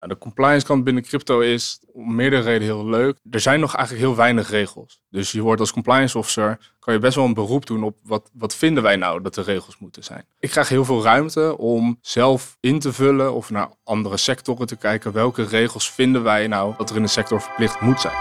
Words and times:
Nou, 0.00 0.12
de 0.12 0.18
compliance 0.18 0.66
kant 0.66 0.84
binnen 0.84 1.02
crypto 1.02 1.40
is 1.40 1.80
om 1.92 2.14
meerdere 2.14 2.42
redenen 2.42 2.76
heel 2.76 2.86
leuk. 2.86 3.18
Er 3.30 3.40
zijn 3.40 3.60
nog 3.60 3.74
eigenlijk 3.74 4.06
heel 4.06 4.16
weinig 4.16 4.50
regels. 4.50 5.00
Dus 5.10 5.32
je 5.32 5.42
wordt 5.42 5.60
als 5.60 5.72
compliance 5.72 6.18
officer, 6.18 6.72
kan 6.78 6.94
je 6.94 7.00
best 7.00 7.14
wel 7.14 7.24
een 7.24 7.34
beroep 7.34 7.66
doen 7.66 7.82
op 7.82 7.96
wat, 8.02 8.30
wat 8.32 8.54
vinden 8.54 8.82
wij 8.82 8.96
nou 8.96 9.22
dat 9.22 9.34
de 9.34 9.42
regels 9.42 9.78
moeten 9.78 10.04
zijn. 10.04 10.24
Ik 10.38 10.50
krijg 10.50 10.68
heel 10.68 10.84
veel 10.84 11.02
ruimte 11.02 11.58
om 11.58 11.98
zelf 12.00 12.56
in 12.60 12.78
te 12.78 12.92
vullen 12.92 13.34
of 13.34 13.50
naar 13.50 13.68
andere 13.84 14.16
sectoren 14.16 14.66
te 14.66 14.76
kijken. 14.76 15.12
Welke 15.12 15.42
regels 15.42 15.90
vinden 15.90 16.22
wij 16.22 16.46
nou 16.46 16.74
dat 16.76 16.90
er 16.90 16.96
in 16.96 17.02
de 17.02 17.08
sector 17.08 17.40
verplicht 17.42 17.80
moet 17.80 18.00
zijn. 18.00 18.16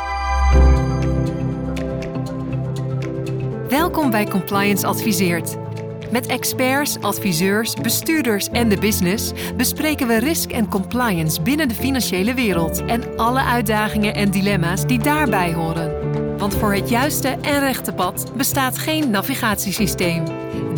Welkom 3.70 4.12
bij 4.12 4.26
Compliance 4.26 4.88
Adviseert. 4.88 5.69
Met 6.12 6.26
experts, 6.26 7.00
adviseurs, 7.02 7.74
bestuurders 7.74 8.50
en 8.50 8.70
de 8.70 8.78
business 8.78 9.32
bespreken 9.58 10.08
we 10.08 10.20
risk 10.20 10.52
en 10.52 10.68
compliance 10.68 11.42
binnen 11.42 11.68
de 11.68 11.74
financiële 11.74 12.34
wereld 12.34 12.86
en 12.86 13.18
alle 13.18 13.44
uitdagingen 13.44 14.14
en 14.14 14.32
dilemma's 14.32 14.86
die 14.86 15.00
daarbij 15.00 15.54
horen. 15.54 16.38
Want 16.38 16.56
voor 16.56 16.74
het 16.74 16.90
juiste 16.90 17.28
en 17.28 17.60
rechte 17.60 17.94
pad 17.94 18.32
bestaat 18.36 18.78
geen 18.78 19.10
navigatiesysteem. 19.10 20.24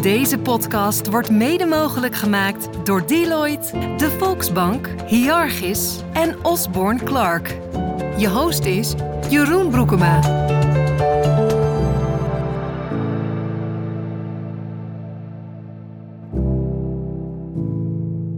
Deze 0.02 0.38
podcast 0.38 1.08
wordt 1.08 1.30
mede 1.30 1.66
mogelijk 1.66 2.16
gemaakt 2.16 2.68
door 2.84 3.08
Deloitte, 3.08 3.96
de 3.98 4.10
Volksbank, 4.20 4.90
Hiargis 5.08 6.00
en 6.14 6.46
Osborne 6.46 7.04
Clark. 7.04 7.58
Je 8.18 8.30
host 8.30 8.66
is 8.66 8.94
Jeroen 9.30 9.70
Broekema. 9.70 10.20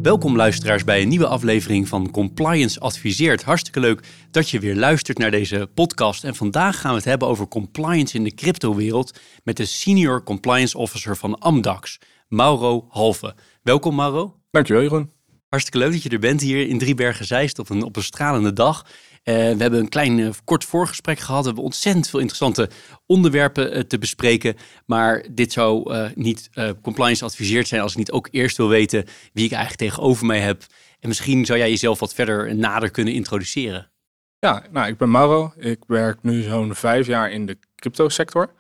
Welkom 0.04 0.36
luisteraars 0.36 0.84
bij 0.84 1.02
een 1.02 1.08
nieuwe 1.08 1.28
aflevering 1.28 1.88
van 1.88 2.12
Compliance 2.12 2.80
Adviseert. 2.80 3.44
Hartstikke 3.44 3.80
leuk 3.80 4.08
dat 4.32 4.50
je 4.50 4.60
weer 4.60 4.76
luistert 4.76 5.18
naar 5.18 5.32
deze 5.32 5.70
podcast. 5.74 6.24
En 6.24 6.36
vandaag 6.36 6.80
gaan 6.80 6.92
we 6.92 6.98
het 6.98 7.06
hebben 7.06 7.28
over 7.28 7.48
compliance 7.48 8.16
in 8.16 8.24
de 8.24 8.34
cryptowereld 8.34 9.20
met 9.44 9.58
de 9.58 9.66
Senior 9.66 10.24
Compliance 10.24 10.78
Officer 10.78 11.18
van 11.18 11.40
Amdax, 11.40 12.00
Mauro 12.28 12.86
Halve. 12.90 13.36
Welkom 13.62 13.96
Mauro. 13.96 14.40
Dankjewel 14.52 14.82
Jeroen. 14.82 15.12
Hartstikke 15.50 15.80
leuk 15.80 15.92
dat 15.92 16.04
je 16.04 16.10
er 16.10 16.20
bent 16.20 16.42
hier 16.42 16.68
in 16.68 16.78
Driebergen-Zeist 16.78 17.60
op 17.60 17.70
een, 17.70 17.84
op 17.84 17.96
een 17.96 18.04
stralende 18.04 18.54
dag. 18.54 18.86
Uh, 19.24 19.36
we 19.36 19.62
hebben 19.62 19.80
een 19.80 19.90
klein 19.90 20.18
uh, 20.18 20.30
kort 20.44 20.66
voorgesprek 20.66 21.20
gehad. 21.20 21.40
We 21.42 21.46
hebben 21.46 21.64
ontzettend 21.64 22.10
veel 22.10 22.20
interessante 22.20 22.70
onderwerpen 23.06 23.76
uh, 23.76 23.80
te 23.84 23.98
bespreken. 23.98 24.56
Maar 24.86 25.26
dit 25.32 25.52
zou 25.52 25.96
niet 26.16 26.50
compliance 26.82 27.24
adviseerd 27.26 27.68
zijn 27.68 27.82
als 27.82 27.92
ik 27.92 27.98
niet 27.98 28.12
ook 28.12 28.28
eerst 28.32 28.58
wil 28.58 28.68
weten 28.68 29.06
wie 29.34 29.46
ik 29.46 29.52
eigenlijk 29.52 29.92
tegenover 29.92 30.26
mij 30.26 30.40
heb. 30.40 30.64
En 31.00 31.08
misschien 31.08 31.46
zou 31.46 31.60
jij 31.60 31.70
jezelf 31.70 32.00
wat 32.00 32.14
verder 32.14 32.56
nader 32.56 32.92
kunnen 32.92 33.14
introduceren. 33.14 33.92
Ja, 34.40 34.64
nou, 34.72 34.88
ik 34.88 34.98
ben 34.98 35.12
Mauro. 35.12 35.54
Ik 35.58 35.80
werk 35.88 36.18
nu 36.22 36.42
zo'n 36.42 36.76
vijf 36.76 37.08
jaar 37.08 37.32
in 37.32 37.46
de 37.46 37.58
crypto 37.76 38.10
sector. 38.10 38.54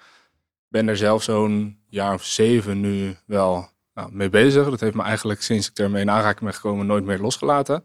Ben 0.67 0.88
er 0.88 0.98
zelf 0.98 1.23
zo'n 1.23 1.77
jaar 1.88 2.14
of 2.14 2.25
zeven 2.25 2.80
nu 2.80 3.16
wel 3.25 3.70
nou, 3.94 4.09
mee 4.11 4.30
bezig. 4.30 4.70
Dat 4.70 4.80
heeft 4.80 4.95
me 4.95 5.03
eigenlijk 5.03 5.42
sinds 5.42 5.70
ik 5.70 5.80
ermee 5.80 6.02
in 6.02 6.09
aanraking 6.09 6.44
ben 6.44 6.53
gekomen 6.53 6.86
nooit 6.86 7.03
meer 7.03 7.20
losgelaten. 7.20 7.83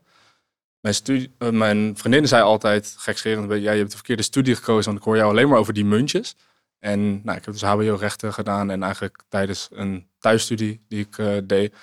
Mijn, 0.81 0.95
studie, 0.95 1.35
uh, 1.39 1.51
mijn 1.51 1.97
vriendin 1.97 2.29
zei 2.29 2.43
altijd, 2.43 2.95
gekscherend, 2.99 3.51
ja, 3.51 3.57
je 3.57 3.79
hebt 3.79 3.91
de 3.91 3.97
verkeerde 3.97 4.23
studie 4.23 4.55
gekozen, 4.55 4.85
want 4.85 4.99
ik 4.99 5.05
hoor 5.05 5.17
jou 5.17 5.31
alleen 5.31 5.49
maar 5.49 5.59
over 5.59 5.75
die 5.75 5.85
muntjes. 5.85 6.37
En 6.79 7.25
nou, 7.25 7.39
ik 7.39 7.45
heb 7.45 7.55
dus 7.55 7.63
HBO-rechten 7.63 8.33
gedaan 8.33 8.71
en 8.71 8.83
eigenlijk 8.83 9.23
tijdens 9.29 9.69
een 9.73 10.09
thuisstudie 10.19 10.85
die 10.89 11.01
ik 11.01 11.19
uh, 11.19 11.37
deed, 11.45 11.75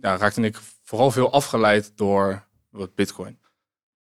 raakte 0.00 0.40
ik 0.40 0.58
vooral 0.82 1.10
veel 1.10 1.32
afgeleid 1.32 1.92
door 1.96 2.46
wat 2.70 2.94
bitcoin. 2.94 3.38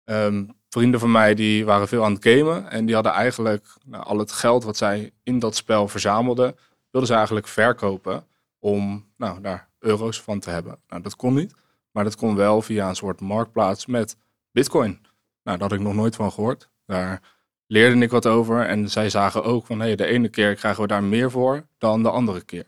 Um, 0.04 0.60
vrienden 0.70 1.00
van 1.00 1.12
mij 1.12 1.34
die 1.34 1.66
waren 1.66 1.88
veel 1.88 2.04
aan 2.04 2.14
het 2.14 2.26
gamen 2.26 2.70
en 2.70 2.86
die 2.86 2.96
hadden 2.96 3.14
eigenlijk 3.14 3.68
nou, 3.86 4.04
al 4.04 4.18
het 4.18 4.32
geld 4.32 4.64
wat 4.64 4.78
zij 4.78 5.12
in 5.24 5.40
dat 5.40 5.56
spel 5.56 5.88
verzamelden, 5.88 6.56
wilden 6.90 7.10
ze 7.10 7.16
eigenlijk 7.16 7.48
verkopen 7.48 8.28
om 8.60 9.12
nou, 9.18 9.42
daar 9.42 9.70
euro's 9.80 10.22
van 10.22 10.40
te 10.40 10.50
hebben. 10.50 10.80
Nou, 10.88 11.02
dat 11.02 11.16
kon 11.16 11.34
niet, 11.34 11.54
maar 11.92 12.04
dat 12.04 12.16
kon 12.16 12.36
wel 12.36 12.62
via 12.62 12.90
een 12.90 12.96
soort 12.96 13.22
marktplaats 13.22 13.86
met 13.86 14.16
Bitcoin. 14.52 15.00
Nou, 15.44 15.58
daar 15.58 15.70
had 15.70 15.72
ik 15.72 15.80
nog 15.86 15.94
nooit 15.94 16.16
van 16.16 16.32
gehoord. 16.32 16.70
Daar 16.86 17.22
leerde 17.68 18.02
ik 18.02 18.12
wat 18.12 18.26
over 18.26 18.66
en 18.66 18.90
zij 18.90 19.10
zagen 19.10 19.44
ook 19.44 19.66
van 19.66 19.80
hey, 19.80 19.96
de 19.96 20.06
ene 20.06 20.30
keer 20.30 20.56
krijgen 20.56 20.82
we 20.82 20.88
daar 20.88 21.04
meer 21.04 21.32
voor 21.32 21.68
dan 21.78 22.04
de 22.04 22.10
andere 22.10 22.42
keer. 22.42 22.66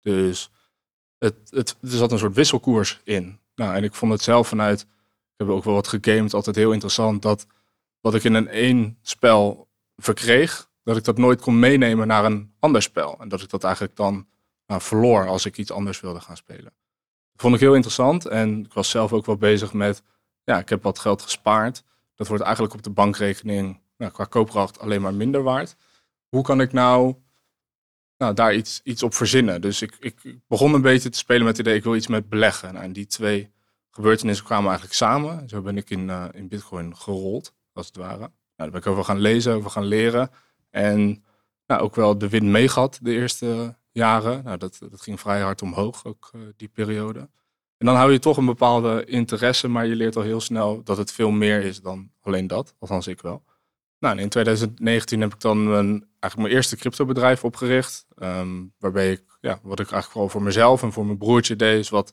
Dus 0.00 0.50
het, 1.18 1.34
het, 1.50 1.76
er 1.82 1.88
zat 1.88 2.12
een 2.12 2.18
soort 2.18 2.34
wisselkoers 2.34 3.00
in. 3.04 3.38
Nou, 3.54 3.74
en 3.74 3.84
ik 3.84 3.94
vond 3.94 4.12
het 4.12 4.22
zelf 4.22 4.48
vanuit, 4.48 4.80
ik 4.80 4.86
heb 5.36 5.48
ook 5.48 5.64
wel 5.64 5.74
wat 5.74 5.88
gegamed, 5.88 6.34
altijd 6.34 6.56
heel 6.56 6.72
interessant 6.72 7.22
dat 7.22 7.46
wat 8.00 8.14
ik 8.14 8.24
in 8.24 8.34
een 8.34 8.48
één 8.48 8.98
spel 9.02 9.68
verkreeg, 9.96 10.70
dat 10.82 10.96
ik 10.96 11.04
dat 11.04 11.18
nooit 11.18 11.40
kon 11.40 11.58
meenemen 11.58 12.06
naar 12.06 12.24
een 12.24 12.52
ander 12.58 12.82
spel. 12.82 13.16
En 13.20 13.28
dat 13.28 13.42
ik 13.42 13.50
dat 13.50 13.64
eigenlijk 13.64 13.96
dan 13.96 14.26
nou, 14.66 14.80
verloor 14.80 15.28
als 15.28 15.46
ik 15.46 15.58
iets 15.58 15.70
anders 15.70 16.00
wilde 16.00 16.20
gaan 16.20 16.36
spelen. 16.36 16.72
Vond 17.36 17.54
ik 17.54 17.60
heel 17.60 17.74
interessant 17.74 18.26
en 18.26 18.64
ik 18.64 18.72
was 18.72 18.90
zelf 18.90 19.12
ook 19.12 19.26
wel 19.26 19.36
bezig 19.36 19.72
met 19.72 20.02
ja, 20.50 20.58
ik 20.58 20.68
heb 20.68 20.82
wat 20.82 20.98
geld 20.98 21.22
gespaard. 21.22 21.82
Dat 22.14 22.28
wordt 22.28 22.42
eigenlijk 22.42 22.74
op 22.74 22.82
de 22.82 22.90
bankrekening 22.90 23.80
nou, 23.96 24.12
qua 24.12 24.24
koopkracht 24.24 24.78
alleen 24.78 25.00
maar 25.00 25.14
minder 25.14 25.42
waard. 25.42 25.76
Hoe 26.28 26.42
kan 26.42 26.60
ik 26.60 26.72
nou, 26.72 27.14
nou 28.16 28.34
daar 28.34 28.54
iets, 28.54 28.80
iets 28.84 29.02
op 29.02 29.14
verzinnen? 29.14 29.60
Dus 29.60 29.82
ik, 29.82 29.96
ik 30.00 30.38
begon 30.48 30.74
een 30.74 30.82
beetje 30.82 31.08
te 31.08 31.18
spelen 31.18 31.44
met 31.44 31.56
het 31.56 31.66
idee, 31.66 31.78
ik 31.78 31.84
wil 31.84 31.94
iets 31.94 32.06
met 32.06 32.28
beleggen. 32.28 32.72
Nou, 32.72 32.84
en 32.84 32.92
die 32.92 33.06
twee 33.06 33.52
gebeurtenissen 33.90 34.44
kwamen 34.44 34.68
eigenlijk 34.68 34.96
samen. 34.96 35.48
Zo 35.48 35.62
ben 35.62 35.76
ik 35.76 35.90
in, 35.90 36.08
uh, 36.08 36.24
in 36.32 36.48
Bitcoin 36.48 36.96
gerold, 36.96 37.54
als 37.72 37.86
het 37.86 37.96
ware. 37.96 38.18
Nou, 38.18 38.30
daar 38.56 38.70
ben 38.70 38.80
ik 38.80 38.86
over 38.86 39.04
gaan 39.04 39.20
lezen, 39.20 39.54
over 39.54 39.70
gaan 39.70 39.84
leren. 39.84 40.30
En 40.70 41.24
nou, 41.66 41.80
ook 41.82 41.94
wel 41.94 42.18
de 42.18 42.28
wind 42.28 42.46
meegehad 42.46 42.98
de 43.02 43.12
eerste 43.12 43.76
jaren. 43.90 44.44
Nou, 44.44 44.56
dat, 44.56 44.78
dat 44.90 45.00
ging 45.00 45.20
vrij 45.20 45.40
hard 45.40 45.62
omhoog, 45.62 46.04
ook 46.04 46.30
uh, 46.34 46.42
die 46.56 46.68
periode. 46.68 47.28
En 47.80 47.86
dan 47.86 47.94
hou 47.96 48.12
je 48.12 48.18
toch 48.18 48.36
een 48.36 48.46
bepaalde 48.46 49.04
interesse, 49.04 49.68
maar 49.68 49.86
je 49.86 49.94
leert 49.94 50.16
al 50.16 50.22
heel 50.22 50.40
snel 50.40 50.82
dat 50.84 50.96
het 50.96 51.12
veel 51.12 51.30
meer 51.30 51.64
is 51.64 51.80
dan 51.80 52.10
alleen 52.20 52.46
dat. 52.46 52.74
Althans, 52.78 53.06
ik 53.06 53.20
wel. 53.20 53.44
Nou, 53.98 54.18
in 54.18 54.28
2019 54.28 55.20
heb 55.20 55.34
ik 55.34 55.40
dan 55.40 55.68
mijn, 55.68 55.88
eigenlijk 55.88 56.36
mijn 56.36 56.52
eerste 56.52 56.76
cryptobedrijf 56.76 57.44
opgericht. 57.44 58.06
Um, 58.16 58.74
waarbij 58.78 59.10
ik, 59.10 59.22
ja, 59.40 59.58
wat 59.62 59.80
ik 59.80 59.90
eigenlijk 59.90 60.12
vooral 60.12 60.28
voor 60.28 60.42
mezelf 60.42 60.82
en 60.82 60.92
voor 60.92 61.06
mijn 61.06 61.18
broertje 61.18 61.56
deed, 61.56 61.78
is 61.78 61.88
wat 61.88 62.12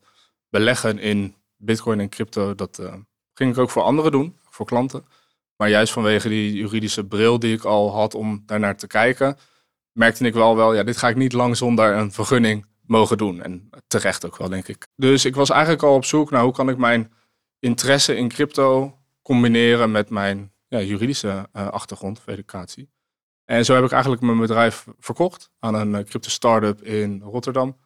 beleggen 0.50 1.00
in 1.00 1.35
bitcoin 1.56 2.00
en 2.00 2.09
crypto. 2.09 2.56
Dat 2.56 2.79
uh, 2.79 2.94
ging 3.33 3.51
ik 3.51 3.57
ook 3.57 3.69
voor 3.69 3.83
anderen 3.83 4.11
doen, 4.11 4.38
voor 4.50 4.66
klanten. 4.66 5.06
Maar 5.56 5.69
juist 5.69 5.94
vanwege 5.94 6.29
die 6.29 6.53
juridische 6.53 7.06
bril 7.06 7.39
die 7.39 7.53
ik 7.53 7.63
al 7.63 7.91
had 7.91 8.16
om 8.16 8.44
daarnaar 8.45 8.77
te 8.77 8.88
kijken, 8.88 9.38
merkte 9.91 10.25
ik 10.25 10.33
wel 10.33 10.56
wel, 10.56 10.73
ja, 10.73 10.83
dit 10.83 10.97
ga 10.97 11.09
ik 11.09 11.16
niet 11.16 11.33
lang 11.33 11.57
zonder 11.57 11.95
een 11.95 12.11
vergunning 12.11 12.66
mogen 12.87 13.17
doen. 13.17 13.41
En 13.41 13.69
terecht 13.87 14.25
ook 14.25 14.37
wel, 14.37 14.49
denk 14.49 14.67
ik. 14.67 14.87
Dus 14.95 15.25
ik 15.25 15.35
was 15.35 15.49
eigenlijk 15.49 15.83
al 15.83 15.95
op 15.95 16.05
zoek 16.05 16.31
naar 16.31 16.43
hoe 16.43 16.53
kan 16.53 16.69
ik 16.69 16.77
mijn 16.77 17.13
interesse 17.59 18.15
in 18.15 18.27
crypto 18.27 18.97
combineren 19.21 19.91
met 19.91 20.09
mijn 20.09 20.51
ja, 20.67 20.81
juridische 20.81 21.49
uh, 21.53 21.67
achtergrond, 21.67 22.21
educatie. 22.25 22.89
En 23.45 23.65
zo 23.65 23.75
heb 23.75 23.83
ik 23.83 23.91
eigenlijk 23.91 24.21
mijn 24.21 24.39
bedrijf 24.39 24.85
verkocht 24.99 25.49
aan 25.59 25.73
een 25.73 25.93
uh, 25.93 26.03
crypto 26.03 26.29
startup 26.29 26.81
in 26.81 27.21
Rotterdam. 27.21 27.77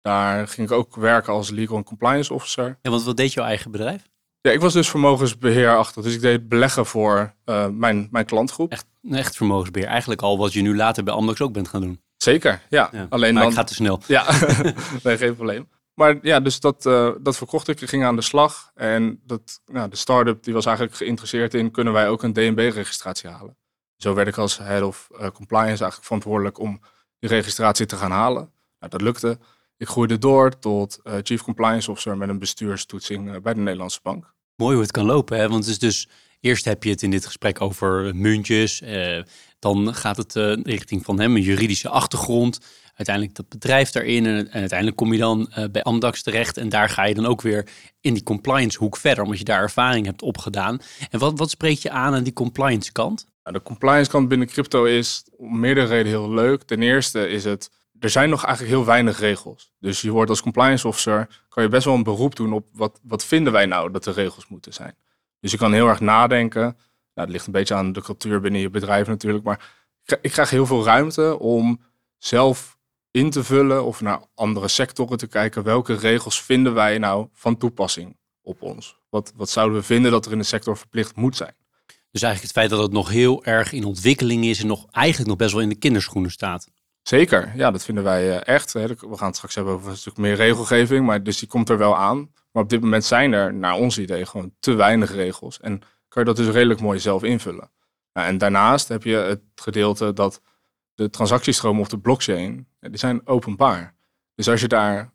Daar 0.00 0.48
ging 0.48 0.70
ik 0.70 0.76
ook 0.76 0.96
werken 0.96 1.32
als 1.32 1.50
legal 1.50 1.82
compliance 1.82 2.34
officer. 2.34 2.78
En 2.82 2.90
wat, 2.90 3.02
wat 3.02 3.16
deed 3.16 3.32
jouw 3.32 3.44
eigen 3.44 3.70
bedrijf? 3.70 4.08
Ja, 4.40 4.50
ik 4.50 4.60
was 4.60 4.72
dus 4.72 4.90
vermogensbeheer 4.90 5.76
achter. 5.76 6.02
Dus 6.02 6.14
ik 6.14 6.20
deed 6.20 6.48
beleggen 6.48 6.86
voor 6.86 7.34
uh, 7.44 7.68
mijn, 7.68 8.08
mijn 8.10 8.24
klantgroep. 8.24 8.72
Echt, 8.72 8.86
echt 9.10 9.36
vermogensbeheer. 9.36 9.88
Eigenlijk 9.88 10.22
al 10.22 10.38
wat 10.38 10.52
je 10.52 10.62
nu 10.62 10.76
later 10.76 11.04
bij 11.04 11.14
Amdox 11.14 11.40
ook 11.40 11.52
bent 11.52 11.68
gaan 11.68 11.80
doen. 11.80 12.00
Zeker, 12.24 12.62
ja. 12.68 12.90
Alleen 13.08 13.34
maar 13.34 13.42
dan... 13.42 13.52
ik 13.52 13.58
ga 13.58 13.64
te 13.64 13.74
snel. 13.74 14.00
Ja, 14.06 14.26
nee, 15.02 15.16
geen 15.16 15.34
probleem. 15.34 15.68
Maar 15.94 16.18
ja, 16.22 16.40
dus 16.40 16.60
dat, 16.60 16.86
uh, 16.86 17.10
dat 17.20 17.36
verkocht 17.36 17.68
ik. 17.68 17.80
Ik 17.80 17.88
ging 17.88 18.04
aan 18.04 18.16
de 18.16 18.22
slag. 18.22 18.70
En 18.74 19.20
dat, 19.26 19.60
nou, 19.66 19.88
de 19.88 19.96
start-up 19.96 20.42
die 20.42 20.54
was 20.54 20.66
eigenlijk 20.66 20.96
geïnteresseerd 20.96 21.54
in... 21.54 21.70
kunnen 21.70 21.92
wij 21.92 22.08
ook 22.08 22.22
een 22.22 22.32
DNB-registratie 22.32 23.30
halen? 23.30 23.56
Zo 23.96 24.14
werd 24.14 24.28
ik 24.28 24.36
als 24.36 24.58
head 24.58 24.82
of 24.82 25.08
uh, 25.12 25.18
compliance 25.18 25.68
eigenlijk 25.68 26.04
verantwoordelijk... 26.04 26.58
om 26.58 26.80
die 27.18 27.30
registratie 27.30 27.86
te 27.86 27.96
gaan 27.96 28.10
halen. 28.10 28.52
Nou, 28.78 28.90
dat 28.90 29.00
lukte. 29.00 29.38
Ik 29.76 29.88
groeide 29.88 30.18
door 30.18 30.58
tot 30.58 31.00
uh, 31.04 31.14
chief 31.22 31.42
compliance 31.42 31.90
officer... 31.90 32.16
met 32.16 32.28
een 32.28 32.38
bestuurstoetsing 32.38 33.42
bij 33.42 33.54
de 33.54 33.60
Nederlandse 33.60 34.00
Bank. 34.02 34.34
Mooi 34.56 34.72
hoe 34.72 34.82
het 34.82 34.92
kan 34.92 35.06
lopen, 35.06 35.38
hè? 35.38 35.48
Want 35.48 35.64
het 35.64 35.72
is 35.72 35.78
dus... 35.78 36.08
Eerst 36.40 36.64
heb 36.64 36.84
je 36.84 36.90
het 36.90 37.02
in 37.02 37.10
dit 37.10 37.26
gesprek 37.26 37.60
over 37.60 38.16
muntjes, 38.16 38.82
dan 39.64 39.94
gaat 39.94 40.16
het 40.16 40.36
uh, 40.36 40.56
richting 40.62 41.04
van 41.04 41.20
hem 41.20 41.36
een 41.36 41.42
juridische 41.42 41.88
achtergrond. 41.88 42.60
Uiteindelijk 42.94 43.36
dat 43.36 43.48
bedrijf 43.48 43.90
daarin. 43.90 44.26
En, 44.26 44.50
uiteindelijk 44.50 44.96
kom 44.96 45.12
je 45.12 45.18
dan 45.18 45.52
uh, 45.58 45.64
bij 45.72 45.82
Amdax 45.82 46.22
terecht. 46.22 46.56
En 46.56 46.68
daar 46.68 46.88
ga 46.88 47.04
je 47.04 47.14
dan 47.14 47.26
ook 47.26 47.42
weer 47.42 47.68
in 48.00 48.14
die 48.14 48.22
compliance 48.22 48.78
hoek 48.78 48.96
verder. 48.96 49.24
Omdat 49.24 49.38
je 49.38 49.44
daar 49.44 49.62
ervaring 49.62 50.06
hebt 50.06 50.22
opgedaan. 50.22 50.78
En 51.10 51.18
wat, 51.18 51.38
wat 51.38 51.50
spreekt 51.50 51.82
je 51.82 51.90
aan 51.90 52.14
aan 52.14 52.22
die 52.22 52.32
compliance 52.32 52.92
kant? 52.92 53.26
Nou, 53.44 53.56
de 53.56 53.62
compliance 53.62 54.10
kant 54.10 54.28
binnen 54.28 54.46
crypto 54.46 54.84
is 54.84 55.24
om 55.36 55.60
meerdere 55.60 55.86
redenen 55.86 56.20
heel 56.20 56.30
leuk. 56.30 56.62
Ten 56.62 56.82
eerste 56.82 57.28
is 57.28 57.44
het, 57.44 57.70
er 57.98 58.10
zijn 58.10 58.30
nog 58.30 58.44
eigenlijk 58.44 58.74
heel 58.76 58.86
weinig 58.86 59.18
regels. 59.18 59.72
Dus 59.78 60.00
je 60.00 60.10
wordt 60.10 60.30
als 60.30 60.42
compliance 60.42 60.88
officer, 60.88 61.42
kan 61.48 61.62
je 61.62 61.68
best 61.68 61.84
wel 61.84 61.94
een 61.94 62.02
beroep 62.02 62.36
doen 62.36 62.52
op 62.52 62.68
wat, 62.72 63.00
wat 63.02 63.24
vinden 63.24 63.52
wij 63.52 63.66
nou 63.66 63.90
dat 63.90 64.04
de 64.04 64.10
regels 64.10 64.48
moeten 64.48 64.72
zijn. 64.72 64.94
Dus 65.40 65.50
je 65.50 65.58
kan 65.58 65.72
heel 65.72 65.88
erg 65.88 66.00
nadenken. 66.00 66.76
Nou, 67.14 67.26
het 67.26 67.36
ligt 67.36 67.46
een 67.46 67.52
beetje 67.52 67.74
aan 67.74 67.92
de 67.92 68.02
cultuur 68.02 68.40
binnen 68.40 68.60
je 68.60 68.70
bedrijf 68.70 69.06
natuurlijk. 69.06 69.44
Maar 69.44 69.72
ik 70.20 70.30
krijg 70.30 70.50
heel 70.50 70.66
veel 70.66 70.84
ruimte 70.84 71.38
om 71.38 71.80
zelf 72.18 72.78
in 73.10 73.30
te 73.30 73.44
vullen 73.44 73.84
of 73.84 74.00
naar 74.00 74.20
andere 74.34 74.68
sectoren 74.68 75.18
te 75.18 75.26
kijken. 75.26 75.62
Welke 75.62 75.94
regels 75.94 76.42
vinden 76.42 76.74
wij 76.74 76.98
nou 76.98 77.28
van 77.32 77.56
toepassing 77.56 78.16
op 78.42 78.62
ons? 78.62 78.96
Wat, 79.10 79.32
wat 79.36 79.50
zouden 79.50 79.78
we 79.78 79.84
vinden 79.84 80.10
dat 80.10 80.26
er 80.26 80.32
in 80.32 80.38
de 80.38 80.44
sector 80.44 80.76
verplicht 80.76 81.16
moet 81.16 81.36
zijn? 81.36 81.54
Dus 82.10 82.22
eigenlijk 82.22 82.42
het 82.42 82.62
feit 82.62 82.70
dat 82.70 82.82
het 82.82 82.92
nog 82.92 83.08
heel 83.08 83.44
erg 83.44 83.72
in 83.72 83.84
ontwikkeling 83.84 84.44
is 84.44 84.60
en 84.60 84.66
nog 84.66 84.86
eigenlijk 84.90 85.28
nog 85.28 85.38
best 85.38 85.52
wel 85.52 85.62
in 85.62 85.68
de 85.68 85.74
kinderschoenen 85.74 86.30
staat. 86.30 86.68
Zeker, 87.02 87.52
ja, 87.56 87.70
dat 87.70 87.84
vinden 87.84 88.04
wij 88.04 88.38
eh, 88.38 88.54
echt. 88.54 88.72
We 88.72 88.96
gaan 88.98 89.26
het 89.26 89.36
straks 89.36 89.54
hebben 89.54 89.74
over 89.74 89.90
een 89.90 89.96
stuk 89.96 90.16
meer 90.16 90.34
regelgeving, 90.34 91.06
maar 91.06 91.22
dus 91.22 91.38
die 91.38 91.48
komt 91.48 91.68
er 91.68 91.78
wel 91.78 91.96
aan. 91.96 92.30
Maar 92.52 92.62
op 92.62 92.68
dit 92.68 92.80
moment 92.80 93.04
zijn 93.04 93.32
er, 93.32 93.54
naar 93.54 93.74
ons 93.74 93.98
idee, 93.98 94.26
gewoon 94.26 94.54
te 94.58 94.72
weinig 94.72 95.12
regels. 95.12 95.60
En 95.60 95.82
kan 96.14 96.22
je 96.22 96.34
dat 96.34 96.44
dus 96.44 96.54
redelijk 96.54 96.80
mooi 96.80 96.98
zelf 96.98 97.22
invullen. 97.22 97.70
en 98.12 98.38
daarnaast 98.38 98.88
heb 98.88 99.02
je 99.02 99.16
het 99.16 99.42
gedeelte 99.54 100.12
dat 100.12 100.40
de 100.94 101.10
transactiestromen 101.10 101.82
op 101.82 101.88
de 101.88 101.98
blockchain, 101.98 102.68
die 102.80 102.98
zijn 102.98 103.26
openbaar. 103.26 103.94
Dus 104.34 104.48
als 104.48 104.60
je 104.60 104.68
daar 104.68 105.12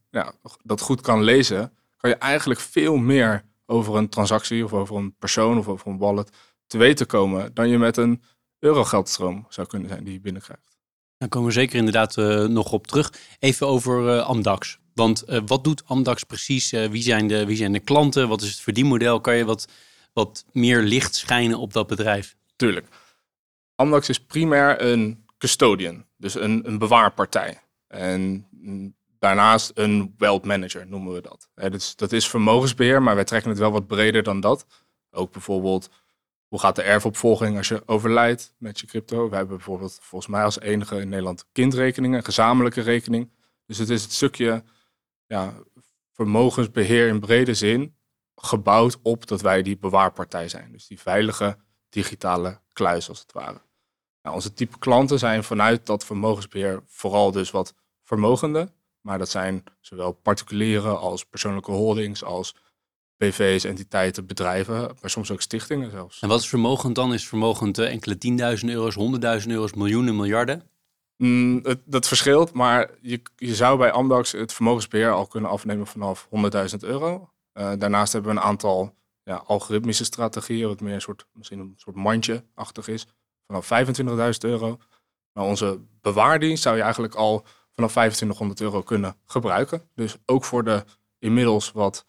dat 0.63 0.81
goed 0.81 1.01
kan 1.01 1.23
lezen, 1.23 1.73
kan 1.97 2.09
je 2.09 2.15
eigenlijk 2.15 2.59
veel 2.59 2.95
meer 2.95 3.43
over 3.65 3.95
een 3.95 4.09
transactie 4.09 4.63
of 4.63 4.73
over 4.73 4.95
een 4.95 5.15
persoon 5.19 5.57
of 5.57 5.67
over 5.67 5.87
een 5.87 5.97
wallet 5.97 6.29
te 6.67 6.77
weten 6.77 7.05
komen 7.05 7.53
dan 7.53 7.69
je 7.69 7.77
met 7.77 7.97
een 7.97 8.21
eurogeldstroom 8.59 9.45
zou 9.49 9.67
kunnen 9.67 9.89
zijn 9.89 10.03
die 10.03 10.13
je 10.13 10.21
binnenkrijgt. 10.21 10.77
Daar 11.17 11.29
komen 11.29 11.47
we 11.47 11.53
zeker 11.53 11.75
inderdaad 11.75 12.17
uh, 12.17 12.45
nog 12.45 12.71
op 12.71 12.87
terug. 12.87 13.13
Even 13.39 13.67
over 13.67 14.15
uh, 14.15 14.25
Amdax. 14.25 14.79
Want 14.93 15.23
uh, 15.29 15.39
wat 15.45 15.63
doet 15.63 15.85
Amdax 15.85 16.23
precies? 16.23 16.71
wie, 16.71 17.01
zijn 17.01 17.27
de, 17.27 17.45
wie 17.45 17.57
zijn 17.57 17.71
de 17.71 17.79
klanten? 17.79 18.27
Wat 18.27 18.41
is 18.41 18.49
het 18.49 18.59
verdienmodel? 18.59 19.21
Kan 19.21 19.35
je 19.35 19.45
wat, 19.45 19.67
wat 20.19 20.45
meer 20.51 20.81
licht 20.81 21.15
schijnen 21.15 21.59
op 21.59 21.73
dat 21.73 21.87
bedrijf? 21.87 22.35
Tuurlijk. 22.55 22.87
Amdax 23.75 24.09
is 24.09 24.19
primair 24.19 24.81
een 24.81 25.25
custodian, 25.37 26.05
dus 26.17 26.35
een, 26.35 26.67
een 26.67 26.77
bewaarpartij. 26.77 27.61
En 27.87 28.47
daarnaast 29.19 29.71
een 29.73 30.13
wealth 30.17 30.45
manager 30.45 30.87
noemen 30.87 31.13
we 31.13 31.21
dat. 31.21 31.49
dus 31.71 31.95
dat 31.95 32.11
is 32.11 32.27
vermogensbeheer, 32.27 33.01
maar 33.01 33.15
wij 33.15 33.23
trekken 33.23 33.49
het 33.49 33.59
wel 33.59 33.71
wat 33.71 33.87
breder 33.87 34.23
dan 34.23 34.39
dat. 34.39 34.65
Ook 35.11 35.31
bijvoorbeeld, 35.31 35.89
hoe 36.47 36.59
gaat 36.59 36.75
de 36.75 36.81
erfopvolging 36.81 37.57
als 37.57 37.67
je 37.67 37.83
overlijdt 37.85 38.53
met 38.57 38.79
je 38.79 38.87
crypto? 38.87 39.29
We 39.29 39.35
hebben 39.35 39.55
bijvoorbeeld 39.55 39.99
volgens 40.01 40.31
mij 40.31 40.43
als 40.43 40.59
enige 40.59 40.99
in 41.01 41.09
Nederland 41.09 41.45
kindrekeningen, 41.51 42.17
een 42.17 42.23
gezamenlijke 42.23 42.81
rekening. 42.81 43.31
Dus 43.65 43.77
het 43.77 43.89
is 43.89 44.01
het 44.01 44.13
stukje 44.13 44.63
ja, 45.25 45.53
vermogensbeheer 46.11 47.07
in 47.07 47.19
brede 47.19 47.53
zin 47.53 47.97
gebouwd 48.41 48.97
op 49.01 49.27
dat 49.27 49.41
wij 49.41 49.61
die 49.61 49.77
bewaarpartij 49.77 50.49
zijn. 50.49 50.71
Dus 50.71 50.87
die 50.87 50.99
veilige 50.99 51.57
digitale 51.89 52.59
kluis 52.73 53.09
als 53.09 53.19
het 53.19 53.31
ware. 53.31 53.61
Nou, 54.21 54.35
onze 54.35 54.53
type 54.53 54.79
klanten 54.79 55.19
zijn 55.19 55.43
vanuit 55.43 55.85
dat 55.85 56.05
vermogensbeheer 56.05 56.83
vooral 56.87 57.31
dus 57.31 57.51
wat 57.51 57.73
vermogenden. 58.03 58.73
Maar 59.01 59.17
dat 59.17 59.29
zijn 59.29 59.63
zowel 59.81 60.11
particulieren 60.11 60.99
als 60.99 61.25
persoonlijke 61.25 61.71
holdings, 61.71 62.23
als 62.23 62.55
BV's, 63.17 63.63
entiteiten, 63.63 64.25
bedrijven, 64.25 64.95
maar 65.01 65.09
soms 65.09 65.31
ook 65.31 65.41
stichtingen 65.41 65.91
zelfs. 65.91 66.19
En 66.19 66.27
wat 66.27 66.39
is 66.39 66.47
vermogend 66.47 66.95
dan? 66.95 67.13
Is 67.13 67.27
vermogend 67.27 67.77
uh, 67.77 67.91
enkele 67.91 68.17
tienduizend 68.17 68.71
euro's, 68.71 68.95
honderdduizend 68.95 69.53
euro's, 69.53 69.73
miljoenen, 69.73 70.15
miljarden? 70.15 70.63
Mm, 71.17 71.59
het, 71.63 71.79
dat 71.85 72.07
verschilt, 72.07 72.53
maar 72.53 72.91
je, 73.01 73.21
je 73.35 73.55
zou 73.55 73.77
bij 73.77 73.91
Amdax 73.91 74.31
het 74.31 74.53
vermogensbeheer 74.53 75.11
al 75.11 75.27
kunnen 75.27 75.49
afnemen 75.49 75.87
vanaf 75.87 76.27
100.000 76.71 76.77
euro. 76.79 77.29
Uh, 77.59 77.71
daarnaast 77.77 78.13
hebben 78.13 78.31
we 78.31 78.37
een 78.37 78.45
aantal 78.45 78.95
ja, 79.23 79.35
algoritmische 79.35 80.03
strategieën, 80.03 80.67
wat 80.67 80.81
meer 80.81 80.93
een 80.93 81.01
soort, 81.01 81.25
misschien 81.33 81.59
een 81.59 81.73
soort 81.75 81.95
mandje-achtig 81.95 82.87
is, 82.87 83.07
vanaf 83.47 83.69
25.000 83.99 84.09
euro. 84.39 84.77
Maar 85.33 85.45
onze 85.45 85.79
bewaardienst 86.01 86.63
zou 86.63 86.75
je 86.75 86.81
eigenlijk 86.81 87.15
al 87.15 87.45
vanaf 87.73 87.91
2500 87.91 88.61
euro 88.61 88.81
kunnen 88.81 89.15
gebruiken. 89.25 89.89
Dus 89.95 90.15
ook 90.25 90.45
voor 90.45 90.63
de 90.63 90.83
inmiddels 91.19 91.71
wat 91.71 92.05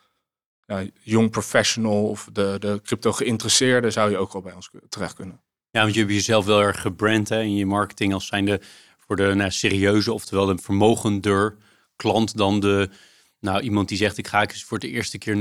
jong 1.03 1.31
professional 1.31 2.09
of 2.09 2.29
de, 2.33 2.57
de 2.59 2.81
crypto 2.83 3.13
geïnteresseerde 3.13 3.91
zou 3.91 4.11
je 4.11 4.19
ook 4.19 4.33
al 4.33 4.41
bij 4.41 4.53
ons 4.53 4.71
terecht 4.89 5.15
kunnen. 5.15 5.41
Ja, 5.71 5.83
want 5.83 5.95
je 5.95 6.01
hebt 6.01 6.13
jezelf 6.13 6.45
wel 6.45 6.61
erg 6.61 6.81
gebrand 6.81 7.29
hè, 7.29 7.41
in 7.41 7.55
je 7.55 7.67
marketing 7.67 8.15
als 8.15 8.27
zijnde 8.27 8.61
voor 8.99 9.17
de 9.17 9.35
nou, 9.35 9.51
serieuze, 9.51 10.13
oftewel 10.13 10.47
de 10.47 10.59
vermogender 10.59 11.57
klant 11.97 12.37
dan 12.37 12.61
de, 12.61 12.91
nou, 13.41 13.61
iemand 13.61 13.89
die 13.89 13.99
zegt 13.99 14.19
ik 14.19 14.27
ga 14.27 14.47
eens 14.47 14.65
voor 14.65 14.79
de 14.79 14.89
eerste 14.89 15.19
keer 15.19 15.35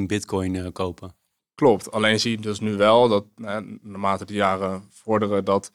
0,00001 0.00 0.06
bitcoin 0.06 0.54
uh, 0.54 0.66
kopen. 0.72 1.16
Klopt, 1.54 1.90
alleen 1.90 2.20
zie 2.20 2.30
je 2.30 2.38
dus 2.38 2.60
nu 2.60 2.76
wel 2.76 3.08
dat 3.08 3.24
naarmate 3.36 4.24
de 4.24 4.34
jaren 4.34 4.88
vorderen 4.90 5.44
dat 5.44 5.72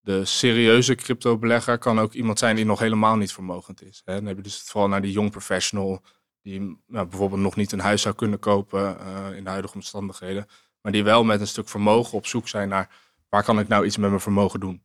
de 0.00 0.24
serieuze 0.24 0.94
crypto-belegger 0.94 1.78
kan 1.78 2.00
ook 2.00 2.12
iemand 2.12 2.38
zijn 2.38 2.56
die 2.56 2.64
nog 2.64 2.78
helemaal 2.78 3.16
niet 3.16 3.32
vermogend 3.32 3.82
is. 3.82 4.02
Hè. 4.04 4.14
Dan 4.14 4.26
heb 4.26 4.36
je 4.36 4.42
dus 4.42 4.62
vooral 4.62 4.88
naar 4.88 5.02
die 5.02 5.12
jong 5.12 5.30
professional 5.30 6.02
die 6.42 6.60
nou, 6.86 7.06
bijvoorbeeld 7.06 7.40
nog 7.40 7.56
niet 7.56 7.72
een 7.72 7.80
huis 7.80 8.02
zou 8.02 8.14
kunnen 8.14 8.38
kopen 8.38 8.96
uh, 9.00 9.36
in 9.36 9.44
de 9.44 9.50
huidige 9.50 9.74
omstandigheden, 9.74 10.46
maar 10.80 10.92
die 10.92 11.04
wel 11.04 11.24
met 11.24 11.40
een 11.40 11.46
stuk 11.46 11.68
vermogen 11.68 12.18
op 12.18 12.26
zoek 12.26 12.48
zijn 12.48 12.68
naar 12.68 12.90
waar 13.28 13.44
kan 13.44 13.58
ik 13.58 13.68
nou 13.68 13.84
iets 13.84 13.96
met 13.96 14.08
mijn 14.08 14.20
vermogen 14.20 14.60
doen. 14.60 14.84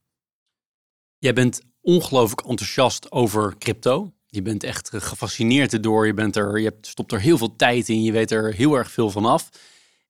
Jij 1.18 1.34
bent 1.34 1.62
ongelooflijk 1.82 2.42
enthousiast 2.42 3.12
over 3.12 3.58
crypto. 3.58 4.14
Je 4.30 4.42
bent 4.42 4.64
echt 4.64 4.90
gefascineerd 4.94 5.74
erdoor. 5.74 6.06
Je, 6.06 6.14
bent 6.14 6.36
er, 6.36 6.60
je 6.60 6.74
stopt 6.82 7.12
er 7.12 7.20
heel 7.20 7.38
veel 7.38 7.56
tijd 7.56 7.90
in. 7.90 8.04
Je 8.04 8.12
weet 8.12 8.32
er 8.32 8.54
heel 8.54 8.76
erg 8.76 8.92
veel 8.92 9.10
van 9.10 9.26
af. 9.26 9.50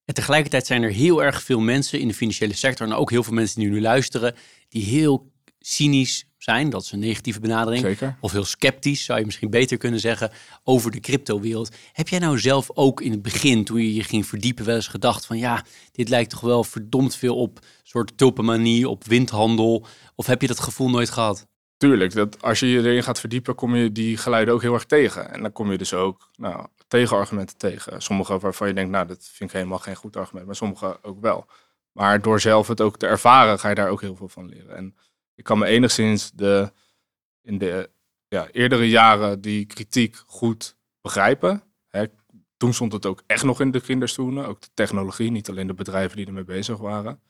En 0.06 0.14
tegelijkertijd 0.14 0.66
zijn 0.66 0.84
er 0.84 0.92
heel 0.92 1.24
erg 1.24 1.44
veel 1.44 1.60
mensen 1.60 2.00
in 2.00 2.08
de 2.08 2.14
financiële 2.14 2.54
sector 2.54 2.88
en 2.88 2.94
ook 2.94 3.10
heel 3.10 3.24
veel 3.24 3.34
mensen 3.34 3.60
die 3.60 3.70
nu 3.70 3.82
luisteren, 3.82 4.36
die 4.70 4.84
heel 4.84 5.32
cynisch 5.60 6.26
zijn, 6.38 6.70
dat 6.70 6.84
is 6.84 6.92
een 6.92 7.00
negatieve 7.00 7.40
benadering, 7.40 7.82
Zeker. 7.82 8.18
of 8.22 8.32
heel 8.32 8.46
sceptisch, 8.46 9.04
zou 9.04 9.20
je 9.20 9.26
misschien 9.26 9.50
beter 9.50 9.78
kunnen 9.78 10.00
zeggen, 10.00 10.32
over 10.64 10.92
de 10.92 11.00
cryptowereld. 11.00 11.76
Heb 11.94 12.08
jij 12.08 12.20
nou 12.20 12.40
zelf 12.40 12.70
ook 12.74 13.02
in 13.02 13.12
het 13.12 13.22
begin, 13.22 13.64
toen 13.64 13.82
je 13.82 13.94
je 13.94 14.04
ging 14.04 14.26
verdiepen, 14.26 14.66
wel 14.66 14.76
eens 14.76 14.88
gedacht 14.88 15.26
van 15.26 15.38
ja, 15.38 15.66
dit 15.92 16.10
lijkt 16.10 16.30
toch 16.30 16.40
wel 16.40 16.64
verdomd 16.64 17.16
veel 17.16 17.36
op 17.36 17.60
soort 17.84 18.18
tulpenmanie, 18.18 18.90
op 18.90 19.06
windhandel, 19.06 19.86
of 20.16 20.26
heb 20.26 20.42
je 20.42 20.48
dat 20.48 20.60
gevoel 20.60 20.90
nooit 20.90 21.10
gehad? 21.10 21.48
Tuurlijk, 21.80 22.14
dat 22.14 22.42
als 22.42 22.60
je 22.60 22.68
je 22.68 22.80
erin 22.80 23.04
gaat 23.04 23.20
verdiepen, 23.20 23.56
kom 23.56 23.76
je 23.76 23.92
die 23.92 24.18
geluiden 24.18 24.54
ook 24.54 24.62
heel 24.62 24.74
erg 24.74 24.86
tegen. 24.86 25.32
En 25.32 25.42
dan 25.42 25.52
kom 25.52 25.72
je 25.72 25.78
dus 25.78 25.94
ook 25.94 26.30
nou, 26.36 26.68
tegenargumenten 26.88 27.58
tegen. 27.58 28.02
Sommige 28.02 28.40
waarvan 28.40 28.68
je 28.68 28.74
denkt, 28.74 28.92
nou, 28.92 29.08
dat 29.08 29.30
vind 29.34 29.50
ik 29.50 29.56
helemaal 29.56 29.80
geen 29.80 29.96
goed 29.96 30.16
argument, 30.16 30.46
maar 30.46 30.56
sommige 30.56 31.00
ook 31.02 31.22
wel. 31.22 31.46
Maar 31.92 32.22
door 32.22 32.40
zelf 32.40 32.68
het 32.68 32.82
ook 32.82 32.98
te 32.98 33.08
ervaren, 33.08 33.60
ga 33.60 33.70
je 33.70 33.76
daar 33.76 33.90
ook 33.90 34.02
heel 34.02 34.16
veel 34.16 34.30
van 34.30 34.50
leren. 34.50 34.76
En 34.76 34.96
ik 35.36 35.44
kan 35.44 35.58
me 35.58 35.66
enigszins 35.66 36.32
de, 36.32 36.72
in 37.42 37.58
de 37.58 37.90
ja, 38.28 38.48
eerdere 38.52 38.90
jaren 38.90 39.42
die 39.42 39.66
kritiek 39.66 40.24
goed 40.26 40.78
begrijpen. 41.02 41.64
Hè, 41.88 42.06
toen 42.58 42.74
stond 42.74 42.94
het 42.94 43.06
ook 43.06 43.24
echt 43.26 43.44
nog 43.44 43.62
in 43.62 43.72
de 43.72 43.82
kinderstoelen, 43.82 44.48
ook 44.48 44.62
de 44.62 44.70
technologie, 44.74 45.32
niet 45.32 45.50
alleen 45.50 45.68
de 45.68 45.74
bedrijven 45.74 46.18
die 46.18 46.26
ermee 46.26 46.44
bezig 46.44 46.78
waren. 46.78 47.22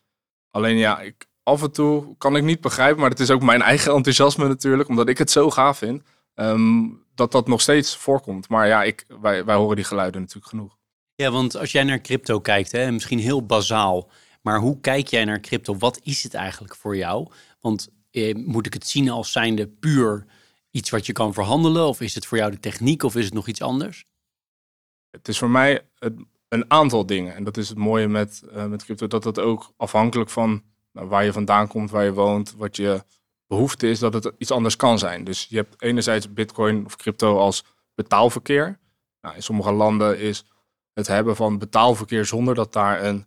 Alleen 0.49 0.77
ja, 0.77 0.99
ik, 0.99 1.28
af 1.49 1.61
en 1.63 1.71
toe 1.71 2.15
kan 2.17 2.35
ik 2.35 2.43
niet 2.43 2.61
begrijpen, 2.61 3.01
maar 3.01 3.09
het 3.09 3.19
is 3.19 3.31
ook 3.31 3.41
mijn 3.41 3.61
eigen 3.61 3.93
enthousiasme 3.93 4.47
natuurlijk, 4.47 4.89
omdat 4.89 5.09
ik 5.09 5.17
het 5.17 5.31
zo 5.31 5.49
gaaf 5.49 5.77
vind, 5.77 6.03
ehm, 6.33 6.87
dat 7.15 7.31
dat 7.31 7.47
nog 7.47 7.61
steeds 7.61 7.95
voorkomt. 7.97 8.49
Maar 8.49 8.67
ja, 8.67 8.83
ik, 8.83 9.05
wij, 9.21 9.45
wij 9.45 9.55
horen 9.55 9.75
die 9.75 9.85
geluiden 9.85 10.21
natuurlijk 10.21 10.47
genoeg. 10.47 10.77
Ja, 11.15 11.31
want 11.31 11.57
als 11.57 11.71
jij 11.71 11.83
naar 11.83 12.01
crypto 12.01 12.39
kijkt, 12.39 12.71
hè, 12.71 12.91
misschien 12.91 13.19
heel 13.19 13.45
bazaal, 13.45 14.09
maar 14.41 14.59
hoe 14.59 14.79
kijk 14.79 15.07
jij 15.07 15.25
naar 15.25 15.39
crypto? 15.39 15.77
Wat 15.77 15.99
is 16.03 16.23
het 16.23 16.33
eigenlijk 16.33 16.75
voor 16.75 16.97
jou? 16.97 17.27
Want 17.59 17.89
eh, 18.11 18.35
moet 18.35 18.65
ik 18.65 18.73
het 18.73 18.87
zien 18.87 19.09
als 19.09 19.31
zijnde 19.31 19.67
puur 19.67 20.25
iets 20.71 20.89
wat 20.89 21.05
je 21.05 21.13
kan 21.13 21.33
verhandelen? 21.33 21.87
Of 21.87 22.01
is 22.01 22.15
het 22.15 22.25
voor 22.25 22.37
jou 22.37 22.51
de 22.51 22.59
techniek 22.59 23.03
of 23.03 23.15
is 23.15 23.25
het 23.25 23.33
nog 23.33 23.47
iets 23.47 23.61
anders? 23.61 24.05
Het 25.09 25.27
is 25.27 25.37
voor 25.37 25.49
mij 25.49 25.81
een 26.49 26.65
aantal 26.67 27.05
dingen. 27.05 27.35
En 27.35 27.43
dat 27.43 27.57
is 27.57 27.69
het 27.69 27.77
mooie 27.77 28.07
met, 28.07 28.43
uh, 28.53 28.65
met 28.65 28.83
crypto, 28.83 29.07
dat 29.07 29.23
het 29.23 29.39
ook 29.39 29.73
afhankelijk 29.77 30.29
van 30.29 30.63
waar 30.91 31.25
je 31.25 31.33
vandaan 31.33 31.67
komt, 31.67 31.91
waar 31.91 32.03
je 32.03 32.13
woont, 32.13 32.55
wat 32.57 32.75
je 32.75 33.03
behoefte 33.47 33.89
is, 33.89 33.99
dat 33.99 34.13
het 34.13 34.31
iets 34.37 34.51
anders 34.51 34.75
kan 34.75 34.99
zijn. 34.99 35.23
Dus 35.23 35.45
je 35.49 35.55
hebt 35.55 35.81
enerzijds 35.81 36.33
bitcoin 36.33 36.85
of 36.85 36.95
crypto 36.95 37.37
als 37.37 37.63
betaalverkeer. 37.95 38.79
Nou, 39.21 39.35
in 39.35 39.43
sommige 39.43 39.71
landen 39.71 40.19
is 40.19 40.45
het 40.93 41.07
hebben 41.07 41.35
van 41.35 41.57
betaalverkeer 41.57 42.25
zonder 42.25 42.55
dat 42.55 42.73
daar 42.73 43.03
een, 43.03 43.25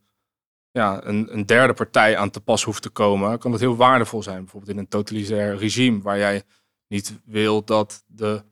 ja, 0.70 1.04
een, 1.04 1.32
een 1.32 1.46
derde 1.46 1.74
partij 1.74 2.16
aan 2.16 2.30
te 2.30 2.40
pas 2.40 2.64
hoeft 2.64 2.82
te 2.82 2.90
komen, 2.90 3.38
kan 3.38 3.50
dat 3.50 3.60
heel 3.60 3.76
waardevol 3.76 4.22
zijn. 4.22 4.40
Bijvoorbeeld 4.40 4.72
in 4.72 4.78
een 4.78 4.88
totalitair 4.88 5.56
regime 5.56 6.02
waar 6.02 6.18
jij 6.18 6.42
niet 6.88 7.20
wil 7.24 7.64
dat 7.64 8.04
de 8.06 8.42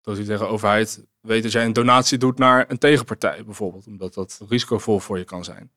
totalitaire 0.00 0.46
overheid 0.46 1.06
weet 1.20 1.42
dat 1.42 1.52
jij 1.52 1.64
een 1.64 1.72
donatie 1.72 2.18
doet 2.18 2.38
naar 2.38 2.70
een 2.70 2.78
tegenpartij 2.78 3.44
bijvoorbeeld, 3.44 3.86
omdat 3.86 4.14
dat 4.14 4.40
risicovol 4.48 4.98
voor 4.98 5.18
je 5.18 5.24
kan 5.24 5.44
zijn. 5.44 5.72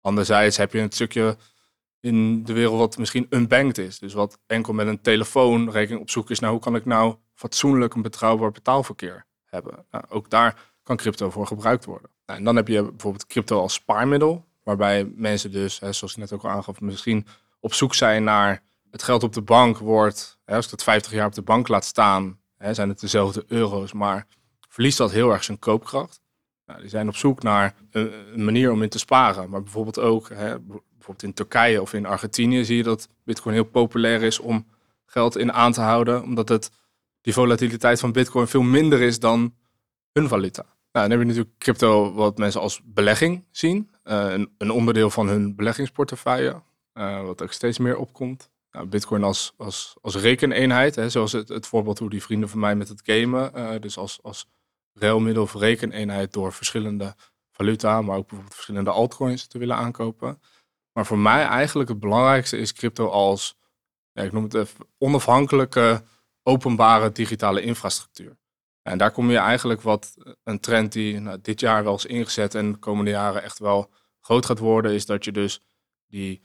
Anderzijds 0.00 0.56
heb 0.56 0.72
je 0.72 0.80
een 0.80 0.92
stukje 0.92 1.36
in 2.00 2.44
de 2.44 2.52
wereld 2.52 2.78
wat 2.78 2.98
misschien 2.98 3.26
unbanked 3.30 3.78
is. 3.78 3.98
Dus 3.98 4.12
wat 4.12 4.38
enkel 4.46 4.72
met 4.72 4.86
een 4.86 5.00
telefoonrekening 5.00 6.00
op 6.00 6.10
zoek 6.10 6.30
is 6.30 6.38
naar 6.38 6.50
hoe 6.50 6.60
kan 6.60 6.74
ik 6.74 6.84
nou 6.84 7.16
fatsoenlijk 7.34 7.94
een 7.94 8.02
betrouwbaar 8.02 8.50
betaalverkeer 8.50 9.26
hebben. 9.44 9.86
Nou, 9.90 10.04
ook 10.08 10.30
daar 10.30 10.72
kan 10.82 10.96
crypto 10.96 11.30
voor 11.30 11.46
gebruikt 11.46 11.84
worden. 11.84 12.10
Nou, 12.26 12.38
en 12.38 12.44
dan 12.44 12.56
heb 12.56 12.68
je 12.68 12.82
bijvoorbeeld 12.82 13.26
crypto 13.26 13.60
als 13.60 13.72
spaarmiddel, 13.72 14.44
waarbij 14.62 15.12
mensen 15.14 15.52
dus, 15.52 15.80
hè, 15.80 15.92
zoals 15.92 16.12
ik 16.12 16.18
net 16.18 16.32
ook 16.32 16.44
al 16.44 16.50
aangaf, 16.50 16.80
misschien 16.80 17.26
op 17.60 17.74
zoek 17.74 17.94
zijn 17.94 18.24
naar 18.24 18.62
het 18.90 19.02
geld 19.02 19.22
op 19.22 19.32
de 19.32 19.42
bank 19.42 19.78
wordt, 19.78 20.38
hè, 20.44 20.54
als 20.54 20.64
ik 20.64 20.70
dat 20.70 20.82
50 20.82 21.12
jaar 21.12 21.26
op 21.26 21.34
de 21.34 21.42
bank 21.42 21.68
laat 21.68 21.84
staan, 21.84 22.40
hè, 22.56 22.74
zijn 22.74 22.88
het 22.88 23.00
dezelfde 23.00 23.44
euro's, 23.46 23.92
maar 23.92 24.26
verliest 24.68 24.98
dat 24.98 25.10
heel 25.10 25.32
erg 25.32 25.44
zijn 25.44 25.58
koopkracht. 25.58 26.20
Nou, 26.66 26.80
die 26.80 26.88
zijn 26.88 27.08
op 27.08 27.16
zoek 27.16 27.42
naar 27.42 27.74
een, 27.90 28.12
een, 28.32 28.44
manier 28.44 28.72
om 28.72 28.82
in 28.82 28.88
te 28.88 28.98
sparen. 28.98 29.50
Maar 29.50 29.62
bijvoorbeeld 29.62 29.98
ook, 29.98 30.28
hè, 30.28 30.56
bijvoorbeeld 31.08 31.22
in 31.22 31.46
Turkije 31.46 31.82
of 31.82 31.92
in 31.92 32.06
Argentinië 32.06 32.64
zie 32.64 32.76
je 32.76 32.82
dat 32.82 33.08
Bitcoin 33.24 33.54
heel 33.54 33.64
populair 33.64 34.22
is 34.22 34.38
om 34.38 34.66
geld 35.06 35.36
in 35.36 35.52
aan 35.52 35.72
te 35.72 35.80
houden, 35.80 36.22
omdat 36.22 36.48
het, 36.48 36.70
die 37.20 37.32
volatiliteit 37.32 38.00
van 38.00 38.12
Bitcoin 38.12 38.46
veel 38.46 38.62
minder 38.62 39.00
is 39.00 39.18
dan 39.18 39.54
hun 40.12 40.28
valuta. 40.28 40.62
Nou, 40.92 41.08
dan 41.08 41.10
heb 41.10 41.20
je 41.20 41.26
natuurlijk 41.26 41.58
crypto 41.58 42.12
wat 42.12 42.38
mensen 42.38 42.60
als 42.60 42.80
belegging 42.84 43.44
zien. 43.50 43.90
Uh, 44.04 44.32
een, 44.32 44.54
een, 44.58 44.70
onderdeel 44.70 45.10
van 45.10 45.28
hun 45.28 45.56
beleggingsportefeuille, 45.56 46.62
uh, 46.94 47.22
wat 47.22 47.42
ook 47.42 47.52
steeds 47.52 47.78
meer 47.78 47.96
opkomt. 47.96 48.50
Nou, 48.72 48.86
Bitcoin 48.86 49.24
als, 49.24 49.52
als, 49.56 49.96
als 50.00 50.16
rekeneenheid, 50.16 50.94
hè, 50.94 51.10
zoals 51.10 51.32
het, 51.32 51.48
het 51.48 51.66
voorbeeld 51.66 51.98
hoe 51.98 52.10
die 52.10 52.22
vrienden 52.22 52.48
van 52.48 52.58
mij 52.58 52.76
met 52.76 52.88
het 52.88 53.02
gamen, 53.04 53.52
uh, 53.56 53.70
dus 53.80 53.98
als, 53.98 54.18
als 54.22 54.48
ruilmiddel 54.92 55.42
of 55.42 55.54
rekeneenheid 55.54 56.32
door 56.32 56.52
verschillende 56.52 57.14
valuta, 57.50 58.02
maar 58.02 58.16
ook 58.16 58.26
bijvoorbeeld 58.26 58.54
verschillende 58.54 58.90
altcoins 58.90 59.46
te 59.46 59.58
willen 59.58 59.76
aankopen. 59.76 60.40
Maar 60.98 61.06
voor 61.06 61.18
mij 61.18 61.44
eigenlijk 61.44 61.88
het 61.88 62.00
belangrijkste 62.00 62.56
is 62.58 62.72
crypto 62.72 63.08
als, 63.08 63.58
ja, 64.12 64.22
ik 64.22 64.32
noem 64.32 64.42
het 64.42 64.54
even, 64.54 64.86
onafhankelijke 64.98 66.04
openbare 66.42 67.12
digitale 67.12 67.60
infrastructuur. 67.62 68.38
En 68.82 68.98
daar 68.98 69.10
kom 69.10 69.30
je 69.30 69.36
eigenlijk 69.36 69.82
wat 69.82 70.14
een 70.44 70.60
trend 70.60 70.92
die 70.92 71.20
nou, 71.20 71.38
dit 71.42 71.60
jaar 71.60 71.84
wel 71.84 71.94
is 71.94 72.06
ingezet 72.06 72.54
en 72.54 72.72
de 72.72 72.78
komende 72.78 73.10
jaren 73.10 73.42
echt 73.42 73.58
wel 73.58 73.90
groot 74.20 74.46
gaat 74.46 74.58
worden, 74.58 74.92
is 74.92 75.06
dat 75.06 75.24
je 75.24 75.32
dus 75.32 75.62
die 76.06 76.42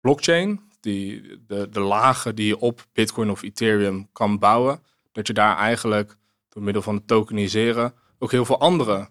blockchain, 0.00 0.70
die, 0.80 1.22
de, 1.46 1.68
de 1.68 1.80
lagen 1.80 2.34
die 2.34 2.46
je 2.46 2.58
op 2.58 2.86
Bitcoin 2.92 3.30
of 3.30 3.42
Ethereum 3.42 4.08
kan 4.12 4.38
bouwen, 4.38 4.84
dat 5.12 5.26
je 5.26 5.32
daar 5.32 5.56
eigenlijk 5.56 6.16
door 6.48 6.62
middel 6.62 6.82
van 6.82 6.94
het 6.94 7.06
tokeniseren 7.06 7.94
ook 8.18 8.30
heel 8.30 8.44
veel 8.44 8.60
andere 8.60 9.10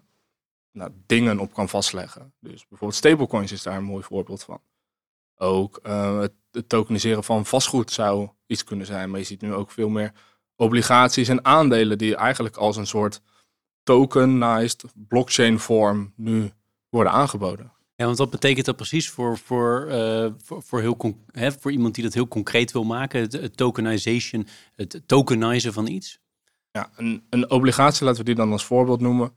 nou, 0.72 0.90
dingen 1.06 1.38
op 1.38 1.52
kan 1.52 1.68
vastleggen. 1.68 2.34
Dus 2.40 2.66
bijvoorbeeld 2.68 2.98
stablecoins 2.98 3.52
is 3.52 3.62
daar 3.62 3.76
een 3.76 3.84
mooi 3.84 4.02
voorbeeld 4.02 4.42
van. 4.42 4.60
Ook 5.42 5.80
uh, 5.82 6.20
het, 6.20 6.32
het, 6.50 6.68
tokeniseren 6.68 7.24
van 7.24 7.46
vastgoed 7.46 7.90
zou 7.90 8.28
iets 8.46 8.64
kunnen 8.64 8.86
zijn, 8.86 9.10
maar 9.10 9.18
je 9.18 9.26
ziet 9.26 9.40
nu 9.40 9.54
ook 9.54 9.70
veel 9.70 9.88
meer 9.88 10.12
obligaties 10.56 11.28
en 11.28 11.44
aandelen 11.44 11.98
die 11.98 12.16
eigenlijk 12.16 12.56
als 12.56 12.76
een 12.76 12.86
soort 12.86 13.20
tokenized 13.82 14.84
blockchain 14.94 15.58
vorm 15.58 16.12
nu 16.16 16.52
worden 16.88 17.12
aangeboden. 17.12 17.72
Ja, 17.94 18.04
want 18.04 18.18
wat 18.18 18.30
betekent 18.30 18.66
dat 18.66 18.76
precies 18.76 19.10
voor, 19.10 19.38
voor, 19.38 19.86
uh, 19.88 20.26
voor, 20.42 20.62
voor, 20.62 20.80
heel 20.80 21.16
hè, 21.26 21.52
voor 21.52 21.72
iemand 21.72 21.94
die 21.94 22.04
dat 22.04 22.14
heel 22.14 22.28
concreet 22.28 22.72
wil 22.72 22.84
maken? 22.84 23.20
Het, 23.20 23.32
het 23.32 23.56
tokenization, 23.56 24.46
het 24.76 25.02
tokenizen 25.06 25.72
van 25.72 25.86
iets? 25.86 26.20
Ja, 26.70 26.90
een, 26.96 27.26
een 27.30 27.50
obligatie, 27.50 28.04
laten 28.04 28.20
we 28.20 28.26
die 28.26 28.34
dan 28.34 28.52
als 28.52 28.64
voorbeeld 28.64 29.00
noemen, 29.00 29.34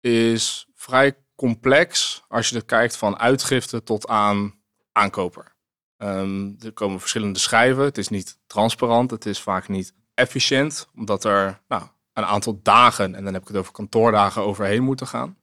is 0.00 0.66
vrij 0.74 1.16
complex 1.34 2.22
als 2.28 2.48
je 2.48 2.56
het 2.56 2.64
kijkt 2.64 2.96
van 2.96 3.18
uitgifte 3.18 3.82
tot 3.82 4.06
aan 4.06 4.62
aankoper. 4.94 5.54
Um, 5.96 6.56
er 6.60 6.72
komen 6.72 7.00
verschillende 7.00 7.38
schijven. 7.38 7.84
Het 7.84 7.98
is 7.98 8.08
niet 8.08 8.38
transparant. 8.46 9.10
Het 9.10 9.26
is 9.26 9.40
vaak 9.40 9.68
niet 9.68 9.94
efficiënt, 10.14 10.88
omdat 10.94 11.24
er 11.24 11.60
nou, 11.68 11.82
een 12.12 12.24
aantal 12.24 12.60
dagen, 12.62 13.14
en 13.14 13.24
dan 13.24 13.32
heb 13.32 13.42
ik 13.42 13.48
het 13.48 13.56
over 13.56 13.72
kantoordagen, 13.72 14.42
overheen 14.42 14.82
moeten 14.82 15.06
gaan. 15.06 15.38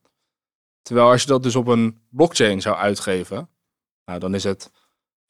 Terwijl 0.82 1.10
als 1.10 1.22
je 1.22 1.28
dat 1.28 1.44
dus 1.44 1.56
op 1.56 1.68
een 1.68 2.02
blockchain 2.10 2.62
zou 2.62 2.76
uitgeven, 2.76 3.50
nou, 4.06 4.20
dan 4.20 4.36
is 4.36 4.44
het 4.44 4.72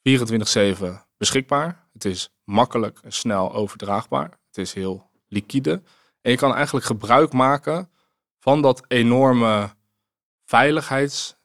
24/7 0.01 1.05
beschikbaar. 1.17 1.87
Het 1.93 2.05
is 2.05 2.33
makkelijk 2.43 2.99
en 3.03 3.13
snel 3.13 3.53
overdraagbaar. 3.53 4.29
Het 4.47 4.57
is 4.57 4.73
heel 4.73 5.09
liquide. 5.27 5.81
En 6.21 6.31
je 6.31 6.37
kan 6.37 6.55
eigenlijk 6.55 6.85
gebruik 6.85 7.33
maken 7.33 7.89
van 8.39 8.61
dat 8.61 8.83
enorme 8.87 9.75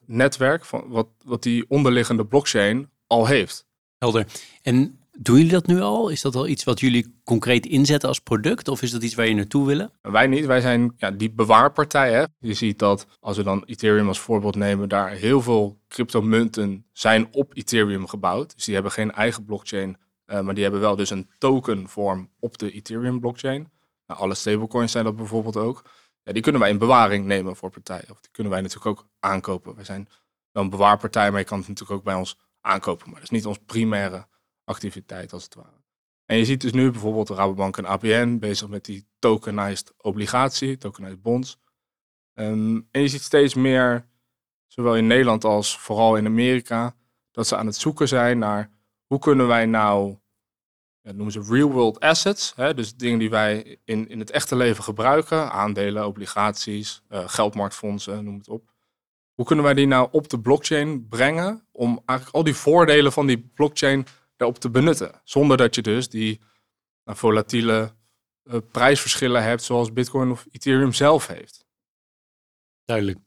veiligheidsnetwerk, 0.06 0.64
van 0.64 0.84
wat, 0.88 1.08
wat 1.24 1.42
die 1.42 1.64
onderliggende 1.68 2.26
blockchain 2.26 2.90
al 3.06 3.26
heeft. 3.26 3.66
Helder. 3.98 4.26
En 4.62 4.98
doen 5.18 5.36
jullie 5.36 5.50
dat 5.50 5.66
nu 5.66 5.80
al? 5.80 6.08
Is 6.08 6.20
dat 6.20 6.34
al 6.34 6.46
iets 6.46 6.64
wat 6.64 6.80
jullie 6.80 7.20
concreet 7.24 7.66
inzetten 7.66 8.08
als 8.08 8.18
product? 8.18 8.68
Of 8.68 8.82
is 8.82 8.90
dat 8.90 9.02
iets 9.02 9.14
waar 9.14 9.28
je 9.28 9.34
naartoe 9.34 9.66
willen? 9.66 9.90
Wij 10.02 10.26
niet. 10.26 10.46
Wij 10.46 10.60
zijn 10.60 10.94
ja, 10.96 11.10
die 11.10 11.30
bewaarpartij. 11.30 12.12
Hè? 12.12 12.24
Je 12.38 12.54
ziet 12.54 12.78
dat 12.78 13.06
als 13.20 13.36
we 13.36 13.42
dan 13.42 13.64
Ethereum 13.66 14.08
als 14.08 14.20
voorbeeld 14.20 14.56
nemen, 14.56 14.88
daar 14.88 15.10
heel 15.10 15.42
veel 15.42 15.78
cryptomunten 15.88 16.86
zijn 16.92 17.28
op 17.30 17.56
Ethereum 17.56 18.06
gebouwd. 18.06 18.54
Dus 18.54 18.64
die 18.64 18.74
hebben 18.74 18.92
geen 18.92 19.12
eigen 19.12 19.44
blockchain, 19.44 19.96
uh, 20.26 20.40
maar 20.40 20.54
die 20.54 20.62
hebben 20.62 20.80
wel 20.80 20.96
dus 20.96 21.10
een 21.10 21.30
tokenvorm 21.38 22.30
op 22.38 22.58
de 22.58 22.72
Ethereum 22.72 23.20
blockchain. 23.20 23.70
Nou, 24.06 24.20
alle 24.20 24.34
stablecoins 24.34 24.92
zijn 24.92 25.04
dat 25.04 25.16
bijvoorbeeld 25.16 25.56
ook. 25.56 25.82
Ja, 26.26 26.32
die 26.32 26.42
kunnen 26.42 26.60
wij 26.60 26.70
in 26.70 26.78
bewaring 26.78 27.26
nemen 27.26 27.56
voor 27.56 27.70
partijen. 27.70 28.10
Of 28.10 28.20
die 28.20 28.30
kunnen 28.30 28.52
wij 28.52 28.60
natuurlijk 28.60 28.98
ook 28.98 29.08
aankopen. 29.20 29.74
Wij 29.74 29.84
zijn 29.84 30.08
wel 30.52 30.62
een 30.62 30.70
bewaarpartij, 30.70 31.30
maar 31.30 31.40
je 31.40 31.46
kan 31.46 31.58
het 31.58 31.68
natuurlijk 31.68 31.98
ook 31.98 32.04
bij 32.04 32.14
ons 32.14 32.38
aankopen. 32.60 33.06
Maar 33.06 33.14
dat 33.14 33.22
is 33.22 33.30
niet 33.30 33.46
ons 33.46 33.58
primaire 33.66 34.26
activiteit 34.64 35.32
als 35.32 35.44
het 35.44 35.54
ware. 35.54 35.84
En 36.24 36.36
je 36.36 36.44
ziet 36.44 36.60
dus 36.60 36.72
nu 36.72 36.90
bijvoorbeeld 36.90 37.26
de 37.26 37.34
Rabobank 37.34 37.76
en 37.76 37.84
ABN 37.84 38.38
bezig 38.38 38.68
met 38.68 38.84
die 38.84 39.06
tokenized 39.18 39.94
obligatie, 39.96 40.78
tokenized 40.78 41.22
bonds. 41.22 41.58
Ehm, 42.32 42.80
en 42.90 43.00
je 43.00 43.08
ziet 43.08 43.22
steeds 43.22 43.54
meer, 43.54 44.06
zowel 44.66 44.96
in 44.96 45.06
Nederland 45.06 45.44
als 45.44 45.78
vooral 45.78 46.16
in 46.16 46.26
Amerika, 46.26 46.96
dat 47.30 47.46
ze 47.46 47.56
aan 47.56 47.66
het 47.66 47.76
zoeken 47.76 48.08
zijn 48.08 48.38
naar 48.38 48.70
hoe 49.06 49.18
kunnen 49.18 49.46
wij 49.46 49.66
nou 49.66 50.18
dat 51.06 51.14
noemen 51.14 51.32
ze 51.32 51.54
real 51.54 51.70
world 51.70 52.00
assets. 52.00 52.52
Hè? 52.56 52.74
Dus 52.74 52.94
dingen 52.94 53.18
die 53.18 53.30
wij 53.30 53.78
in, 53.84 54.08
in 54.08 54.18
het 54.18 54.30
echte 54.30 54.56
leven 54.56 54.84
gebruiken. 54.84 55.50
Aandelen, 55.50 56.06
obligaties, 56.06 57.02
uh, 57.10 57.28
geldmarktfondsen, 57.28 58.24
noem 58.24 58.36
het 58.38 58.48
op. 58.48 58.74
Hoe 59.34 59.44
kunnen 59.44 59.64
wij 59.64 59.74
die 59.74 59.86
nou 59.86 60.08
op 60.10 60.28
de 60.28 60.40
blockchain 60.40 61.08
brengen 61.08 61.66
om 61.72 62.02
eigenlijk 62.04 62.38
al 62.38 62.44
die 62.44 62.54
voordelen 62.54 63.12
van 63.12 63.26
die 63.26 63.50
blockchain 63.54 64.06
daarop 64.36 64.58
te 64.58 64.70
benutten? 64.70 65.20
Zonder 65.24 65.56
dat 65.56 65.74
je 65.74 65.82
dus 65.82 66.08
die 66.08 66.40
nou, 67.04 67.18
volatiele 67.18 67.94
uh, 68.44 68.56
prijsverschillen 68.70 69.42
hebt 69.42 69.62
zoals 69.62 69.92
Bitcoin 69.92 70.30
of 70.30 70.46
Ethereum 70.50 70.92
zelf 70.92 71.26
heeft. 71.26 71.66
Duidelijk. 72.84 73.18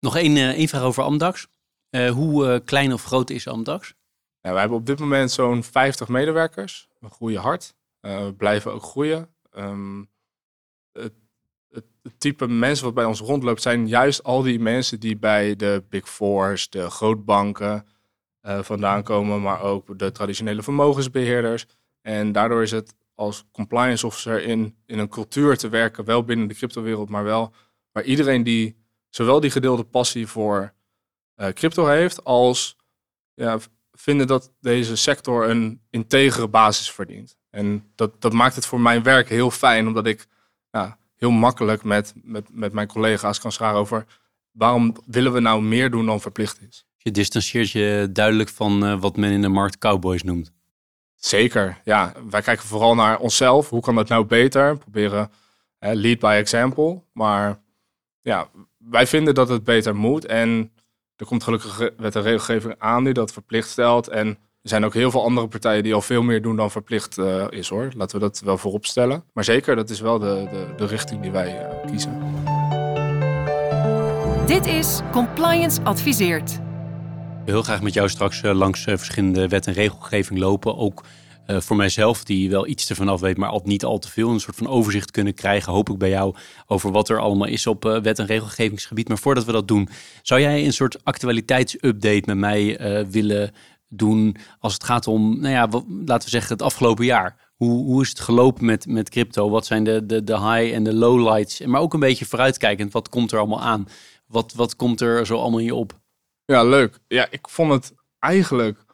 Nog 0.00 0.16
één, 0.16 0.36
uh, 0.36 0.48
één 0.48 0.68
vraag 0.68 0.82
over 0.82 1.02
Amdax. 1.02 1.46
hoe 1.90 2.62
klein 2.64 2.92
of 2.92 3.04
groot 3.04 3.30
is 3.30 3.46
Amdax? 3.46 3.94
Ja, 4.46 4.52
we 4.52 4.58
hebben 4.58 4.78
op 4.78 4.86
dit 4.86 4.98
moment 4.98 5.30
zo'n 5.30 5.62
50 5.62 6.08
medewerkers. 6.08 6.88
We 6.98 7.08
groeien 7.08 7.40
hard. 7.40 7.74
Uh, 8.00 8.24
we 8.24 8.34
blijven 8.34 8.72
ook 8.72 8.82
groeien. 8.82 9.28
Um, 9.56 10.10
het, 10.92 11.12
het, 11.70 11.84
type 12.18 12.46
mensen 12.46 12.84
wat 12.84 12.94
bij 12.94 13.04
ons 13.04 13.20
rondloopt 13.20 13.62
zijn 13.62 13.88
juist 13.88 14.22
al 14.22 14.42
die 14.42 14.60
mensen 14.60 15.00
die 15.00 15.16
bij 15.16 15.56
de 15.56 15.84
Big 15.88 16.08
Fours, 16.08 16.70
de 16.70 16.90
grootbanken 16.90 17.86
uh, 18.42 18.62
vandaan 18.62 19.02
komen, 19.02 19.42
maar 19.42 19.60
ook 19.60 19.98
de 19.98 20.12
traditionele 20.12 20.62
vermogensbeheerders. 20.62 21.66
En 22.02 22.32
daardoor 22.32 22.62
is 22.62 22.70
het 22.70 22.94
als 23.14 23.44
compliance 23.52 24.06
officer 24.06 24.42
in, 24.42 24.76
in 24.84 24.98
een 24.98 25.08
cultuur 25.08 25.56
te 25.56 25.68
werken, 25.68 26.04
wel 26.04 26.24
binnen 26.24 26.48
de 26.48 26.54
cryptowereld, 26.54 27.08
maar 27.08 27.24
wel 27.24 27.52
waar 27.92 28.04
iedereen 28.04 28.42
die 28.42 28.76
zowel 29.08 29.40
die 29.40 29.50
gedeelde 29.50 29.84
passie 29.84 30.26
voor 30.26 30.72
uh, 31.36 31.48
crypto 31.48 31.86
heeft, 31.86 32.24
als 32.24 32.76
ja, 33.34 33.58
vinden 33.96 34.26
dat 34.26 34.52
deze 34.60 34.96
sector 34.96 35.48
een 35.48 35.80
integere 35.90 36.48
basis 36.48 36.90
verdient. 36.90 37.36
En 37.50 37.92
dat, 37.94 38.20
dat 38.20 38.32
maakt 38.32 38.54
het 38.54 38.66
voor 38.66 38.80
mijn 38.80 39.02
werk 39.02 39.28
heel 39.28 39.50
fijn, 39.50 39.86
omdat 39.86 40.06
ik 40.06 40.26
ja, 40.70 40.98
heel 41.16 41.30
makkelijk 41.30 41.84
met, 41.84 42.12
met, 42.22 42.46
met 42.50 42.72
mijn 42.72 42.88
collega's 42.88 43.40
kan 43.40 43.52
scharen 43.52 43.78
over 43.78 44.06
waarom 44.50 44.94
willen 45.06 45.32
we 45.32 45.40
nou 45.40 45.62
meer 45.62 45.90
doen 45.90 46.06
dan 46.06 46.20
verplicht 46.20 46.60
is. 46.68 46.86
Je 46.96 47.10
distancieert 47.10 47.70
je 47.70 48.08
duidelijk 48.12 48.48
van 48.48 48.84
uh, 48.84 49.00
wat 49.00 49.16
men 49.16 49.30
in 49.30 49.42
de 49.42 49.48
markt 49.48 49.78
cowboys 49.78 50.22
noemt. 50.22 50.52
Zeker, 51.14 51.80
ja. 51.84 52.12
Wij 52.30 52.42
kijken 52.42 52.66
vooral 52.66 52.94
naar 52.94 53.18
onszelf. 53.18 53.68
Hoe 53.68 53.80
kan 53.80 53.94
dat 53.94 54.08
nou 54.08 54.24
beter? 54.24 54.78
Proberen 54.78 55.30
lead 55.78 56.18
by 56.18 56.36
example. 56.38 57.02
Maar 57.12 57.60
ja, 58.20 58.48
wij 58.78 59.06
vinden 59.06 59.34
dat 59.34 59.48
het 59.48 59.64
beter 59.64 59.96
moet. 59.96 60.24
En 60.24 60.72
er 61.16 61.26
komt 61.26 61.42
gelukkig 61.42 61.90
wet 61.96 62.16
en 62.16 62.22
regelgeving 62.22 62.74
aan 62.78 63.04
die 63.04 63.12
dat 63.12 63.32
verplicht 63.32 63.68
stelt. 63.68 64.08
En 64.08 64.26
er 64.62 64.68
zijn 64.68 64.84
ook 64.84 64.94
heel 64.94 65.10
veel 65.10 65.22
andere 65.22 65.48
partijen 65.48 65.82
die 65.82 65.94
al 65.94 66.02
veel 66.02 66.22
meer 66.22 66.42
doen 66.42 66.56
dan 66.56 66.70
verplicht 66.70 67.18
uh, 67.18 67.44
is 67.48 67.68
hoor. 67.68 67.88
Laten 67.96 68.18
we 68.18 68.24
dat 68.24 68.40
wel 68.44 68.58
voorop 68.58 68.86
stellen. 68.86 69.24
Maar 69.32 69.44
zeker, 69.44 69.76
dat 69.76 69.90
is 69.90 70.00
wel 70.00 70.18
de, 70.18 70.48
de, 70.50 70.74
de 70.76 70.86
richting 70.86 71.22
die 71.22 71.30
wij 71.30 71.68
uh, 71.68 71.90
kiezen. 71.90 72.22
Dit 74.46 74.66
is 74.66 75.00
Compliance 75.12 75.82
Adviseert. 75.82 76.58
Heel 77.44 77.62
graag 77.62 77.82
met 77.82 77.94
jou 77.94 78.08
straks 78.08 78.42
uh, 78.42 78.52
langs 78.52 78.82
verschillende 78.82 79.48
wet 79.48 79.66
en 79.66 79.72
regelgeving 79.72 80.38
lopen. 80.38 80.76
Ook 80.76 81.04
uh, 81.46 81.60
voor 81.60 81.76
mijzelf, 81.76 82.24
die 82.24 82.50
wel 82.50 82.66
iets 82.66 82.90
ervan 82.90 83.08
af 83.08 83.20
weet, 83.20 83.36
maar 83.36 83.48
al, 83.48 83.60
niet 83.64 83.84
al 83.84 83.98
te 83.98 84.10
veel, 84.10 84.30
een 84.30 84.40
soort 84.40 84.56
van 84.56 84.68
overzicht 84.68 85.10
kunnen 85.10 85.34
krijgen, 85.34 85.72
hoop 85.72 85.90
ik 85.90 85.98
bij 85.98 86.08
jou, 86.08 86.34
over 86.66 86.90
wat 86.90 87.08
er 87.08 87.20
allemaal 87.20 87.48
is 87.48 87.66
op 87.66 87.84
uh, 87.84 88.00
wet- 88.00 88.18
en 88.18 88.26
regelgevingsgebied. 88.26 89.08
Maar 89.08 89.18
voordat 89.18 89.44
we 89.44 89.52
dat 89.52 89.68
doen, 89.68 89.88
zou 90.22 90.40
jij 90.40 90.64
een 90.64 90.72
soort 90.72 91.04
actualiteitsupdate 91.04 92.22
met 92.24 92.36
mij 92.36 92.80
uh, 92.80 93.06
willen 93.06 93.52
doen 93.88 94.36
als 94.58 94.72
het 94.72 94.84
gaat 94.84 95.06
om, 95.06 95.40
nou 95.40 95.54
ja, 95.54 95.68
laten 96.04 96.24
we 96.24 96.30
zeggen, 96.30 96.52
het 96.52 96.62
afgelopen 96.62 97.04
jaar? 97.04 97.44
Hoe, 97.56 97.84
hoe 97.84 98.02
is 98.02 98.08
het 98.08 98.20
gelopen 98.20 98.64
met, 98.64 98.86
met 98.86 99.08
crypto? 99.08 99.50
Wat 99.50 99.66
zijn 99.66 99.84
de, 99.84 100.06
de, 100.06 100.24
de 100.24 100.38
high 100.38 100.74
en 100.74 100.84
de 100.84 100.94
low 100.94 101.32
lights? 101.32 101.60
Maar 101.60 101.80
ook 101.80 101.94
een 101.94 102.00
beetje 102.00 102.26
vooruitkijkend, 102.26 102.92
wat 102.92 103.08
komt 103.08 103.32
er 103.32 103.38
allemaal 103.38 103.62
aan? 103.62 103.88
Wat, 104.26 104.52
wat 104.52 104.76
komt 104.76 105.00
er 105.00 105.26
zo 105.26 105.38
allemaal 105.38 105.58
in 105.58 105.64
je 105.64 105.74
op? 105.74 106.00
Ja, 106.44 106.64
leuk. 106.64 106.98
Ja, 107.08 107.26
ik 107.30 107.48
vond 107.48 107.72
het 107.72 107.94
eigenlijk 108.18 108.84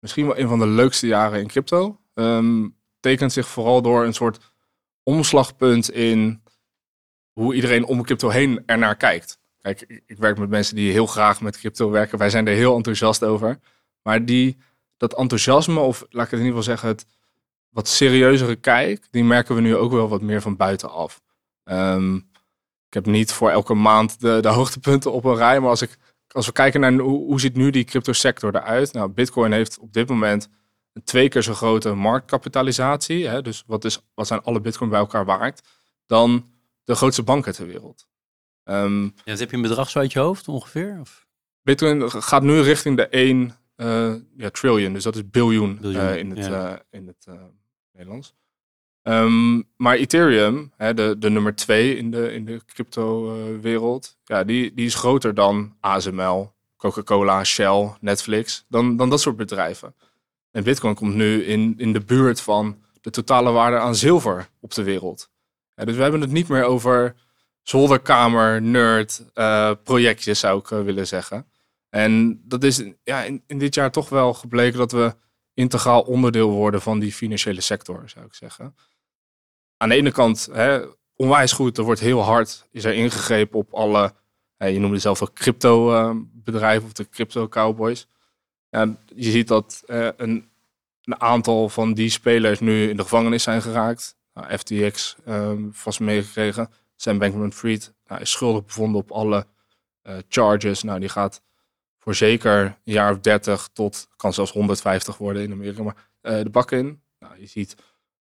misschien 0.00 0.26
wel 0.26 0.38
een 0.38 0.48
van 0.48 0.58
de 0.58 0.66
leukste 0.66 1.06
jaren 1.06 1.40
in 1.40 1.46
crypto. 1.46 2.00
Um, 2.14 2.76
tekent 3.00 3.32
zich 3.32 3.48
vooral 3.48 3.82
door 3.82 4.04
een 4.04 4.14
soort 4.14 4.52
omslagpunt 5.02 5.90
in 5.90 6.42
hoe 7.32 7.54
iedereen 7.54 7.84
om 7.84 8.02
crypto 8.02 8.28
heen 8.28 8.62
ernaar 8.66 8.96
kijkt. 8.96 9.38
Kijk, 9.60 10.02
ik 10.06 10.18
werk 10.18 10.38
met 10.38 10.48
mensen 10.48 10.76
die 10.76 10.92
heel 10.92 11.06
graag 11.06 11.40
met 11.40 11.58
crypto 11.58 11.90
werken. 11.90 12.18
Wij 12.18 12.30
zijn 12.30 12.46
er 12.46 12.54
heel 12.54 12.76
enthousiast 12.76 13.24
over. 13.24 13.58
Maar 14.02 14.24
die, 14.24 14.56
dat 14.96 15.14
enthousiasme, 15.14 15.80
of 15.80 16.04
laat 16.10 16.24
ik 16.24 16.30
het 16.30 16.40
in 16.40 16.46
ieder 16.46 16.58
geval 16.58 16.76
zeggen, 16.76 16.88
het 16.88 17.06
wat 17.70 17.88
serieuzere 17.88 18.56
kijk, 18.56 19.06
die 19.10 19.24
merken 19.24 19.54
we 19.54 19.60
nu 19.60 19.76
ook 19.76 19.92
wel 19.92 20.08
wat 20.08 20.22
meer 20.22 20.40
van 20.40 20.56
buitenaf. 20.56 21.22
Um, 21.64 22.30
ik 22.86 22.94
heb 22.94 23.06
niet 23.06 23.32
voor 23.32 23.50
elke 23.50 23.74
maand 23.74 24.20
de, 24.20 24.38
de 24.40 24.48
hoogtepunten 24.48 25.12
op 25.12 25.24
een 25.24 25.36
rij, 25.36 25.60
maar 25.60 25.70
als, 25.70 25.82
ik, 25.82 25.96
als 26.32 26.46
we 26.46 26.52
kijken 26.52 26.80
naar 26.80 26.92
hoe, 26.92 27.26
hoe 27.26 27.40
ziet 27.40 27.56
nu 27.56 27.70
die 27.70 27.84
crypto 27.84 28.12
sector 28.12 28.54
eruit? 28.54 28.92
Nou, 28.92 29.08
Bitcoin 29.08 29.52
heeft 29.52 29.78
op 29.78 29.92
dit 29.92 30.08
moment 30.08 30.48
een 30.92 31.04
twee 31.04 31.28
keer 31.28 31.42
zo 31.42 31.54
grote 31.54 31.94
marktkapitalisatie. 31.94 33.28
Hè, 33.28 33.42
dus 33.42 33.64
wat, 33.66 33.84
is, 33.84 34.00
wat 34.14 34.26
zijn 34.26 34.42
alle 34.42 34.60
Bitcoin 34.60 34.90
bij 34.90 34.98
elkaar 34.98 35.24
waard? 35.24 35.68
Dan 36.06 36.46
de 36.84 36.94
grootste 36.94 37.22
banken 37.22 37.52
ter 37.52 37.66
wereld. 37.66 38.06
Um, 38.64 39.14
ja, 39.24 39.36
heb 39.36 39.50
je 39.50 39.56
een 39.56 39.62
bedrag 39.62 39.90
zo 39.90 39.98
uit 39.98 40.12
je 40.12 40.18
hoofd 40.18 40.48
ongeveer? 40.48 40.98
Of? 41.00 41.26
Bitcoin 41.62 42.10
gaat 42.10 42.42
nu 42.42 42.60
richting 42.60 42.96
de 42.96 43.08
1 43.08 43.56
uh, 43.76 44.14
ja, 44.36 44.50
trillion, 44.50 44.92
dus 44.92 45.02
dat 45.02 45.16
is 45.16 45.30
biljoen, 45.30 45.78
biljoen 45.80 46.02
uh, 46.02 46.16
in 46.16 46.30
het, 46.30 46.46
ja. 46.46 46.72
uh, 46.72 46.78
in 46.90 47.06
het 47.06 47.26
Nederlands. 47.92 48.34
Um, 49.02 49.68
maar 49.76 49.96
Ethereum, 49.96 50.72
hè, 50.76 50.94
de, 50.94 51.16
de 51.18 51.30
nummer 51.30 51.54
twee 51.54 51.96
in 51.96 52.10
de, 52.10 52.32
in 52.32 52.44
de 52.44 52.60
crypto-wereld, 52.66 54.18
ja, 54.24 54.44
die, 54.44 54.74
die 54.74 54.86
is 54.86 54.94
groter 54.94 55.34
dan 55.34 55.76
ASML, 55.80 56.52
Coca-Cola, 56.76 57.44
Shell, 57.44 57.92
Netflix, 58.00 58.64
dan, 58.68 58.96
dan 58.96 59.10
dat 59.10 59.20
soort 59.20 59.36
bedrijven. 59.36 59.94
En 60.50 60.64
Bitcoin 60.64 60.94
komt 60.94 61.14
nu 61.14 61.44
in, 61.44 61.74
in 61.76 61.92
de 61.92 62.00
buurt 62.00 62.40
van 62.40 62.78
de 63.00 63.10
totale 63.10 63.50
waarde 63.50 63.78
aan 63.78 63.94
zilver 63.94 64.48
op 64.60 64.74
de 64.74 64.82
wereld. 64.82 65.30
Dus 65.74 65.96
we 65.96 66.02
hebben 66.02 66.20
het 66.20 66.30
niet 66.30 66.48
meer 66.48 66.64
over 66.64 67.14
zolderkamer, 67.62 68.62
nerd, 68.62 69.24
uh, 69.34 69.70
projectjes 69.84 70.40
zou 70.40 70.58
ik 70.58 70.70
uh, 70.70 70.82
willen 70.82 71.06
zeggen. 71.06 71.46
En 71.88 72.42
dat 72.44 72.64
is 72.64 72.82
ja, 73.02 73.22
in 73.46 73.58
dit 73.58 73.74
jaar 73.74 73.90
toch 73.90 74.08
wel 74.08 74.34
gebleken 74.34 74.78
dat 74.78 74.92
we 74.92 75.14
integraal 75.60 76.00
onderdeel 76.00 76.50
worden 76.50 76.82
van 76.82 76.98
die 76.98 77.12
financiële 77.12 77.60
sector, 77.60 78.02
zou 78.06 78.24
ik 78.24 78.34
zeggen. 78.34 78.74
Aan 79.76 79.88
de 79.88 79.94
ene 79.94 80.12
kant, 80.12 80.48
hè, 80.52 80.80
onwijs 81.16 81.52
goed, 81.52 81.78
er 81.78 81.84
wordt 81.84 82.00
heel 82.00 82.20
hard, 82.20 82.66
is 82.70 82.84
er 82.84 82.94
ingegrepen 82.94 83.58
op 83.58 83.74
alle, 83.74 84.14
hè, 84.56 84.66
je 84.66 84.78
noemde 84.78 84.98
zelf 84.98 85.18
wel 85.18 85.32
crypto 85.32 85.92
uh, 85.92 86.16
bedrijven 86.32 86.86
of 86.86 86.92
de 86.92 87.08
crypto 87.08 87.48
cowboys. 87.48 88.06
Je 89.14 89.30
ziet 89.30 89.48
dat 89.48 89.82
uh, 89.86 90.08
een, 90.16 90.48
een, 91.02 91.20
aantal 91.20 91.68
van 91.68 91.94
die 91.94 92.10
spelers 92.10 92.60
nu 92.60 92.88
in 92.88 92.96
de 92.96 93.02
gevangenis 93.02 93.42
zijn 93.42 93.62
geraakt. 93.62 94.16
Nou, 94.34 94.58
FTX 94.58 95.16
um, 95.28 95.70
vast 95.72 96.00
meegekregen. 96.00 96.70
Sam 96.96 97.18
Bankman-Fried 97.18 97.92
nou, 98.06 98.20
is 98.20 98.30
schuldig 98.30 98.64
bevonden 98.64 99.00
op 99.00 99.10
alle 99.10 99.46
uh, 100.02 100.16
charges. 100.28 100.82
Nou, 100.82 101.00
die 101.00 101.08
gaat 101.08 101.42
voor 102.00 102.14
zeker 102.14 102.64
een 102.64 102.74
jaar 102.92 103.12
of 103.12 103.20
30 103.20 103.68
tot, 103.72 104.08
kan 104.16 104.32
zelfs 104.32 104.52
150 104.52 105.16
worden 105.18 105.42
in 105.42 105.52
Amerika, 105.52 105.82
maar 105.82 106.08
uh, 106.22 106.42
de 106.42 106.50
bak 106.50 106.70
in. 106.70 107.02
Nou, 107.18 107.40
je 107.40 107.46
ziet 107.46 107.76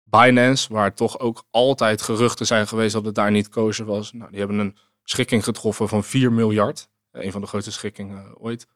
Binance, 0.02 0.72
waar 0.72 0.94
toch 0.94 1.18
ook 1.18 1.44
altijd 1.50 2.02
geruchten 2.02 2.46
zijn 2.46 2.68
geweest 2.68 2.92
dat 2.92 3.04
het 3.04 3.14
daar 3.14 3.30
niet 3.30 3.48
kozen 3.48 3.86
was. 3.86 4.12
Nou, 4.12 4.30
die 4.30 4.38
hebben 4.38 4.58
een 4.58 4.76
schikking 5.04 5.44
getroffen 5.44 5.88
van 5.88 6.04
4 6.04 6.32
miljard. 6.32 6.88
Een 7.12 7.32
van 7.32 7.40
de 7.40 7.46
grootste 7.46 7.72
schikkingen 7.72 8.24
uh, 8.24 8.32
ooit. 8.38 8.66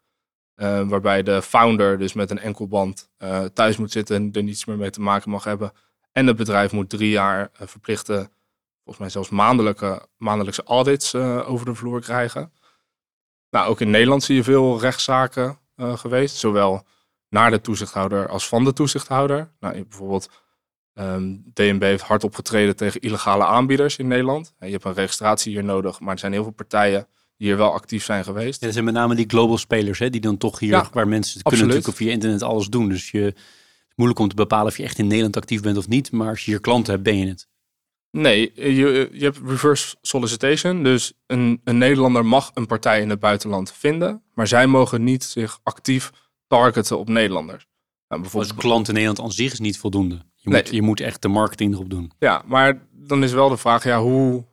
Waarbij 0.86 1.22
de 1.22 1.42
founder 1.42 1.98
dus 1.98 2.12
met 2.12 2.30
een 2.30 2.38
enkelband 2.38 3.10
uh, 3.18 3.44
thuis 3.44 3.76
moet 3.76 3.92
zitten 3.92 4.16
en 4.16 4.32
er 4.32 4.42
niets 4.42 4.64
meer 4.64 4.76
mee 4.76 4.90
te 4.90 5.00
maken 5.00 5.30
mag 5.30 5.44
hebben. 5.44 5.72
En 6.12 6.26
het 6.26 6.36
bedrijf 6.36 6.72
moet 6.72 6.90
drie 6.90 7.10
jaar 7.10 7.50
verplichte, 7.52 8.30
volgens 8.74 8.98
mij 8.98 9.08
zelfs 9.08 9.28
maandelijke, 9.28 10.06
maandelijkse 10.16 10.62
audits 10.62 11.14
over 11.14 11.66
de 11.66 11.74
vloer 11.74 12.00
krijgen. 12.00 12.52
Nou, 13.52 13.68
ook 13.68 13.80
in 13.80 13.90
Nederland 13.90 14.22
zie 14.22 14.36
je 14.36 14.42
veel 14.42 14.80
rechtszaken 14.80 15.58
uh, 15.76 15.96
geweest, 15.96 16.36
zowel 16.36 16.86
naar 17.28 17.50
de 17.50 17.60
toezichthouder 17.60 18.28
als 18.28 18.48
van 18.48 18.64
de 18.64 18.72
toezichthouder. 18.72 19.52
Nou, 19.60 19.84
bijvoorbeeld 19.88 20.28
um, 20.94 21.04
ehm, 21.04 21.36
DNB 21.52 21.82
heeft 21.82 22.02
hard 22.02 22.24
opgetreden 22.24 22.76
tegen 22.76 23.00
illegale 23.00 23.44
aanbieders 23.44 23.96
in 23.96 24.08
Nederland. 24.08 24.54
Je 24.58 24.70
hebt 24.70 24.84
een 24.84 24.94
registratie 24.94 25.52
hier 25.52 25.64
nodig, 25.64 26.00
maar 26.00 26.12
er 26.12 26.18
zijn 26.18 26.32
heel 26.32 26.42
veel 26.42 26.52
partijen 26.52 27.06
die 27.36 27.46
hier 27.46 27.56
wel 27.56 27.72
actief 27.72 28.04
zijn 28.04 28.24
geweest. 28.24 28.60
Ja, 28.60 28.64
dat 28.64 28.72
zijn 28.72 28.84
met 28.84 28.94
name 28.94 29.14
die 29.14 29.28
global 29.28 29.58
spelers, 29.58 29.98
hè, 29.98 30.10
die 30.10 30.20
dan 30.20 30.36
toch 30.36 30.58
hier, 30.58 30.70
ja, 30.70 30.88
waar 30.92 31.08
mensen 31.08 31.42
absoluut. 31.42 31.44
kunnen 31.44 31.66
natuurlijk 31.66 31.96
via 31.96 32.12
internet 32.12 32.42
alles 32.42 32.66
doen. 32.66 32.88
Dus 32.88 33.10
je, 33.10 33.20
het 33.20 33.36
is 33.88 33.94
moeilijk 33.96 34.20
om 34.20 34.28
te 34.28 34.34
bepalen 34.34 34.66
of 34.66 34.76
je 34.76 34.82
echt 34.82 34.98
in 34.98 35.06
Nederland 35.06 35.36
actief 35.36 35.62
bent 35.62 35.76
of 35.76 35.88
niet, 35.88 36.12
maar 36.12 36.28
als 36.28 36.44
je 36.44 36.50
hier 36.50 36.60
klanten 36.60 36.92
hebt, 36.92 37.04
ben 37.04 37.18
je 37.18 37.26
het. 37.26 37.48
Nee, 38.12 38.52
je, 38.54 39.08
je 39.12 39.24
hebt 39.24 39.38
reverse 39.44 39.96
solicitation. 40.02 40.82
Dus 40.82 41.12
een, 41.26 41.60
een 41.64 41.78
Nederlander 41.78 42.26
mag 42.26 42.50
een 42.54 42.66
partij 42.66 43.00
in 43.00 43.10
het 43.10 43.20
buitenland 43.20 43.72
vinden, 43.72 44.22
maar 44.34 44.46
zij 44.46 44.66
mogen 44.66 45.04
niet 45.04 45.24
zich 45.24 45.58
actief 45.62 46.10
targeten 46.46 46.98
op 46.98 47.08
Nederlanders. 47.08 47.66
Nou, 48.08 48.20
bijvoorbeeld... 48.20 48.52
Als 48.52 48.62
klant 48.62 48.88
in 48.88 48.94
Nederland 48.94 49.20
aan 49.20 49.32
zich 49.32 49.52
is 49.52 49.60
niet 49.60 49.78
voldoende. 49.78 50.22
Je, 50.34 50.50
moet, 50.50 50.68
je 50.68 50.82
moet 50.82 51.00
echt 51.00 51.22
de 51.22 51.28
marketing 51.28 51.74
erop 51.74 51.90
doen. 51.90 52.12
Ja, 52.18 52.42
maar 52.46 52.86
dan 52.90 53.22
is 53.22 53.32
wel 53.32 53.48
de 53.48 53.56
vraag, 53.56 53.84
ja, 53.84 54.00
hoe, 54.00 54.44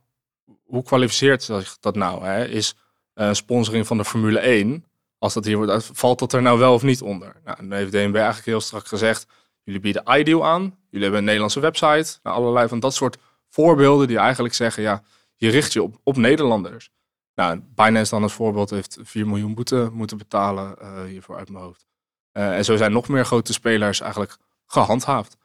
hoe 0.63 0.83
kwalificeert 0.83 1.43
zich 1.43 1.77
dat 1.79 1.95
nou? 1.95 2.25
Hè? 2.25 2.47
Is 2.47 2.75
uh, 3.15 3.33
sponsoring 3.33 3.87
van 3.87 3.97
de 3.97 4.05
Formule 4.05 4.39
1, 4.39 4.85
als 5.17 5.33
dat 5.33 5.45
hier 5.45 5.57
wordt 5.57 5.89
valt 5.93 6.19
dat 6.19 6.33
er 6.33 6.41
nou 6.41 6.59
wel 6.59 6.73
of 6.73 6.83
niet 6.83 7.01
onder? 7.01 7.35
Nou, 7.43 7.57
dan 7.57 7.71
heeft 7.71 7.91
DNB 7.91 8.15
eigenlijk 8.15 8.45
heel 8.45 8.61
strak 8.61 8.87
gezegd, 8.87 9.25
jullie 9.63 9.79
bieden 9.79 10.03
iDeal 10.19 10.45
aan, 10.45 10.61
jullie 10.61 11.01
hebben 11.01 11.17
een 11.17 11.23
Nederlandse 11.23 11.59
website, 11.59 12.19
nou, 12.23 12.35
allerlei 12.35 12.67
van 12.67 12.79
dat 12.79 12.93
soort 12.93 13.17
voorbeelden 13.49 14.07
die 14.07 14.17
eigenlijk 14.17 14.53
zeggen, 14.53 14.83
ja, 14.83 15.03
je 15.35 15.49
richt 15.49 15.73
je 15.73 15.83
op, 15.83 15.99
op 16.03 16.17
Nederlanders. 16.17 16.89
Nou, 17.35 17.59
Binance 17.75 18.11
dan 18.11 18.23
als 18.23 18.33
voorbeeld 18.33 18.69
heeft 18.69 18.97
4 19.01 19.27
miljoen 19.27 19.55
boete 19.55 19.89
moeten 19.93 20.17
betalen 20.17 20.75
uh, 20.81 21.03
hiervoor 21.03 21.37
uit 21.37 21.49
mijn 21.49 21.63
hoofd. 21.63 21.85
Uh, 22.33 22.57
en 22.57 22.65
zo 22.65 22.75
zijn 22.75 22.91
nog 22.91 23.07
meer 23.07 23.25
grote 23.25 23.53
spelers 23.53 23.99
eigenlijk 23.99 24.37
gehandhaafd. 24.65 25.37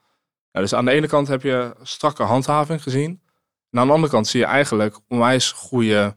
Nou, 0.53 0.67
dus 0.67 0.75
aan 0.75 0.85
de 0.85 0.91
ene 0.91 1.07
kant 1.07 1.29
heb 1.29 1.43
je 1.43 1.75
strakke 1.83 2.23
handhaving 2.23 2.83
gezien. 2.83 3.23
En 3.71 3.79
aan 3.79 3.87
de 3.87 3.93
andere 3.93 4.13
kant 4.13 4.27
zie 4.27 4.41
je 4.41 4.47
eigenlijk 4.47 4.99
onwijs 5.09 5.53
goede 5.53 6.17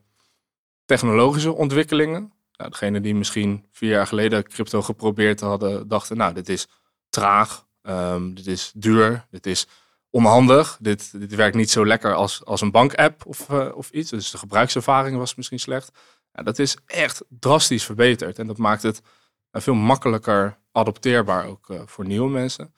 technologische 0.86 1.54
ontwikkelingen. 1.54 2.34
Nou, 2.52 2.70
degene 2.70 3.02
die 3.02 3.16
misschien 3.16 3.66
vier 3.72 3.90
jaar 3.90 4.08
geleden 4.08 4.44
crypto 4.44 4.82
geprobeerd 4.82 5.40
hadden, 5.40 5.88
dachten, 5.88 6.18
nou, 6.18 6.34
dit 6.34 6.50
is 6.50 6.68
traag, 7.10 7.68
um, 7.82 8.34
dit 8.34 8.48
is 8.48 8.72
duur, 8.76 9.26
dit 9.30 9.46
is 9.46 9.68
onhandig. 10.18 10.78
Dit, 10.80 11.20
dit 11.20 11.36
werkt 11.36 11.56
niet 11.56 11.70
zo 11.70 11.86
lekker 11.86 12.14
als, 12.14 12.46
als 12.46 12.62
een 12.62 12.72
bankapp 12.72 13.26
of, 13.26 13.50
uh, 13.50 13.76
of 13.76 13.90
iets. 13.92 14.10
Dus 14.10 14.32
de 14.32 14.38
gebruikservaring 14.38 15.18
was 15.18 15.36
misschien 15.36 15.60
slecht. 15.60 15.92
Ja, 16.34 16.44
dat 16.44 16.60
is 16.60 16.78
echt 16.86 17.24
drastisch 17.30 17.84
verbeterd. 17.84 18.40
En 18.40 18.48
dat 18.48 18.58
maakt 18.58 18.84
het 18.84 19.02
uh, 19.52 19.62
veel 19.62 19.74
makkelijker 19.74 20.58
adopteerbaar 20.72 21.46
ook 21.46 21.70
uh, 21.70 21.82
voor 21.86 22.06
nieuwe 22.06 22.30
mensen. 22.30 22.74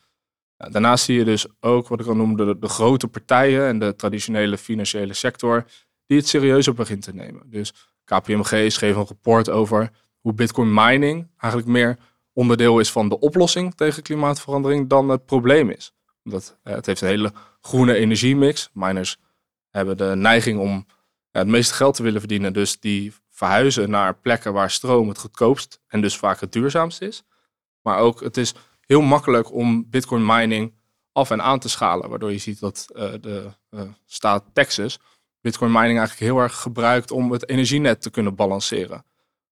Daarnaast 0.58 1.06
zie 1.06 1.18
je 1.18 1.24
dus 1.24 1.46
ook 1.60 1.88
wat 1.88 2.00
ik 2.00 2.08
al 2.08 2.16
noemde, 2.16 2.46
de, 2.46 2.60
de, 2.60 2.68
grote 2.68 3.08
partijen 3.08 3.68
en 3.68 3.80
de 3.80 3.96
traditionele 3.96 4.58
financiële 4.58 5.14
sector, 5.14 5.66
die 6.06 6.18
het 6.18 6.28
serieuzer 6.28 6.74
begint 6.74 7.02
te 7.02 7.14
nemen. 7.14 7.50
Dus 7.50 7.74
KPMG 8.04 8.72
schreef 8.72 8.96
een 8.96 9.06
rapport 9.06 9.50
over 9.50 9.92
hoe 10.20 10.34
Bitcoin 10.34 10.74
mining 10.74 11.28
eigenlijk 11.38 11.72
meer 11.72 11.98
onderdeel 12.34 12.80
is 12.80 12.92
van 12.92 13.10
de 13.10 13.20
oplossing 13.20 13.76
tegen 13.76 14.04
klimaatverandering 14.04 14.90
dan 14.90 15.10
het 15.10 15.26
probleem 15.26 15.70
is. 15.70 15.94
Omdat 16.32 16.58
eh, 16.64 16.74
het 16.74 16.86
heeft 16.86 17.02
een 17.02 17.08
hele 17.08 17.34
groene 17.62 17.94
energiemix. 17.94 18.70
Miners 18.74 19.18
hebben 19.70 19.98
de 19.98 20.14
neiging 20.16 20.60
om 20.60 20.86
het 21.32 21.48
meeste 21.48 21.74
geld 21.74 21.96
te 21.96 22.04
willen 22.04 22.20
verdienen. 22.20 22.54
Dus 22.54 22.80
die 22.80 23.14
verhuizen 23.30 23.90
naar 23.90 24.16
plekken 24.16 24.54
waar 24.54 24.72
stroom 24.72 25.08
het 25.08 25.18
goedkoopst 25.18 25.82
en 25.88 26.02
dus 26.02 26.18
vaak 26.18 26.40
het 26.40 26.52
duurzaamst 26.52 27.02
is. 27.02 27.24
Maar 27.82 27.98
ook 27.98 28.22
het 28.22 28.38
is 28.38 28.54
heel 28.82 29.02
makkelijk 29.02 29.54
om 29.54 29.90
Bitcoin 29.90 30.26
mining 30.26 30.74
af 31.12 31.32
en 31.32 31.42
aan 31.42 31.60
te 31.60 31.70
schalen. 31.70 32.10
Waardoor 32.10 32.32
je 32.32 32.38
ziet 32.38 32.60
dat 32.60 32.88
uh, 32.96 33.12
de 33.22 33.50
staat 34.06 34.44
Texas 34.54 35.00
Bitcoin 35.42 35.72
mining 35.72 35.98
eigenlijk 35.98 36.32
heel 36.32 36.42
erg 36.42 36.56
gebruikt 36.56 37.12
om 37.12 37.32
het 37.32 37.50
energienet 37.50 38.02
te 38.02 38.10
kunnen 38.10 38.36
balanceren. 38.36 39.06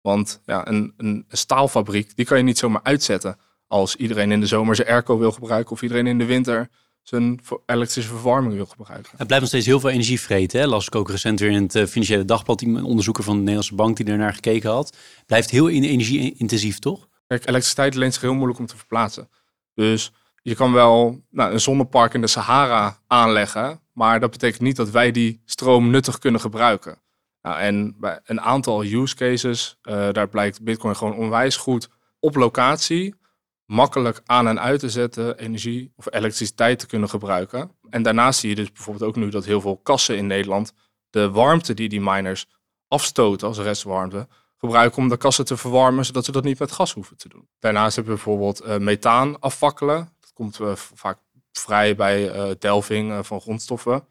Want 0.01 0.41
ja, 0.45 0.67
een, 0.67 0.93
een, 0.97 1.25
staalfabriek, 1.29 2.15
die 2.15 2.25
kan 2.25 2.37
je 2.37 2.43
niet 2.43 2.57
zomaar 2.57 2.83
uitzetten 2.83 3.37
als 3.73 3.95
iedereen 3.95 4.31
in 4.31 4.39
de 4.39 4.45
zomer 4.45 4.75
zijn 4.75 4.87
airco 4.87 5.17
wil 5.17 5.31
gebruiken 5.31 5.71
of 5.71 5.81
iedereen 5.81 6.07
in 6.07 6.17
de 6.17 6.25
winter 6.25 6.69
zijn 7.01 7.39
elektrische 7.65 8.09
verwarming 8.09 8.53
wil 8.53 8.65
gebruiken. 8.65 9.11
Het 9.17 9.27
blijft 9.27 9.39
nog 9.39 9.47
steeds 9.47 9.65
heel 9.65 9.79
veel 9.79 9.89
energie 9.89 10.19
vreten. 10.19 10.59
Hè? 10.59 10.67
Las 10.67 10.87
ik 10.87 10.95
ook 10.95 11.09
recent 11.09 11.39
weer 11.39 11.51
in 11.51 11.63
het 11.63 11.75
uh, 11.75 11.85
Financiële 11.85 12.25
Dagblad, 12.25 12.61
een 12.61 12.83
onderzoeker 12.83 13.23
van 13.23 13.33
de 13.33 13.39
Nederlandse 13.39 13.75
Bank 13.75 13.97
die 13.97 14.05
er 14.05 14.17
naar 14.17 14.33
gekeken 14.33 14.69
had. 14.69 14.97
Blijft 15.25 15.49
heel 15.49 15.69
energie-intensief, 15.69 16.79
toch? 16.79 17.07
Kijk, 17.27 17.47
elektriciteit 17.47 17.95
leent 17.95 18.13
zich 18.13 18.21
heel 18.21 18.33
moeilijk 18.33 18.59
om 18.59 18.65
te 18.65 18.77
verplaatsen. 18.77 19.29
Dus 19.73 20.11
je 20.41 20.55
kan 20.55 20.73
wel 20.73 21.21
nou, 21.29 21.53
een 21.53 21.61
zonnepark 21.61 22.13
in 22.13 22.21
de 22.21 22.27
Sahara 22.27 22.99
aanleggen, 23.07 23.81
maar 23.93 24.19
dat 24.19 24.31
betekent 24.31 24.61
niet 24.61 24.75
dat 24.75 24.89
wij 24.89 25.11
die 25.11 25.41
stroom 25.45 25.89
nuttig 25.89 26.17
kunnen 26.19 26.41
gebruiken. 26.41 27.01
Nou, 27.41 27.59
en 27.59 27.95
bij 27.99 28.19
een 28.23 28.41
aantal 28.41 28.83
use 28.83 29.15
cases, 29.15 29.77
uh, 29.83 30.09
daar 30.11 30.29
blijkt 30.29 30.63
Bitcoin 30.63 30.95
gewoon 30.95 31.15
onwijs 31.15 31.55
goed 31.55 31.89
op 32.19 32.35
locatie 32.35 33.15
makkelijk 33.65 34.21
aan 34.25 34.47
en 34.47 34.59
uit 34.59 34.79
te 34.79 34.89
zetten, 34.89 35.37
energie 35.37 35.91
of 35.95 36.13
elektriciteit 36.13 36.79
te 36.79 36.87
kunnen 36.87 37.09
gebruiken. 37.09 37.71
En 37.89 38.03
daarnaast 38.03 38.39
zie 38.39 38.49
je 38.49 38.55
dus 38.55 38.71
bijvoorbeeld 38.71 39.09
ook 39.09 39.15
nu 39.15 39.29
dat 39.29 39.45
heel 39.45 39.61
veel 39.61 39.77
kassen 39.77 40.17
in 40.17 40.27
Nederland 40.27 40.73
de 41.09 41.29
warmte 41.29 41.73
die 41.73 41.89
die 41.89 42.01
miners 42.01 42.47
afstoten 42.87 43.47
als 43.47 43.57
restwarmte, 43.57 44.27
gebruiken 44.57 44.97
om 44.97 45.09
de 45.09 45.17
kassen 45.17 45.45
te 45.45 45.57
verwarmen, 45.57 46.05
zodat 46.05 46.25
ze 46.25 46.31
dat 46.31 46.43
niet 46.43 46.59
met 46.59 46.71
gas 46.71 46.93
hoeven 46.93 47.17
te 47.17 47.29
doen. 47.29 47.47
Daarnaast 47.59 47.95
hebben 47.95 48.13
we 48.13 48.23
bijvoorbeeld 48.23 48.65
uh, 48.65 48.77
methaan 48.77 49.39
afvakkelen. 49.39 50.13
Dat 50.19 50.33
komt 50.33 50.59
uh, 50.59 50.75
vaak 50.75 51.19
vrij 51.51 51.95
bij 51.95 52.35
uh, 52.35 52.51
delving 52.59 53.25
van 53.25 53.41
grondstoffen. 53.41 54.07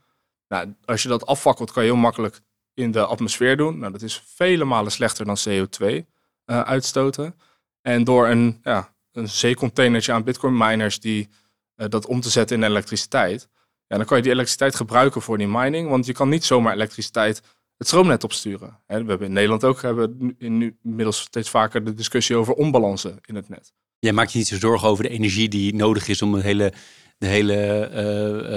Nou, 0.48 0.74
als 0.84 1.02
je 1.02 1.08
dat 1.08 1.26
afvakkelt, 1.26 1.72
kan 1.72 1.82
je 1.82 1.90
heel 1.90 1.98
makkelijk 1.98 2.40
in 2.74 2.90
de 2.90 3.04
atmosfeer 3.04 3.56
doen. 3.56 3.78
Nou, 3.78 3.92
dat 3.92 4.02
is 4.02 4.22
vele 4.26 4.64
malen 4.64 4.92
slechter 4.92 5.24
dan 5.24 5.36
CO2 5.48 6.06
uitstoten. 6.44 7.34
En 7.80 8.04
door 8.04 8.28
een 8.28 8.60
ja, 8.62 8.91
een 9.12 9.29
zeecontainertje 9.29 10.12
aan 10.12 10.25
bitcoin 10.25 10.57
miners 10.57 11.01
die 11.01 11.29
uh, 11.77 11.87
dat 11.88 12.07
om 12.07 12.20
te 12.20 12.31
zetten 12.31 12.57
in 12.57 12.62
elektriciteit. 12.62 13.48
Ja, 13.87 13.96
dan 13.96 14.07
kan 14.07 14.16
je 14.16 14.22
die 14.22 14.33
elektriciteit 14.33 14.75
gebruiken 14.75 15.22
voor 15.22 15.38
die 15.38 15.48
mining, 15.48 15.88
want 15.88 16.07
je 16.07 16.12
kan 16.12 16.29
niet 16.29 16.44
zomaar 16.44 16.72
elektriciteit 16.72 17.42
het 17.77 17.87
stroomnet 17.87 18.25
opsturen. 18.25 18.79
we 18.87 18.94
hebben 18.94 19.20
in 19.20 19.33
Nederland 19.33 19.64
ook 19.64 19.83
hebben 19.83 20.35
nu 20.38 20.77
inmiddels 20.83 21.20
steeds 21.20 21.51
vaker 21.51 21.85
de 21.85 21.94
discussie 21.94 22.37
over 22.37 22.55
onbalansen 22.55 23.18
in 23.25 23.35
het 23.35 23.48
net. 23.48 23.72
Jij 23.98 24.12
maakt 24.12 24.33
je 24.33 24.38
niet 24.38 24.46
zo 24.48 24.59
zorgen 24.59 24.88
over 24.88 25.05
de 25.05 25.11
energie 25.11 25.48
die 25.48 25.75
nodig 25.75 26.09
is 26.09 26.22
om 26.22 26.33
de 26.33 26.42
hele, 26.42 26.72
de 27.18 27.27
hele 27.27 27.90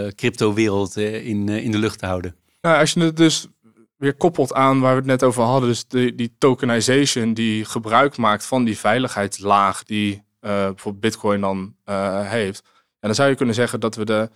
uh, 0.06 0.12
crypto-wereld 0.12 0.98
in, 0.98 1.50
in 1.50 1.72
de 1.72 1.78
lucht 1.78 2.00
te 2.00 2.06
houden. 2.06 2.36
Nou, 2.62 2.80
als 2.80 2.94
je 2.94 3.00
het 3.00 3.18
dus 3.18 3.48
weer 3.98 4.14
koppelt 4.14 4.54
aan 4.54 4.80
waar 4.80 4.92
we 4.92 4.98
het 4.98 5.06
net 5.06 5.24
over 5.24 5.44
hadden, 5.44 5.70
dus 5.70 5.88
de, 5.88 6.16
die 6.16 6.36
tokenization 6.38 7.34
die 7.34 7.66
gebruik 7.66 8.18
maakt 8.18 8.46
van 8.46 8.64
die 8.64 8.78
veiligheidslaag 8.78 9.84
die 9.84 10.24
bijvoorbeeld 10.50 11.00
Bitcoin 11.00 11.42
dan 11.42 11.76
uh, 11.86 12.30
heeft. 12.30 12.64
En 13.00 13.12
dan 13.12 13.16
zou 13.16 13.30
je 13.30 13.36
kunnen 13.36 13.56
zeggen 13.56 13.80
dat 13.80 13.96
we 13.96 14.06
de 14.06 14.30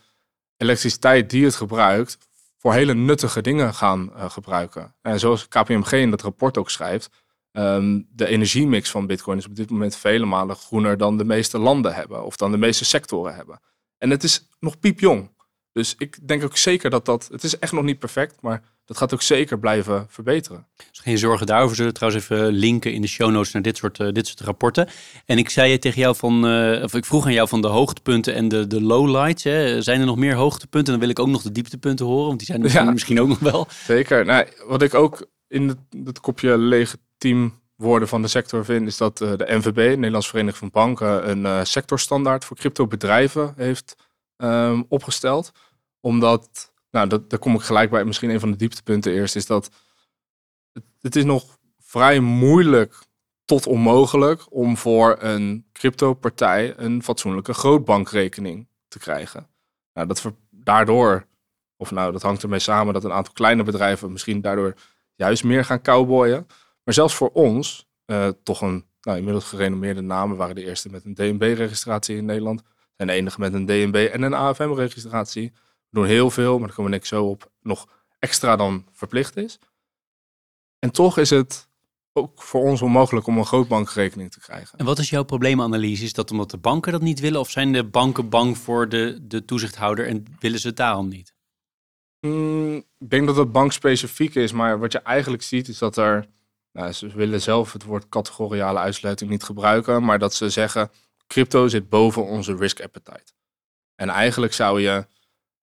elektriciteit 0.58 1.30
die 1.30 1.46
het 1.46 1.56
gebruikt 1.56 2.18
voor 2.58 2.74
hele 2.74 2.94
nuttige 2.94 3.42
dingen 3.42 3.74
gaan 3.74 4.12
uh, 4.16 4.30
gebruiken. 4.30 4.96
En 5.02 5.20
zoals 5.20 5.48
KPMG 5.48 5.92
in 5.92 6.10
dat 6.10 6.22
rapport 6.22 6.58
ook 6.58 6.70
schrijft, 6.70 7.10
um, 7.52 8.08
de 8.12 8.28
energiemix 8.28 8.92
van 8.92 9.08
Bitcoin 9.08 9.38
is 9.38 9.46
op 9.46 9.56
dit 9.56 9.70
moment 9.70 9.96
vele 9.96 10.26
malen 10.26 10.56
groener 10.56 10.98
dan 10.98 11.18
de 11.18 11.24
meeste 11.24 11.58
landen 11.58 11.94
hebben 11.94 12.24
of 12.24 12.36
dan 12.36 12.52
de 12.52 12.58
meeste 12.58 12.86
sectoren 12.86 13.36
hebben. 13.36 13.60
En 13.98 14.10
het 14.10 14.24
is 14.24 14.48
nog 14.60 14.80
piepjong. 14.80 15.32
Dus 15.72 15.96
ik 15.98 16.28
denk 16.28 16.44
ook 16.44 16.58
zeker 16.58 16.90
dat 16.90 17.06
dat, 17.06 17.28
het 17.32 17.44
is 17.44 17.60
echt 17.60 17.72
nog 17.72 17.84
niet 17.84 18.00
perfect, 18.00 18.42
maar 18.42 18.62
dat 18.86 18.98
gaat 18.98 19.14
ook 19.14 19.22
zeker 19.22 19.60
blijven 19.60 20.06
verbeteren. 20.10 20.68
Dus 20.76 21.00
geen 21.00 21.18
zorgen 21.18 21.46
daarover. 21.46 21.76
Zullen 21.76 21.94
trouwens 21.94 22.24
even 22.24 22.48
linken 22.48 22.94
in 22.94 23.02
de 23.02 23.08
show 23.08 23.32
notes 23.32 23.52
naar 23.52 23.62
dit 23.62 23.78
soort, 23.78 24.00
uh, 24.00 24.12
dit 24.12 24.28
soort 24.28 24.40
rapporten. 24.40 24.88
En 25.26 25.38
ik 25.38 25.50
zei 25.50 25.80
tegen 25.80 26.02
jou 26.02 26.16
van, 26.16 26.46
uh, 26.46 26.84
of 26.84 26.94
ik 26.94 27.06
vroeg 27.06 27.26
aan 27.26 27.34
jou 27.34 27.48
van 27.48 27.62
de 27.62 27.68
hoogtepunten 27.68 28.34
en 28.34 28.48
de, 28.48 28.68
de 28.68 28.82
lowlights. 28.82 29.44
Hè. 29.44 29.82
Zijn 29.82 30.00
er 30.00 30.06
nog 30.06 30.18
meer 30.18 30.36
hoogtepunten? 30.36 30.92
Dan 30.92 31.02
wil 31.02 31.10
ik 31.10 31.20
ook 31.20 31.28
nog 31.28 31.42
de 31.42 31.52
dieptepunten 31.52 32.06
horen, 32.06 32.28
want 32.28 32.38
die 32.38 32.48
zijn 32.48 32.64
er 32.64 32.72
ja, 32.84 32.92
misschien 32.92 33.22
ook 33.22 33.28
nog 33.28 33.40
wel. 33.40 33.68
Zeker. 33.86 34.26
Nou, 34.26 34.48
wat 34.68 34.82
ik 34.82 34.94
ook 34.94 35.28
in 35.48 35.68
het, 35.68 35.80
het 36.06 36.20
kopje 36.20 36.58
legitiem 36.58 37.60
worden 37.76 38.08
van 38.08 38.22
de 38.22 38.28
sector 38.28 38.66
vind, 38.66 38.88
is 38.88 38.98
dat 38.98 39.22
uh, 39.22 39.32
de 39.36 39.46
NVB, 39.48 39.76
Nederlands 39.76 40.30
Vereniging 40.30 40.58
van 40.58 40.70
Banken, 40.72 41.30
een 41.30 41.68
sectorstandaard 41.68 42.46
voor 42.46 42.58
cryptobedrijven 42.58 43.54
heeft 43.56 43.96
um, 44.44 44.86
opgesteld. 44.88 45.52
Omdat 46.00 46.74
nou, 46.92 47.08
dat, 47.08 47.30
daar 47.30 47.40
kom 47.40 47.56
ik 47.56 47.62
gelijk 47.62 47.90
bij. 47.90 48.06
Misschien 48.06 48.30
een 48.30 48.40
van 48.40 48.52
de 48.52 48.58
dieptepunten 48.58 49.14
eerst 49.14 49.36
is 49.36 49.46
dat 49.46 49.70
het, 51.00 51.16
is 51.16 51.24
nog 51.24 51.58
vrij 51.78 52.20
moeilijk 52.20 53.08
tot 53.46 53.68
onmogelijk 53.68 54.46
om 54.50 54.78
voor 54.78 55.18
een 55.20 55.66
crypto-partij 55.72 56.74
een 56.78 57.04
fatsoenlijke 57.04 57.54
grootbankrekening 57.54 58.68
te 58.88 59.00
krijgen. 59.00 59.48
Nou, 59.94 60.08
dat 60.08 60.32
daardoor, 60.50 61.26
of 61.78 61.92
nou, 61.92 62.12
dat 62.12 62.22
hangt 62.22 62.44
ermee 62.44 62.60
samen 62.60 62.94
dat 62.94 63.04
een 63.04 63.12
aantal 63.12 63.34
kleine 63.34 63.64
bedrijven 63.64 64.12
misschien 64.12 64.42
daardoor 64.42 64.74
juist 65.16 65.44
meer 65.44 65.66
gaan 65.66 65.82
cowboyen. 65.82 66.48
Maar 66.84 66.94
zelfs 66.94 67.16
voor 67.16 67.30
ons, 67.30 67.88
uh, 68.06 68.28
toch 68.44 68.62
een 68.62 68.86
nou, 69.02 69.18
inmiddels 69.18 69.46
gerenommeerde 69.46 70.02
namen, 70.02 70.38
waren 70.38 70.56
de 70.56 70.66
eerste 70.66 70.90
met 70.90 71.06
een 71.06 71.14
DNB-registratie 71.14 72.18
in 72.18 72.26
Nederland. 72.26 72.64
En 73.00 73.08
de 73.08 73.14
enige 73.14 73.40
met 73.40 73.54
een 73.54 73.66
DNB 73.66 74.10
en 74.12 74.22
een 74.22 74.34
AFM-registratie. 74.34 75.52
We 75.90 76.00
doen 76.00 76.06
heel 76.06 76.30
veel, 76.30 76.58
maar 76.58 76.68
daar 76.68 76.76
komen 76.76 76.92
we 76.92 76.98
niks 76.98 77.10
zo 77.10 77.26
op, 77.26 77.52
nog 77.62 77.88
extra 78.20 78.56
dan 78.56 78.86
verplicht 78.92 79.38
is. 79.38 79.60
En 80.80 80.92
toch 80.92 81.18
is 81.18 81.30
het 81.30 81.68
ook 82.14 82.42
voor 82.42 82.62
ons 82.62 82.82
onmogelijk 82.82 83.28
om 83.28 83.38
een 83.38 83.46
grootbankrekening 83.46 84.32
te 84.32 84.40
krijgen. 84.40 84.80
En 84.80 84.86
wat 84.86 85.00
is 85.00 85.10
jouw 85.10 85.24
probleemanalyse? 85.24 86.04
Is 86.04 86.14
dat 86.14 86.32
omdat 86.32 86.52
de 86.52 86.58
banken 86.58 86.92
dat 86.92 87.02
niet 87.02 87.20
willen? 87.20 87.40
Of 87.40 87.50
zijn 87.50 87.74
de 87.74 87.84
banken 87.84 88.30
bang 88.30 88.58
voor 88.58 88.90
de, 88.90 89.20
de 89.22 89.46
toezichthouder 89.46 90.08
en 90.08 90.26
willen 90.40 90.60
ze 90.60 90.68
het 90.68 90.78
daarom 90.78 91.08
niet? 91.08 91.34
Mm, 92.20 92.76
ik 92.98 93.10
denk 93.10 93.28
dat 93.28 93.36
het 93.36 93.52
bankspecifiek 93.52 94.36
is, 94.36 94.52
maar 94.52 94.80
wat 94.80 94.92
je 94.92 95.00
eigenlijk 95.00 95.44
ziet 95.44 95.68
is 95.68 95.78
dat 95.78 95.98
er... 95.98 96.26
Nou, 96.72 96.92
ze 96.92 97.08
willen 97.08 97.42
zelf 97.42 97.74
het 97.74 97.84
woord 97.84 98.10
categoriale 98.10 98.80
uitsluiting 98.80 99.30
niet 99.30 99.44
gebruiken, 99.44 100.04
maar 100.04 100.20
dat 100.20 100.34
ze 100.34 100.50
zeggen, 100.50 100.92
crypto 101.30 101.68
zit 101.68 101.90
boven 101.90 102.26
onze 102.26 102.56
risk 102.56 102.82
appetite. 102.82 103.34
En 103.96 104.10
eigenlijk 104.10 104.54
zou 104.54 104.82
je 104.82 105.06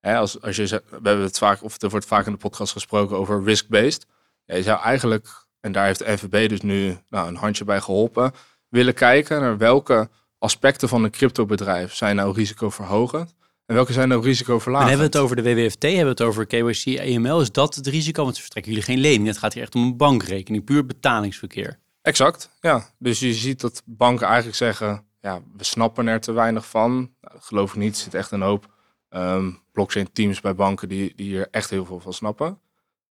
als, 0.01 0.41
als 0.41 0.57
je, 0.57 0.67
we 0.67 1.09
hebben 1.09 1.21
het 1.21 1.39
vaak, 1.39 1.63
of 1.63 1.83
er 1.83 1.91
wordt 1.91 2.07
vaak 2.07 2.27
in 2.27 2.33
de 2.33 2.39
podcast 2.39 2.73
gesproken 2.73 3.17
over 3.17 3.45
risk-based. 3.45 4.07
Je 4.45 4.63
zou 4.63 4.81
eigenlijk, 4.81 5.47
en 5.61 5.73
daar 5.73 5.87
heeft 5.87 5.99
de 5.99 6.13
NVB 6.13 6.49
dus 6.49 6.61
nu 6.61 6.99
nou, 7.09 7.29
een 7.29 7.37
handje 7.37 7.65
bij 7.65 7.81
geholpen, 7.81 8.33
willen 8.69 8.95
kijken 8.95 9.41
naar 9.41 9.59
welke 9.59 10.09
aspecten 10.39 10.89
van 10.89 11.05
een 11.05 11.11
cryptobedrijf 11.11 11.95
zijn 11.95 12.17
nou 12.17 12.35
risicoverhogend 12.35 13.35
en 13.67 13.75
welke 13.75 13.93
zijn 13.93 14.09
nou 14.09 14.23
risicoverlagend. 14.23 14.91
En 14.91 14.99
hebben 14.99 15.13
we 15.13 15.19
het 15.19 15.31
over 15.31 15.43
de 15.43 15.55
WWFT, 15.55 15.83
hebben 15.83 16.03
we 16.03 16.09
het 16.09 16.23
over 16.23 16.47
KYC, 16.47 17.01
AML, 17.01 17.41
is 17.41 17.53
dat 17.53 17.75
het 17.75 17.87
risico? 17.87 18.23
Want 18.23 18.37
ze 18.37 18.43
vertrekken 18.43 18.73
jullie 18.73 18.87
geen 18.87 18.99
lening, 18.99 19.27
het 19.27 19.39
gaat 19.39 19.53
hier 19.53 19.63
echt 19.63 19.75
om 19.75 19.83
een 19.83 19.97
bankrekening, 19.97 20.65
puur 20.65 20.87
betalingsverkeer. 20.87 21.79
Exact, 22.03 22.51
ja. 22.61 22.91
Dus 22.99 23.21
je 23.21 23.35
ziet 23.35 23.61
dat 23.61 23.83
banken 23.85 24.27
eigenlijk 24.27 24.57
zeggen, 24.57 25.05
ja, 25.21 25.43
we 25.57 25.65
snappen 25.65 26.07
er 26.07 26.21
te 26.21 26.33
weinig 26.33 26.67
van. 26.67 27.15
Nou, 27.21 27.41
geloof 27.41 27.71
ik 27.71 27.77
niet, 27.77 27.97
er 27.97 28.03
zit 28.03 28.15
echt 28.15 28.31
een 28.31 28.43
hoop 28.43 28.75
um, 29.11 29.63
blockchain 29.73 30.13
teams 30.13 30.41
bij 30.41 30.55
banken 30.55 30.89
die, 30.89 31.13
die 31.15 31.27
hier 31.27 31.49
echt 31.51 31.71
heel 31.71 31.85
veel 31.85 32.01
van 32.01 32.13
snappen. 32.13 32.61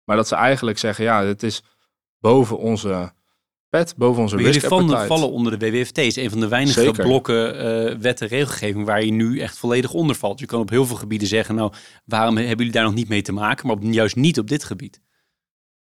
Maar 0.05 0.17
dat 0.17 0.29
ze 0.29 0.35
eigenlijk 0.35 0.79
zeggen, 0.79 1.05
ja, 1.05 1.25
het 1.25 1.43
is 1.43 1.63
boven 2.19 2.59
onze 2.59 3.13
pet, 3.69 3.95
boven 3.97 4.23
onze 4.23 4.37
risk 4.37 4.69
jullie 4.69 5.07
vallen 5.07 5.31
onder 5.31 5.59
de 5.59 5.71
WWFT. 5.71 5.99
is 5.99 6.17
een 6.17 6.31
van 6.31 6.41
de 6.41 6.49
weinige 6.49 6.93
blokken 6.93 7.55
uh, 7.55 7.99
wet 7.99 8.21
en 8.21 8.29
regelgeving 8.29 8.87
waar 8.87 9.05
je 9.05 9.13
nu 9.13 9.41
echt 9.41 9.59
volledig 9.59 9.93
onder 9.93 10.17
valt. 10.17 10.41
Je 10.41 10.47
kan 10.47 10.61
op 10.61 10.71
heel 10.71 10.87
veel 10.87 10.97
gebieden 10.97 11.29
zeggen, 11.29 11.55
nou, 11.55 11.73
waarom 12.05 12.37
hebben 12.37 12.57
jullie 12.57 12.73
daar 12.73 12.85
nog 12.85 12.95
niet 12.95 13.09
mee 13.09 13.23
te 13.23 13.33
maken? 13.33 13.67
Maar 13.67 13.77
op, 13.77 13.83
juist 13.83 14.17
niet 14.17 14.39
op 14.39 14.49
dit 14.49 14.65
gebied. 14.65 15.01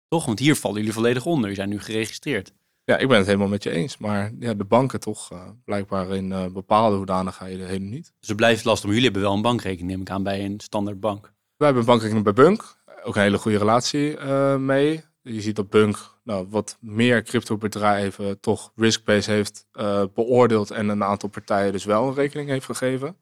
Toch? 0.09 0.25
Want 0.25 0.39
hier 0.39 0.57
vallen 0.57 0.79
jullie 0.79 0.93
volledig 0.93 1.25
onder. 1.25 1.41
Jullie 1.41 1.57
zijn 1.57 1.69
nu 1.69 1.81
geregistreerd. 1.81 2.53
Ja, 2.89 2.97
ik 2.97 3.09
ben 3.09 3.17
het 3.17 3.27
helemaal 3.27 3.49
met 3.49 3.63
je 3.63 3.71
eens. 3.71 3.99
Maar 3.99 4.33
ja, 4.39 4.55
de 4.55 4.65
banken 4.65 5.01
toch 5.01 5.33
uh, 5.33 5.43
blijkbaar 5.65 6.11
in 6.11 6.31
uh, 6.31 6.47
bepaalde 6.47 6.97
hoedanigheden 6.97 7.67
helemaal 7.67 7.91
niet. 7.91 8.13
Dus 8.19 8.29
het 8.29 8.37
blijft 8.37 8.65
lastig. 8.65 8.85
Maar 8.85 8.95
jullie 8.95 9.11
hebben 9.11 9.29
wel 9.29 9.37
een 9.37 9.43
bankrekening, 9.43 9.91
neem 9.91 10.01
ik 10.01 10.11
aan, 10.11 10.23
bij 10.23 10.45
een 10.45 10.61
standaard 10.61 11.01
bank. 11.01 11.23
Wij 11.57 11.67
hebben 11.67 11.79
een 11.79 11.89
bankrekening 11.89 12.25
bij 12.25 12.45
Bunk. 12.45 12.77
Ook 13.03 13.17
een 13.17 13.23
hele 13.23 13.39
goede 13.39 13.59
relatie 13.59 14.19
uh, 14.19 14.57
mee. 14.57 15.05
Je 15.23 15.41
ziet 15.41 15.57
dat 15.57 15.71
Bunk 15.71 15.97
nou, 16.25 16.47
wat 16.51 16.77
meer 16.81 17.23
cryptobedrijven 17.23 18.41
toch 18.41 18.73
risk-based 18.77 19.27
heeft 19.27 19.67
beoordeeld. 20.15 20.71
En 20.71 20.89
een 20.89 21.05
aantal 21.05 21.29
partijen 21.29 21.73
dus 21.73 21.85
wel 21.85 22.09
een 22.09 22.15
rekening 22.15 22.49
heeft 22.49 22.67
gegeven. 22.67 23.17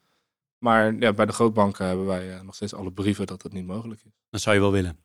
Maar 0.59 0.95
ja, 0.95 1.13
bij 1.13 1.27
de 1.27 1.33
grootbanken 1.33 1.87
hebben 1.87 2.07
wij 2.07 2.41
nog 2.43 2.55
steeds 2.55 2.75
alle 2.75 2.93
brieven 2.93 3.27
dat 3.27 3.43
het 3.43 3.53
niet 3.53 3.67
mogelijk 3.67 4.01
is. 4.05 4.13
Dat 4.31 4.41
zou 4.41 4.55
je 4.55 4.61
wel 4.61 4.73
willen? 4.73 4.99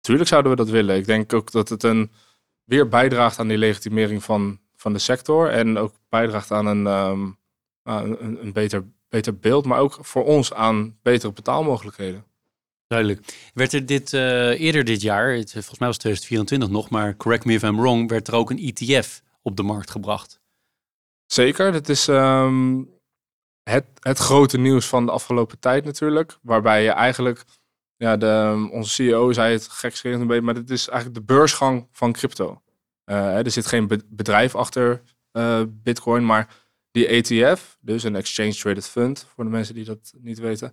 Tuurlijk 0.00 0.28
zouden 0.28 0.50
we 0.50 0.56
dat 0.56 0.68
willen. 0.68 0.96
Ik 0.96 1.06
denk 1.06 1.32
ook 1.32 1.50
dat 1.50 1.68
het 1.68 1.82
een 1.82 2.10
weer 2.70 2.88
bijdraagt 2.88 3.38
aan 3.38 3.48
die 3.48 3.58
legitimering 3.58 4.24
van, 4.24 4.60
van 4.76 4.92
de 4.92 4.98
sector. 4.98 5.50
En 5.50 5.78
ook 5.78 5.94
bijdraagt 6.08 6.50
aan 6.50 6.66
een, 6.66 6.86
um, 6.86 7.38
een, 7.82 8.42
een, 8.42 8.52
beter, 8.52 8.84
beter 9.08 9.38
beeld, 9.38 9.66
maar 9.66 9.78
ook 9.78 9.98
voor 10.00 10.24
ons 10.24 10.52
aan 10.52 10.98
betere 11.02 11.32
betaalmogelijkheden. 11.32 12.24
Duidelijk. 12.86 13.50
Werd 13.54 13.72
er 13.72 13.86
dit 13.86 14.12
uh, 14.12 14.60
eerder 14.60 14.84
dit 14.84 15.02
jaar, 15.02 15.32
het, 15.32 15.52
volgens 15.52 15.78
mij 15.78 15.88
was 15.88 15.98
2024 15.98 16.68
nog, 16.68 16.90
maar 16.90 17.16
correct 17.16 17.44
me 17.44 17.52
if 17.52 17.62
I'm 17.62 17.80
wrong, 17.80 18.08
werd 18.08 18.28
er 18.28 18.34
ook 18.34 18.50
een 18.50 18.72
ETF 18.74 19.22
op 19.42 19.56
de 19.56 19.62
markt 19.62 19.90
gebracht? 19.90 20.40
Zeker. 21.26 21.72
Dat 21.72 21.88
is 21.88 22.06
um, 22.06 22.90
het, 23.62 23.86
het 24.00 24.18
grote 24.18 24.58
nieuws 24.58 24.86
van 24.86 25.06
de 25.06 25.12
afgelopen 25.12 25.58
tijd 25.58 25.84
natuurlijk. 25.84 26.38
Waarbij 26.42 26.82
je 26.82 26.90
eigenlijk, 26.90 27.44
ja, 28.00 28.16
de, 28.16 28.68
onze 28.72 28.90
CEO 28.90 29.32
zei 29.32 29.52
het 29.52 29.68
gekscherend 29.68 30.20
een 30.20 30.26
beetje, 30.26 30.42
maar 30.42 30.54
dit 30.54 30.70
is 30.70 30.88
eigenlijk 30.88 31.18
de 31.18 31.34
beursgang 31.34 31.88
van 31.92 32.12
crypto. 32.12 32.62
Uh, 33.04 33.36
er 33.36 33.50
zit 33.50 33.66
geen 33.66 34.02
bedrijf 34.08 34.54
achter 34.54 35.02
uh, 35.32 35.62
Bitcoin, 35.68 36.26
maar 36.26 36.54
die 36.90 37.06
ETF, 37.06 37.76
dus 37.80 38.02
een 38.02 38.16
Exchange 38.16 38.54
Traded 38.54 38.88
Fund, 38.88 39.26
voor 39.34 39.44
de 39.44 39.50
mensen 39.50 39.74
die 39.74 39.84
dat 39.84 40.12
niet 40.18 40.38
weten, 40.38 40.72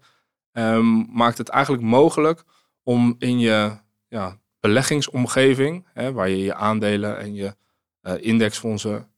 um, 0.51 1.07
maakt 1.11 1.37
het 1.37 1.49
eigenlijk 1.49 1.83
mogelijk 1.83 2.43
om 2.83 3.15
in 3.19 3.39
je 3.39 3.77
ja, 4.07 4.39
beleggingsomgeving, 4.59 5.87
hè, 5.93 6.11
waar 6.11 6.29
je 6.29 6.37
je 6.37 6.53
aandelen 6.53 7.17
en 7.17 7.33
je 7.33 7.55
uh, 8.01 8.13
indexfondsen 8.19 9.11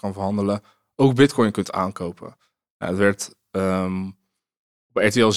kan 0.00 0.12
verhandelen, 0.12 0.62
ook 0.94 1.14
Bitcoin 1.14 1.52
kunt 1.52 1.72
aankopen. 1.72 2.36
Nou, 2.78 2.92
het 2.92 3.00
werd 3.00 3.34
um, 3.50 4.06
op 4.88 4.96
RTL 5.02 5.30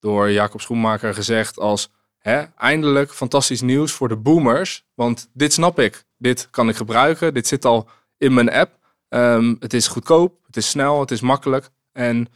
door 0.00 0.30
Jacob 0.30 0.60
Schoenmaker 0.60 1.14
gezegd 1.14 1.58
als 1.58 1.90
hè, 2.18 2.42
eindelijk 2.56 3.12
fantastisch 3.12 3.60
nieuws 3.60 3.92
voor 3.92 4.08
de 4.08 4.16
boomers, 4.16 4.84
want 4.94 5.30
dit 5.32 5.52
snap 5.52 5.78
ik. 5.78 6.04
Dit 6.16 6.48
kan 6.50 6.68
ik 6.68 6.76
gebruiken, 6.76 7.34
dit 7.34 7.46
zit 7.46 7.64
al 7.64 7.88
in 8.16 8.34
mijn 8.34 8.50
app. 8.50 8.78
Ehm, 9.08 9.54
het 9.60 9.74
is 9.74 9.88
goedkoop, 9.88 10.38
het 10.46 10.56
is 10.56 10.70
snel, 10.70 11.00
het 11.00 11.10
is 11.10 11.20
makkelijk 11.20 11.68
en 11.92 12.28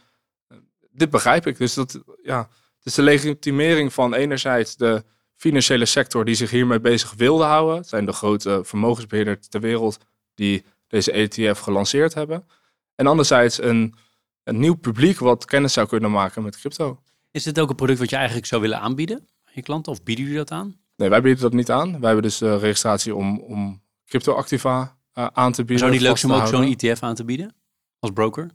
eh, 0.47 0.57
dit 0.91 1.09
begrijp 1.09 1.47
ik. 1.47 1.57
Dus 1.57 1.73
dat, 1.73 2.01
ja, 2.23 2.39
het 2.77 2.85
is 2.85 2.93
de 2.93 3.01
legitimering 3.01 3.93
van 3.93 4.13
enerzijds 4.13 4.75
de 4.75 5.03
financiële 5.35 5.85
sector 5.85 6.25
die 6.25 6.35
zich 6.35 6.49
hiermee 6.49 6.79
bezig 6.79 7.13
wilde 7.13 7.43
houden. 7.43 7.75
Het 7.75 7.87
zijn 7.87 8.05
de 8.05 8.13
grote 8.13 8.61
vermogensbeheerders 8.63 9.47
ter 9.47 9.61
wereld 9.61 9.97
die 10.35 10.65
deze 10.87 11.11
ETF 11.11 11.59
gelanceerd 11.59 12.13
hebben. 12.13 12.47
En 12.95 13.07
anderzijds 13.07 13.61
een, 13.61 13.95
een 14.43 14.59
nieuw 14.59 14.75
publiek 14.75 15.19
wat 15.19 15.45
kennis 15.45 15.73
zou 15.73 15.87
kunnen 15.87 16.11
maken 16.11 16.43
met 16.43 16.57
crypto. 16.57 17.01
Is 17.31 17.43
dit 17.43 17.59
ook 17.59 17.69
een 17.69 17.75
product 17.75 17.99
wat 17.99 18.09
je 18.09 18.15
eigenlijk 18.15 18.45
zou 18.45 18.61
willen 18.61 18.79
aanbieden 18.79 19.17
aan 19.17 19.53
je 19.53 19.61
klanten? 19.61 19.91
Of 19.91 20.03
bieden 20.03 20.23
jullie 20.23 20.39
dat 20.39 20.51
aan? 20.51 20.79
Nee, 20.95 21.09
wij 21.09 21.21
bieden 21.21 21.41
dat 21.41 21.53
niet 21.53 21.71
aan. 21.71 21.91
Wij 21.91 21.99
hebben 22.01 22.21
dus 22.21 22.37
de 22.37 22.57
registratie 22.57 23.15
om, 23.15 23.39
om 23.39 23.81
crypto-activa 24.05 24.97
uh, 25.13 25.27
aan 25.33 25.51
te 25.51 25.61
bieden. 25.61 25.79
Zou 25.79 25.91
niet 25.91 26.01
leuk 26.01 26.17
zijn 26.17 26.31
om 26.31 26.39
ook 26.39 26.47
zo'n 26.47 26.75
ETF 26.75 27.03
aan 27.03 27.15
te 27.15 27.25
bieden? 27.25 27.55
Als 27.99 28.11
broker? 28.11 28.49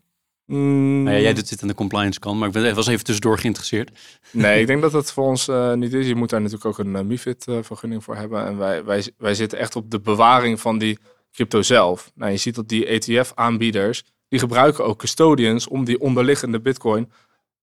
Mm. 0.46 1.02
Nou 1.02 1.16
ja, 1.16 1.22
jij 1.22 1.34
doet 1.34 1.48
dit 1.48 1.62
aan 1.62 1.68
de 1.68 1.74
compliance 1.74 2.18
kant, 2.18 2.38
maar 2.38 2.48
ik 2.48 2.54
ben, 2.54 2.74
was 2.74 2.86
even 2.86 3.04
tussendoor 3.04 3.38
geïnteresseerd. 3.38 3.90
Nee, 4.30 4.60
ik 4.60 4.66
denk 4.70 4.82
dat 4.82 4.92
dat 4.92 5.12
voor 5.12 5.26
ons 5.26 5.48
uh, 5.48 5.72
niet 5.72 5.92
is. 5.92 6.06
Je 6.06 6.14
moet 6.14 6.30
daar 6.30 6.40
natuurlijk 6.40 6.66
ook 6.66 6.78
een 6.78 6.94
uh, 6.94 7.00
MIFID-vergunning 7.00 8.04
voor 8.04 8.16
hebben. 8.16 8.46
En 8.46 8.56
wij, 8.56 8.84
wij, 8.84 9.10
wij 9.16 9.34
zitten 9.34 9.58
echt 9.58 9.76
op 9.76 9.90
de 9.90 10.00
bewaring 10.00 10.60
van 10.60 10.78
die 10.78 10.98
crypto 11.32 11.62
zelf. 11.62 12.12
Nou, 12.14 12.30
je 12.30 12.36
ziet 12.36 12.54
dat 12.54 12.68
die 12.68 12.86
ETF-aanbieders, 12.86 14.04
die 14.28 14.38
gebruiken 14.38 14.84
ook 14.84 14.98
custodians 14.98 15.68
om 15.68 15.84
die 15.84 16.00
onderliggende 16.00 16.60
bitcoin 16.60 17.10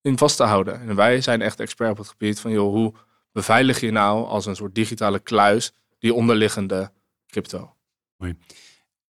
in 0.03 0.17
vast 0.17 0.37
te 0.37 0.43
houden. 0.43 0.81
En 0.81 0.95
wij 0.95 1.21
zijn 1.21 1.41
echt 1.41 1.59
expert 1.59 1.91
op 1.91 1.97
het 1.97 2.07
gebied 2.07 2.39
van, 2.39 2.51
joh, 2.51 2.73
hoe 2.73 2.93
beveilig 3.31 3.79
je 3.79 3.91
nou 3.91 4.25
als 4.27 4.45
een 4.45 4.55
soort 4.55 4.75
digitale 4.75 5.19
kluis 5.19 5.71
die 5.99 6.13
onderliggende 6.13 6.91
crypto? 7.27 7.73
Mooi. 8.17 8.35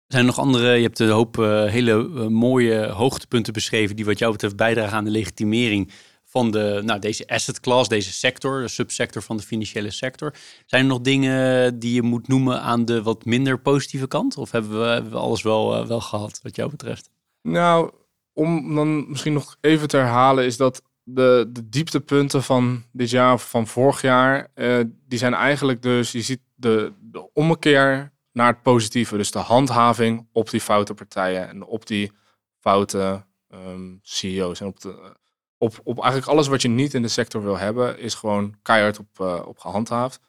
Er 0.07 0.19
zijn 0.19 0.27
nog 0.27 0.39
andere, 0.39 0.75
je 0.75 0.83
hebt 0.83 0.99
een 0.99 1.09
hoop 1.09 1.39
uh, 1.39 1.65
hele 1.65 2.09
uh, 2.15 2.27
mooie 2.27 2.87
hoogtepunten 2.87 3.53
beschreven 3.53 3.97
die 3.97 4.05
wat 4.05 4.19
jou 4.19 4.33
betreft 4.33 4.57
bijdragen 4.57 4.97
aan 4.97 5.05
de 5.05 5.11
legitimering 5.11 5.93
van 6.25 6.51
de, 6.51 6.81
nou, 6.85 7.01
deze 7.01 7.27
asset 7.27 7.61
class, 7.61 7.89
deze 7.89 8.13
sector, 8.13 8.61
de 8.61 8.69
subsector 8.69 9.23
van 9.23 9.37
de 9.37 9.43
financiële 9.43 9.91
sector. 9.91 10.35
Zijn 10.67 10.83
er 10.83 10.89
nog 10.89 11.01
dingen 11.01 11.79
die 11.79 11.95
je 11.95 12.03
moet 12.03 12.29
noemen 12.29 12.61
aan 12.61 12.85
de 12.85 13.03
wat 13.03 13.25
minder 13.25 13.61
positieve 13.61 14.07
kant? 14.09 14.37
Of 14.37 14.51
hebben 14.51 14.81
we, 14.81 14.87
hebben 14.87 15.13
we 15.13 15.19
alles 15.19 15.43
wel, 15.43 15.81
uh, 15.81 15.87
wel 15.87 16.01
gehad 16.01 16.41
wat 16.43 16.57
jou 16.57 16.71
betreft? 16.71 17.11
Nou, 17.43 17.91
om 18.33 18.75
dan 18.75 19.09
misschien 19.09 19.33
nog 19.33 19.57
even 19.61 19.89
te 19.89 19.97
herhalen, 19.97 20.45
is 20.45 20.57
dat 20.57 20.83
de, 21.03 21.49
de 21.53 21.69
dieptepunten 21.69 22.43
van 22.43 22.85
dit 22.93 23.11
jaar 23.11 23.33
of 23.33 23.51
van 23.51 23.67
vorig 23.67 24.01
jaar, 24.01 24.49
uh, 24.55 24.81
die 25.07 25.19
zijn 25.19 25.35
eigenlijk 25.35 25.83
dus, 25.83 26.13
je 26.13 26.23
ziet 26.23 26.41
de, 26.55 26.93
de 27.01 27.33
ommekeer 27.33 28.13
naar 28.33 28.47
het 28.47 28.63
positieve. 28.63 29.17
Dus 29.17 29.31
de 29.31 29.39
handhaving 29.39 30.29
op 30.33 30.51
die 30.51 30.61
foute 30.61 30.95
partijen 30.95 31.49
en 31.49 31.65
op 31.65 31.87
die 31.87 32.13
foute 32.59 33.25
um, 33.49 33.99
CEO's. 34.03 34.61
En 34.61 34.67
op, 34.67 34.81
de, 34.81 35.17
op, 35.59 35.81
op 35.85 35.99
eigenlijk 35.99 36.33
alles 36.33 36.49
wat 36.49 36.63
je 36.63 36.69
niet 36.69 36.95
in 36.95 37.03
de 37.03 37.09
sector 37.09 37.43
wil 37.43 37.59
hebben, 37.59 37.99
is 37.99 38.15
gewoon 38.15 38.55
keihard 38.63 38.99
op, 38.99 39.19
uh, 39.21 39.43
op 39.47 39.59
gehandhaafd. 39.59 40.21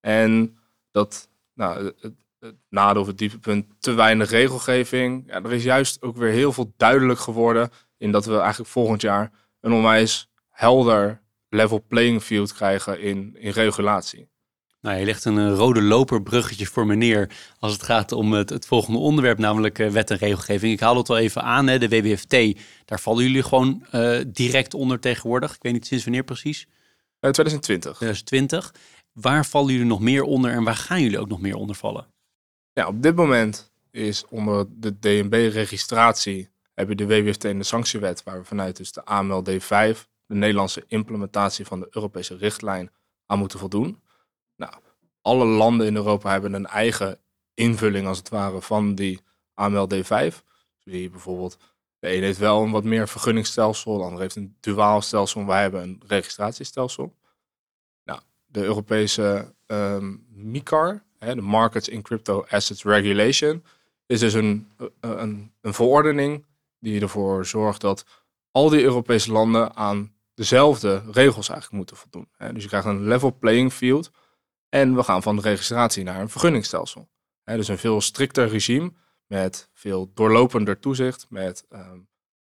En 0.00 0.58
dat, 0.90 1.28
nou, 1.54 1.92
het, 2.00 2.14
het 2.42 2.56
nadeel 2.68 3.00
of 3.00 3.06
het 3.06 3.18
dieptepunt, 3.18 3.66
te 3.78 3.92
weinig 3.92 4.30
regelgeving. 4.30 5.24
Ja, 5.26 5.42
er 5.42 5.52
is 5.52 5.64
juist 5.64 6.02
ook 6.02 6.16
weer 6.16 6.30
heel 6.30 6.52
veel 6.52 6.72
duidelijk 6.76 7.18
geworden 7.18 7.70
in 7.98 8.12
dat 8.12 8.24
we 8.24 8.38
eigenlijk 8.38 8.70
volgend 8.70 9.00
jaar 9.00 9.30
een 9.60 9.72
onwijs 9.72 10.30
helder 10.50 11.22
level 11.48 11.84
playing 11.88 12.22
field 12.22 12.52
krijgen 12.52 13.00
in, 13.00 13.36
in 13.38 13.50
regulatie. 13.50 14.30
Nou, 14.80 14.98
je 14.98 15.04
legt 15.04 15.24
een 15.24 15.38
uh, 15.38 15.54
rode 15.54 15.82
loperbruggetje 15.82 16.66
voor 16.66 16.86
me 16.86 16.94
neer 16.94 17.30
als 17.58 17.72
het 17.72 17.82
gaat 17.82 18.12
om 18.12 18.32
het, 18.32 18.50
het 18.50 18.66
volgende 18.66 18.98
onderwerp, 18.98 19.38
namelijk 19.38 19.78
uh, 19.78 19.90
wet 19.90 20.10
en 20.10 20.16
regelgeving. 20.16 20.72
Ik 20.72 20.80
haal 20.80 20.96
het 20.96 21.08
al 21.08 21.18
even 21.18 21.42
aan, 21.42 21.66
hè, 21.66 21.78
de 21.78 21.88
WWFT. 21.88 22.60
Daar 22.84 23.00
vallen 23.00 23.24
jullie 23.24 23.42
gewoon 23.42 23.86
uh, 23.94 24.20
direct 24.26 24.74
onder 24.74 25.00
tegenwoordig. 25.00 25.54
Ik 25.54 25.62
weet 25.62 25.72
niet 25.72 25.86
sinds 25.86 26.04
wanneer 26.04 26.24
precies. 26.24 26.66
2020. 27.20 27.96
2020. 27.96 28.74
Waar 29.12 29.46
vallen 29.46 29.72
jullie 29.72 29.86
nog 29.86 30.00
meer 30.00 30.22
onder 30.22 30.52
en 30.52 30.64
waar 30.64 30.76
gaan 30.76 31.02
jullie 31.02 31.18
ook 31.18 31.28
nog 31.28 31.40
meer 31.40 31.56
onder 31.56 31.76
vallen? 31.76 32.11
Ja, 32.72 32.86
op 32.86 33.02
dit 33.02 33.16
moment 33.16 33.72
is 33.90 34.26
onder 34.26 34.66
de 34.70 34.98
DNB-registratie 34.98 36.50
heb 36.74 36.88
je 36.88 36.94
de 36.94 37.06
WWFT 37.06 37.44
en 37.44 37.58
de 37.58 37.64
sanctiewet, 37.64 38.22
waar 38.22 38.38
we 38.38 38.44
vanuit 38.44 38.76
dus 38.76 38.92
de 38.92 39.04
AML 39.04 39.44
D5, 39.50 39.98
de 40.26 40.34
Nederlandse 40.34 40.84
implementatie 40.86 41.64
van 41.66 41.80
de 41.80 41.88
Europese 41.90 42.36
richtlijn, 42.36 42.90
aan 43.26 43.38
moeten 43.38 43.58
voldoen. 43.58 44.02
Nou, 44.56 44.72
alle 45.20 45.44
landen 45.44 45.86
in 45.86 45.96
Europa 45.96 46.30
hebben 46.30 46.52
een 46.52 46.66
eigen 46.66 47.18
invulling 47.54 48.06
als 48.06 48.18
het 48.18 48.28
ware 48.28 48.60
van 48.60 48.94
die 48.94 49.20
AML 49.54 49.88
D5. 49.94 50.36
Dus 50.84 51.10
bijvoorbeeld, 51.10 51.56
de 51.98 52.16
een 52.16 52.22
heeft 52.22 52.38
wel 52.38 52.62
een 52.62 52.70
wat 52.70 52.84
meer 52.84 53.08
vergunningsstelsel, 53.08 53.98
de 53.98 54.04
ander 54.04 54.20
heeft 54.20 54.36
een 54.36 54.56
duaal 54.60 55.00
stelsel, 55.00 55.46
wij 55.46 55.62
hebben 55.62 55.82
een 55.82 56.02
registratiestelsel. 56.06 57.16
Nou, 58.04 58.20
de 58.46 58.62
Europese 58.62 59.54
um, 59.66 60.26
MICAR, 60.28 61.04
de 61.26 61.40
Markets 61.40 61.88
in 61.88 62.02
Crypto 62.02 62.44
Assets 62.48 62.84
Regulation, 62.84 63.64
is 64.06 64.20
dus 64.20 64.32
een, 64.32 64.68
een, 65.00 65.52
een 65.60 65.74
verordening 65.74 66.44
die 66.78 67.00
ervoor 67.00 67.46
zorgt 67.46 67.80
dat 67.80 68.04
al 68.50 68.68
die 68.68 68.82
Europese 68.82 69.32
landen 69.32 69.76
aan 69.76 70.14
dezelfde 70.34 71.02
regels 71.10 71.48
eigenlijk 71.48 71.72
moeten 71.72 71.96
voldoen. 71.96 72.28
Dus 72.52 72.62
je 72.62 72.68
krijgt 72.68 72.86
een 72.86 73.06
level 73.06 73.36
playing 73.38 73.72
field 73.72 74.10
en 74.68 74.94
we 74.94 75.02
gaan 75.02 75.22
van 75.22 75.36
de 75.36 75.42
registratie 75.42 76.04
naar 76.04 76.20
een 76.20 76.28
vergunningsstelsel. 76.28 77.08
dus 77.44 77.68
een 77.68 77.78
veel 77.78 78.00
strikter 78.00 78.48
regime 78.48 78.92
met 79.26 79.68
veel 79.72 80.10
doorlopender 80.14 80.78
toezicht, 80.78 81.26
met 81.28 81.66
uh, 81.70 81.92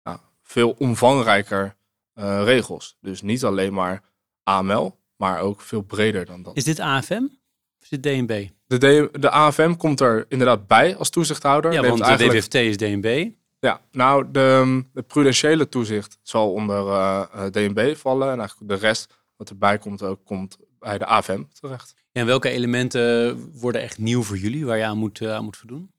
nou, 0.04 0.20
veel 0.42 0.76
omvangrijker 0.78 1.76
uh, 2.16 2.42
regels. 2.44 2.98
Dus 3.02 3.22
niet 3.22 3.44
alleen 3.44 3.74
maar 3.74 4.04
AML, 4.44 5.00
maar 5.16 5.40
ook 5.40 5.62
veel 5.62 5.82
breder 5.82 6.26
dan 6.26 6.44
dat. 6.44 6.58
Is 6.58 6.64
dit 6.64 6.80
AFM 6.80 7.24
of 7.24 7.82
is 7.82 7.90
dit 7.90 8.04
DNB? 8.04 8.50
De, 8.68 8.78
D 8.78 9.22
de 9.22 9.30
AFM 9.30 9.76
komt 9.76 10.00
er 10.00 10.26
inderdaad 10.28 10.68
bij 10.68 10.96
als 10.96 11.10
toezichthouder. 11.10 11.74
Ja, 11.74 11.82
want 11.82 12.06
de. 12.18 12.28
WWFT 12.28 12.54
is 12.54 12.78
DNB. 12.78 13.30
Ja, 13.60 13.82
nou, 13.92 14.32
de, 14.32 14.84
de 14.94 15.02
prudentiële 15.02 15.70
toezicht 15.70 16.20
zal 16.22 16.54
onder 16.54 16.86
uh, 16.86 17.46
DNB 17.52 17.96
vallen. 17.96 18.32
En 18.32 18.40
eigenlijk 18.40 18.70
de 18.70 18.88
rest 18.88 19.14
wat 19.38 19.50
erbij 19.50 19.78
komt, 19.78 20.04
ook 20.04 20.20
komt 20.26 20.58
bij 20.80 20.98
de 20.98 21.06
AFM 21.06 21.44
terecht. 21.60 21.96
En 22.12 22.26
welke 22.26 22.50
elementen 22.50 23.38
worden 23.60 23.82
echt 23.82 23.98
nieuw 23.98 24.24
voor 24.24 24.38
jullie, 24.38 24.66
waar 24.66 24.78
je 24.78 24.84
aan 24.84 24.98
moet, 24.98 25.20
uh, 25.20 25.34
aan 25.34 25.44
moet 25.44 25.58
voldoen? 25.58 25.92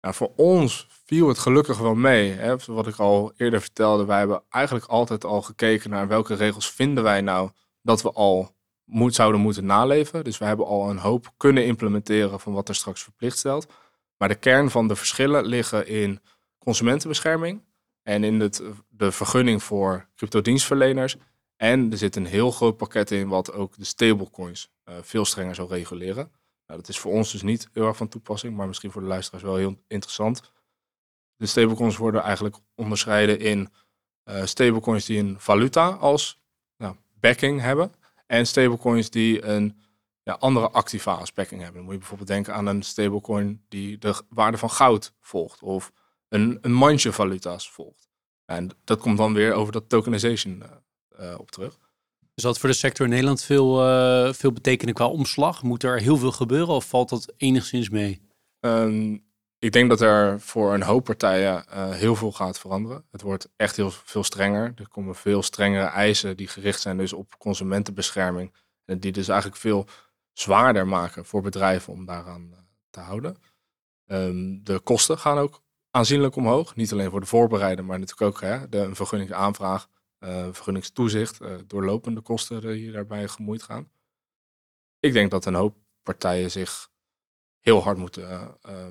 Nou, 0.00 0.14
voor 0.14 0.32
ons 0.36 0.86
viel 1.04 1.28
het 1.28 1.38
gelukkig 1.38 1.78
wel 1.78 1.94
mee. 1.94 2.30
Hè? 2.32 2.56
Wat 2.66 2.86
ik 2.86 2.96
al 2.96 3.32
eerder 3.36 3.60
vertelde, 3.60 4.04
wij 4.04 4.18
hebben 4.18 4.42
eigenlijk 4.48 4.86
altijd 4.86 5.24
al 5.24 5.42
gekeken 5.42 5.90
naar 5.90 6.08
welke 6.08 6.34
regels 6.34 6.70
vinden 6.70 7.02
wij 7.02 7.20
nou 7.20 7.50
dat 7.82 8.02
we 8.02 8.12
al 8.12 8.54
moet, 8.88 9.14
zouden 9.14 9.40
moeten 9.40 9.66
naleven. 9.66 10.24
Dus 10.24 10.38
we 10.38 10.44
hebben 10.44 10.66
al 10.66 10.90
een 10.90 10.98
hoop 10.98 11.32
kunnen 11.36 11.64
implementeren 11.64 12.40
van 12.40 12.52
wat 12.52 12.68
er 12.68 12.74
straks 12.74 13.02
verplicht 13.02 13.38
stelt. 13.38 13.66
Maar 14.16 14.28
de 14.28 14.34
kern 14.34 14.70
van 14.70 14.88
de 14.88 14.96
verschillen 14.96 15.44
liggen 15.44 15.86
in 15.86 16.20
consumentenbescherming 16.58 17.62
en 18.02 18.24
in 18.24 18.40
het, 18.40 18.62
de 18.88 19.12
vergunning 19.12 19.62
voor 19.62 20.08
cryptodienstverleners. 20.16 21.16
En 21.56 21.90
er 21.90 21.98
zit 21.98 22.16
een 22.16 22.26
heel 22.26 22.50
groot 22.50 22.76
pakket 22.76 23.10
in 23.10 23.28
wat 23.28 23.52
ook 23.52 23.76
de 23.76 23.84
stablecoins 23.84 24.70
uh, 24.88 24.94
veel 25.00 25.24
strenger 25.24 25.54
zal 25.54 25.68
reguleren. 25.68 26.30
Nou, 26.66 26.80
dat 26.80 26.88
is 26.88 26.98
voor 26.98 27.12
ons 27.12 27.32
dus 27.32 27.42
niet 27.42 27.68
heel 27.72 27.86
erg 27.86 27.96
van 27.96 28.08
toepassing, 28.08 28.56
maar 28.56 28.66
misschien 28.66 28.90
voor 28.90 29.00
de 29.00 29.06
luisteraars 29.06 29.44
wel 29.44 29.56
heel 29.56 29.78
interessant. 29.86 30.52
De 31.36 31.46
stablecoins 31.46 31.96
worden 31.96 32.22
eigenlijk 32.22 32.56
onderscheiden 32.74 33.40
in 33.40 33.68
uh, 34.24 34.44
stablecoins 34.44 35.04
die 35.04 35.18
een 35.18 35.40
valuta 35.40 35.88
als 35.88 36.40
nou, 36.76 36.96
backing 37.20 37.60
hebben. 37.60 37.92
En 38.28 38.46
stablecoins 38.46 39.10
die 39.10 39.44
een 39.44 39.76
ja, 40.22 40.32
andere 40.32 40.70
activa 40.70 41.12
als 41.12 41.32
backing 41.32 41.60
hebben. 41.60 41.76
Dan 41.76 41.84
moet 41.84 41.92
je 41.92 41.98
bijvoorbeeld 41.98 42.28
denken 42.28 42.54
aan 42.54 42.66
een 42.66 42.82
stablecoin 42.82 43.64
die 43.68 43.98
de 43.98 44.22
waarde 44.28 44.58
van 44.58 44.70
goud 44.70 45.12
volgt. 45.20 45.62
Of 45.62 45.92
een, 46.28 46.58
een 46.60 46.72
mandje 46.72 47.12
valuta's 47.12 47.70
volgt. 47.70 48.08
En 48.44 48.70
dat 48.84 49.00
komt 49.00 49.18
dan 49.18 49.32
weer 49.32 49.52
over 49.52 49.72
dat 49.72 49.88
tokenization 49.88 50.62
uh, 51.20 51.34
op 51.38 51.50
terug. 51.50 51.78
Dus 52.34 52.44
dat 52.44 52.58
voor 52.58 52.68
de 52.68 52.74
sector 52.74 53.04
in 53.04 53.10
Nederland 53.10 53.42
veel, 53.42 53.88
uh, 53.88 54.32
veel 54.32 54.52
betekenen 54.52 54.94
qua 54.94 55.06
omslag? 55.06 55.62
Moet 55.62 55.82
er 55.82 56.00
heel 56.00 56.16
veel 56.16 56.32
gebeuren 56.32 56.74
of 56.74 56.88
valt 56.88 57.08
dat 57.08 57.32
enigszins 57.36 57.88
mee? 57.88 58.20
Um, 58.60 59.26
ik 59.58 59.72
denk 59.72 59.88
dat 59.88 60.00
er 60.00 60.40
voor 60.40 60.74
een 60.74 60.82
hoop 60.82 61.04
partijen 61.04 61.64
uh, 61.68 61.90
heel 61.90 62.16
veel 62.16 62.32
gaat 62.32 62.58
veranderen. 62.58 63.04
Het 63.10 63.22
wordt 63.22 63.48
echt 63.56 63.76
heel 63.76 63.90
veel 63.90 64.24
strenger. 64.24 64.72
Er 64.76 64.88
komen 64.88 65.14
veel 65.14 65.42
strengere 65.42 65.86
eisen 65.86 66.36
die 66.36 66.48
gericht 66.48 66.80
zijn 66.80 66.96
dus 66.96 67.12
op 67.12 67.38
consumentenbescherming. 67.38 68.54
En 68.84 69.00
die 69.00 69.12
dus 69.12 69.28
eigenlijk 69.28 69.60
veel 69.60 69.86
zwaarder 70.32 70.86
maken 70.86 71.24
voor 71.24 71.42
bedrijven 71.42 71.92
om 71.92 72.04
daaraan 72.04 72.68
te 72.90 73.00
houden. 73.00 73.36
Um, 74.06 74.64
de 74.64 74.80
kosten 74.80 75.18
gaan 75.18 75.38
ook 75.38 75.62
aanzienlijk 75.90 76.36
omhoog. 76.36 76.76
Niet 76.76 76.92
alleen 76.92 77.10
voor 77.10 77.20
de 77.20 77.26
voorbereiden, 77.26 77.84
maar 77.84 77.98
natuurlijk 77.98 78.30
ook 78.30 78.40
hè, 78.40 78.68
de 78.68 78.94
vergunningsaanvraag, 78.94 79.88
uh, 80.18 80.48
vergunningstoezicht, 80.52 81.40
doorlopende 81.66 82.20
kosten 82.20 82.60
die 82.60 82.92
daarbij 82.92 83.28
gemoeid 83.28 83.62
gaan. 83.62 83.90
Ik 84.98 85.12
denk 85.12 85.30
dat 85.30 85.44
een 85.44 85.54
hoop 85.54 85.76
partijen 86.02 86.50
zich 86.50 86.90
heel 87.60 87.82
hard 87.82 87.98
moeten, 87.98 88.58
uh, 88.66 88.86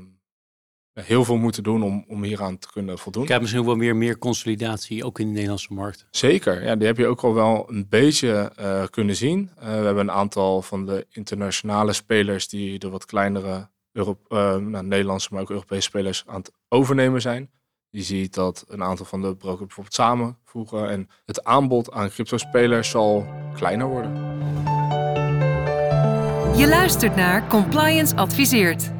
heel 1.06 1.26
veel 1.26 1.38
moeten 1.38 1.64
doen 1.64 1.84
om, 1.84 2.06
om 2.08 2.24
hieraan 2.24 2.58
te 2.58 2.72
kunnen 2.72 2.98
voldoen. 2.98 3.24
Ik 3.24 3.30
heb 3.30 3.42
misschien 3.42 3.66
wel 3.66 3.76
meer, 3.76 3.96
meer 3.96 4.18
consolidatie, 4.18 5.04
ook 5.04 5.20
in 5.20 5.26
de 5.26 5.32
Nederlandse 5.32 5.74
markt. 5.74 6.06
Zeker, 6.12 6.64
ja, 6.64 6.76
die 6.76 6.88
heb 6.88 6.98
je 6.98 7.08
ook 7.08 7.22
al 7.22 7.34
wel 7.34 7.66
een 7.70 7.86
beetje 7.90 8.52
kunnen 8.90 9.16
zien. 9.16 9.50
we 9.60 9.66
hebben 9.66 9.98
een 9.98 10.12
aantal 10.12 10.62
van 10.62 10.86
de 10.86 11.06
internationale 11.10 11.94
spelers 11.94 12.48
die 12.48 12.80
de 12.80 12.90
wat 12.90 13.06
kleinere 13.06 13.70
Europe, 13.98 14.36
uh, 14.36 14.56
nou, 14.56 14.86
Nederlandse, 14.86 15.30
maar 15.32 15.42
ook 15.42 15.50
Europese 15.50 15.82
spelers 15.82 16.24
aan 16.26 16.40
het 16.40 16.52
overnemen 16.68 17.22
zijn. 17.22 17.50
Je 17.90 18.02
ziet 18.02 18.34
dat 18.34 18.66
een 18.68 18.84
aantal 18.84 19.06
van 19.06 19.22
de 19.22 19.36
brokers 19.36 19.66
bijvoorbeeld 19.66 19.96
samenvoegen 19.96 20.90
en 20.90 21.10
het 21.26 21.44
aanbod 21.44 21.92
aan 21.92 22.10
crypto-spelers 22.10 22.90
zal 22.90 23.26
kleiner 23.56 23.88
worden. 23.88 24.16
Je 26.58 26.68
luistert 26.68 27.16
naar 27.16 27.48
Compliance 27.48 28.16
Adviseert. 28.16 28.92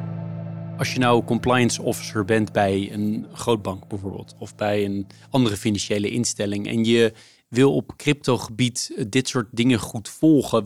Als 0.78 0.92
je 0.92 0.98
nou 0.98 1.24
compliance 1.24 1.82
officer 1.82 2.24
bent 2.24 2.52
bij 2.52 2.92
een 2.92 3.26
grootbank 3.32 3.88
bijvoorbeeld, 3.88 4.34
of 4.38 4.54
bij 4.54 4.84
een 4.84 5.06
andere 5.30 5.56
financiële 5.56 6.10
instelling, 6.10 6.66
en 6.66 6.84
je 6.84 7.12
wil 7.48 7.74
op 7.74 7.96
cryptogebied 7.96 8.92
eh, 8.96 9.04
dit 9.08 9.28
soort 9.28 9.46
dingen 9.50 9.78
goed 9.78 10.08
volgen. 10.08 10.64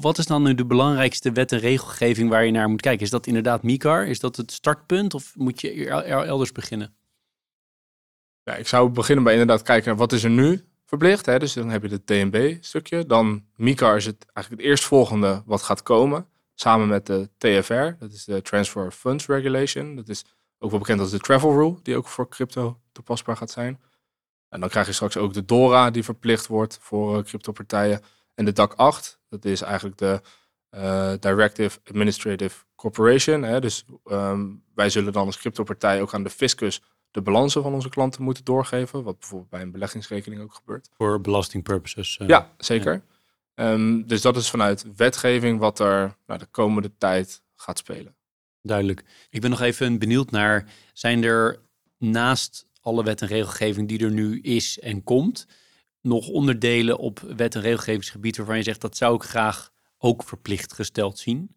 Wat 0.00 0.18
is 0.18 0.26
dan 0.26 0.42
nu 0.42 0.54
de 0.54 0.64
belangrijkste 0.64 1.32
wet 1.32 1.52
en 1.52 1.58
regelgeving 1.58 2.28
waar 2.28 2.44
je 2.44 2.50
naar 2.50 2.68
moet 2.68 2.80
kijken? 2.80 3.04
Is 3.04 3.10
dat 3.10 3.26
inderdaad 3.26 3.62
MICAR? 3.62 4.06
Is 4.06 4.20
dat 4.20 4.36
het 4.36 4.52
startpunt 4.52 5.14
of 5.14 5.32
moet 5.36 5.60
je 5.60 5.88
elders 5.88 6.52
beginnen? 6.52 6.94
Ja, 8.42 8.54
ik 8.54 8.68
zou 8.68 8.90
beginnen 8.90 9.24
bij 9.24 9.32
inderdaad 9.32 9.62
kijken 9.62 9.88
naar 9.88 9.98
wat 9.98 10.12
is 10.12 10.24
er 10.24 10.30
nu 10.30 10.64
verplicht. 10.86 11.26
Hè? 11.26 11.38
Dus 11.38 11.52
dan 11.52 11.70
heb 11.70 11.82
je 11.82 11.88
het 11.88 12.06
DNB-stukje. 12.06 13.06
Dan 13.06 13.44
MICAR 13.56 13.96
is 13.96 14.06
het 14.06 14.26
eigenlijk 14.32 14.62
het 14.62 14.72
eerstvolgende 14.72 15.42
wat 15.46 15.62
gaat 15.62 15.82
komen. 15.82 16.26
Samen 16.60 16.88
met 16.88 17.06
de 17.06 17.28
TFR, 17.38 17.98
dat 17.98 18.12
is 18.12 18.24
de 18.24 18.42
Transfer 18.42 18.90
Funds 18.90 19.26
Regulation. 19.26 19.96
Dat 19.96 20.08
is 20.08 20.24
ook 20.58 20.70
wel 20.70 20.78
bekend 20.78 21.00
als 21.00 21.10
de 21.10 21.18
Travel 21.18 21.52
Rule, 21.52 21.78
die 21.82 21.96
ook 21.96 22.08
voor 22.08 22.28
crypto 22.28 22.80
toepasbaar 22.92 23.36
gaat 23.36 23.50
zijn. 23.50 23.80
En 24.48 24.60
dan 24.60 24.68
krijg 24.68 24.86
je 24.86 24.92
straks 24.92 25.16
ook 25.16 25.32
de 25.32 25.44
DORA 25.44 25.90
die 25.90 26.04
verplicht 26.04 26.46
wordt 26.46 26.78
voor 26.80 27.16
uh, 27.16 27.24
cryptopartijen. 27.24 28.00
En 28.34 28.44
de 28.44 28.52
DAC 28.52 28.72
8, 28.74 29.20
dat 29.28 29.44
is 29.44 29.60
eigenlijk 29.60 29.98
de 29.98 30.20
uh, 30.70 31.12
Directive 31.20 31.78
Administrative 31.88 32.64
Corporation. 32.74 33.42
Hè? 33.42 33.60
Dus 33.60 33.84
um, 34.04 34.64
wij 34.74 34.90
zullen 34.90 35.12
dan 35.12 35.26
als 35.26 35.38
cryptopartij 35.38 36.00
ook 36.00 36.14
aan 36.14 36.22
de 36.22 36.30
fiscus 36.30 36.82
de 37.10 37.22
balansen 37.22 37.62
van 37.62 37.74
onze 37.74 37.88
klanten 37.88 38.22
moeten 38.22 38.44
doorgeven. 38.44 39.02
Wat 39.02 39.18
bijvoorbeeld 39.18 39.50
bij 39.50 39.60
een 39.62 39.72
beleggingsrekening 39.72 40.42
ook 40.42 40.54
gebeurt. 40.54 40.88
Voor 40.96 41.20
belasting 41.20 41.62
purposes. 41.62 42.18
Uh, 42.22 42.28
ja, 42.28 42.50
zeker. 42.58 42.92
Ja. 42.92 43.02
Um, 43.54 44.06
dus 44.06 44.22
dat 44.22 44.36
is 44.36 44.50
vanuit 44.50 44.96
wetgeving 44.96 45.58
wat 45.58 45.78
er 45.78 46.16
nou, 46.26 46.38
de 46.38 46.46
komende 46.46 46.96
tijd 46.98 47.42
gaat 47.56 47.78
spelen. 47.78 48.16
Duidelijk. 48.62 49.04
Ik 49.30 49.40
ben 49.40 49.50
nog 49.50 49.60
even 49.60 49.98
benieuwd 49.98 50.30
naar, 50.30 50.72
zijn 50.92 51.22
er 51.22 51.60
naast 51.98 52.66
alle 52.80 53.04
wet 53.04 53.22
en 53.22 53.28
regelgeving 53.28 53.88
die 53.88 54.04
er 54.04 54.10
nu 54.10 54.40
is 54.40 54.78
en 54.78 55.02
komt, 55.02 55.46
nog 56.00 56.28
onderdelen 56.28 56.98
op 56.98 57.20
wet 57.20 57.54
en 57.54 57.60
regelgevingsgebied 57.60 58.36
waarvan 58.36 58.56
je 58.56 58.62
zegt 58.62 58.80
dat 58.80 58.96
zou 58.96 59.14
ik 59.14 59.22
graag 59.22 59.72
ook 59.98 60.22
verplicht 60.22 60.72
gesteld 60.72 61.18
zien? 61.18 61.54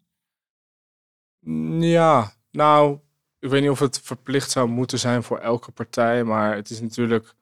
Ja, 1.80 2.32
nou, 2.50 2.98
ik 3.38 3.48
weet 3.48 3.60
niet 3.60 3.70
of 3.70 3.78
het 3.78 4.00
verplicht 4.00 4.50
zou 4.50 4.68
moeten 4.68 4.98
zijn 4.98 5.22
voor 5.22 5.38
elke 5.38 5.70
partij, 5.70 6.24
maar 6.24 6.54
het 6.54 6.70
is 6.70 6.80
natuurlijk 6.80 7.34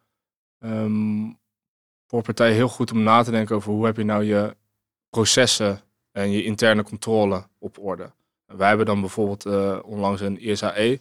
um, 0.59 1.39
voor 2.13 2.23
partijen 2.23 2.55
heel 2.55 2.69
goed 2.69 2.91
om 2.91 3.03
na 3.03 3.23
te 3.23 3.31
denken 3.31 3.57
over 3.57 3.73
hoe 3.73 3.85
heb 3.85 3.97
je 3.97 4.05
nou 4.05 4.25
je 4.25 4.57
processen 5.11 5.81
en 6.11 6.31
je 6.31 6.45
interne 6.45 6.83
controle 6.83 7.47
op 7.59 7.79
orde. 7.79 8.13
Wij 8.47 8.69
hebben 8.69 8.87
dan 8.87 9.01
bijvoorbeeld 9.01 9.47
uh, 9.47 9.79
onlangs 9.85 10.21
een 10.21 10.49
ISAE 10.49 11.01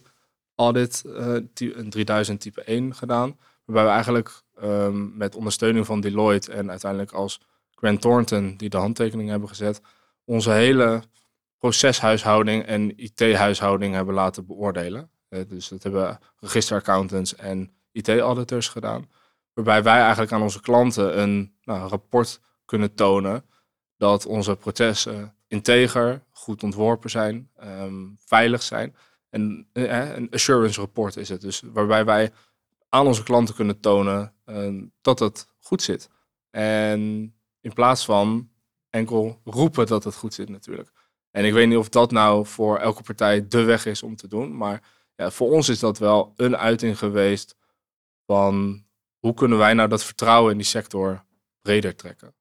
audit, 0.54 1.02
uh, 1.06 1.36
een 1.54 1.90
3000 1.90 2.40
type 2.40 2.62
1 2.62 2.94
gedaan. 2.94 3.38
Waarbij 3.64 3.84
we 3.84 3.90
eigenlijk 3.90 4.42
um, 4.62 5.16
met 5.16 5.34
ondersteuning 5.34 5.86
van 5.86 6.00
Deloitte 6.00 6.52
en 6.52 6.70
uiteindelijk 6.70 7.12
als 7.12 7.40
Grant 7.70 8.00
Thornton, 8.00 8.56
die 8.56 8.68
de 8.68 8.76
handtekening 8.76 9.28
hebben 9.28 9.48
gezet, 9.48 9.80
onze 10.24 10.50
hele 10.50 11.02
proceshuishouding 11.58 12.64
en 12.64 12.98
IT-huishouding 12.98 13.94
hebben 13.94 14.14
laten 14.14 14.46
beoordelen. 14.46 15.10
Uh, 15.28 15.40
dus 15.48 15.68
dat 15.68 15.82
hebben 15.82 16.18
registeraccountants 16.40 17.34
en 17.36 17.70
IT-auditors 17.90 18.68
gedaan. 18.68 19.08
Waarbij 19.54 19.82
wij 19.82 20.00
eigenlijk 20.00 20.32
aan 20.32 20.42
onze 20.42 20.60
klanten 20.60 21.20
een 21.20 21.54
nou, 21.64 21.88
rapport 21.88 22.40
kunnen 22.64 22.94
tonen 22.94 23.44
dat 23.96 24.26
onze 24.26 24.56
processen 24.56 25.34
integer, 25.48 26.24
goed 26.30 26.62
ontworpen 26.62 27.10
zijn, 27.10 27.50
um, 27.64 28.16
veilig 28.18 28.62
zijn. 28.62 28.96
En 29.30 29.68
eh, 29.72 30.14
een 30.14 30.30
assurance 30.30 30.80
report 30.80 31.16
is 31.16 31.28
het 31.28 31.40
dus, 31.40 31.62
waarbij 31.72 32.04
wij 32.04 32.32
aan 32.88 33.06
onze 33.06 33.22
klanten 33.22 33.54
kunnen 33.54 33.80
tonen 33.80 34.34
uh, 34.46 34.82
dat 35.00 35.18
het 35.18 35.46
goed 35.60 35.82
zit. 35.82 36.08
En 36.50 37.00
in 37.60 37.72
plaats 37.72 38.04
van 38.04 38.50
enkel 38.90 39.40
roepen 39.44 39.86
dat 39.86 40.04
het 40.04 40.14
goed 40.14 40.34
zit 40.34 40.48
natuurlijk. 40.48 40.92
En 41.30 41.44
ik 41.44 41.52
weet 41.52 41.68
niet 41.68 41.76
of 41.76 41.88
dat 41.88 42.10
nou 42.10 42.46
voor 42.46 42.78
elke 42.78 43.02
partij 43.02 43.48
de 43.48 43.62
weg 43.62 43.86
is 43.86 44.02
om 44.02 44.16
te 44.16 44.28
doen, 44.28 44.56
maar 44.56 44.82
ja, 45.16 45.30
voor 45.30 45.50
ons 45.50 45.68
is 45.68 45.78
dat 45.78 45.98
wel 45.98 46.32
een 46.36 46.56
uiting 46.56 46.98
geweest 46.98 47.56
van 48.26 48.84
hoe 49.22 49.34
kunnen 49.34 49.58
wij 49.58 49.74
nou 49.74 49.88
dat 49.88 50.04
vertrouwen 50.04 50.50
in 50.52 50.58
die 50.58 50.66
sector 50.66 51.24
breder 51.60 51.96
trekken. 51.96 52.34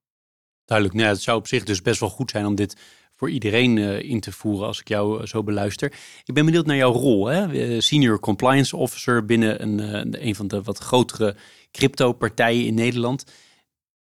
Duidelijk, 0.66 0.98
nou, 0.98 1.10
het 1.10 1.22
zou 1.22 1.38
op 1.38 1.48
zich 1.48 1.64
dus 1.64 1.82
best 1.82 2.00
wel 2.00 2.10
goed 2.10 2.32
zijn 2.32 2.46
om 2.46 2.56
dit 2.56 2.76
voor 3.16 3.30
iedereen 3.30 3.78
uh, 3.78 4.00
in 4.00 4.20
te 4.20 4.32
voeren 4.32 4.68
als 4.68 4.80
ik 4.80 4.88
jou 4.88 5.20
uh, 5.20 5.26
zo 5.26 5.44
beluister. 5.44 5.94
Ik 6.24 6.34
ben 6.34 6.46
benieuwd 6.46 6.66
naar 6.66 6.76
jouw 6.76 6.92
rol. 6.92 7.26
Hè? 7.26 7.54
Eh, 7.54 7.80
senior 7.80 8.20
Compliance 8.20 8.78
Officer 8.78 9.26
binnen 9.26 9.62
een, 9.62 10.28
een 10.28 10.36
van 10.36 10.48
de 10.48 10.62
wat 10.62 10.78
grotere 10.78 11.36
crypto-partijen 11.72 12.66
in 12.66 12.74
Nederland. 12.74 13.26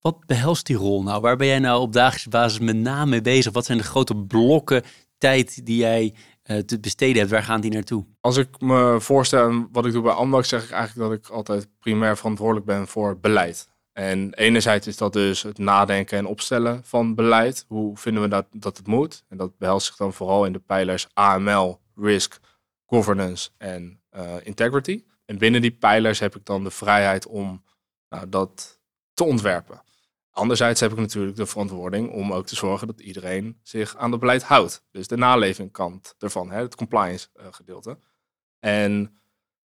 Wat 0.02 0.26
behelst 0.26 0.66
die 0.66 0.76
rol 0.76 1.04
nou? 1.04 1.22
Waar 1.22 1.38
ben 1.38 1.48
jij 1.48 1.60
nou 1.60 1.82
op 1.82 1.94
dagelijkse 1.94 2.30
basis 2.30 2.60
met 2.60 2.76
name 2.76 3.10
mee 3.10 3.22
bezig? 3.22 3.54
Wat 3.54 3.66
zijn 3.66 3.78
de 3.78 3.84
grote 3.84 4.16
blokken 4.16 4.84
tijd 5.18 5.66
die 5.66 5.78
jij 5.78 6.14
te 6.58 6.80
besteden 6.80 7.18
hebt? 7.18 7.32
Waar 7.32 7.44
gaan 7.44 7.62
die 7.62 7.72
naartoe? 7.72 8.06
Als 8.20 8.38
ik 8.38 8.62
me 8.62 8.98
voorstel 9.00 9.68
wat 9.72 9.86
ik 9.86 9.92
doe 9.92 10.02
bij 10.04 10.12
Ambax, 10.12 10.50
zeg 10.50 10.64
ik 10.64 10.72
eigenlijk 10.72 11.10
dat 11.10 11.20
ik 11.20 11.36
altijd 11.36 11.68
primair 11.80 12.18
verantwoordelijk 12.18 12.66
ben 12.66 12.88
voor 12.88 13.20
beleid. 13.20 13.70
En 13.94 14.34
enerzijds 14.34 14.88
is 14.88 14.98
dat 14.98 15.14
dus 15.14 15.42
het 15.42 15.58
nadenken 15.58 16.18
en 16.18 16.26
opstellen 16.26 16.82
van 16.84 17.16
beleid. 17.16 17.66
Hoe 17.68 17.98
vinden 17.98 18.24
we 18.24 18.30
dat, 18.30 18.46
dat 18.52 18.78
het 18.78 18.88
moet? 18.88 19.24
En 19.30 19.38
dat 19.38 19.58
behelst 19.58 19.86
zich 19.86 19.96
dan 19.96 20.14
vooral 20.14 20.46
in 20.46 20.54
de 20.54 20.60
pijlers 20.60 21.08
AML, 21.14 21.80
risk, 21.96 22.40
governance 22.86 23.50
en 23.58 24.02
uh, 24.16 24.36
integrity. 24.44 25.04
En 25.26 25.38
binnen 25.38 25.62
die 25.62 25.72
pijlers 25.72 26.20
heb 26.20 26.36
ik 26.36 26.46
dan 26.46 26.64
de 26.64 26.72
vrijheid 26.72 27.28
om 27.28 27.64
nou, 28.10 28.30
dat 28.30 28.80
te 29.14 29.24
ontwerpen. 29.24 29.82
Anderzijds 30.32 30.80
heb 30.80 30.92
ik 30.92 30.98
natuurlijk 30.98 31.36
de 31.36 31.46
verantwoording 31.46 32.12
om 32.12 32.34
ook 32.34 32.46
te 32.46 32.56
zorgen 32.56 32.88
dat 32.88 33.00
iedereen 33.00 33.60
zich 33.64 33.98
aan 33.98 34.12
het 34.12 34.20
beleid 34.20 34.44
houdt. 34.44 34.84
Dus 34.92 35.08
de 35.08 35.18
nalevingkant 35.18 36.16
ervan, 36.20 36.52
hè, 36.52 36.62
het 36.62 36.76
compliance 36.76 37.28
uh, 37.40 37.46
gedeelte. 37.52 37.98
En 38.60 39.22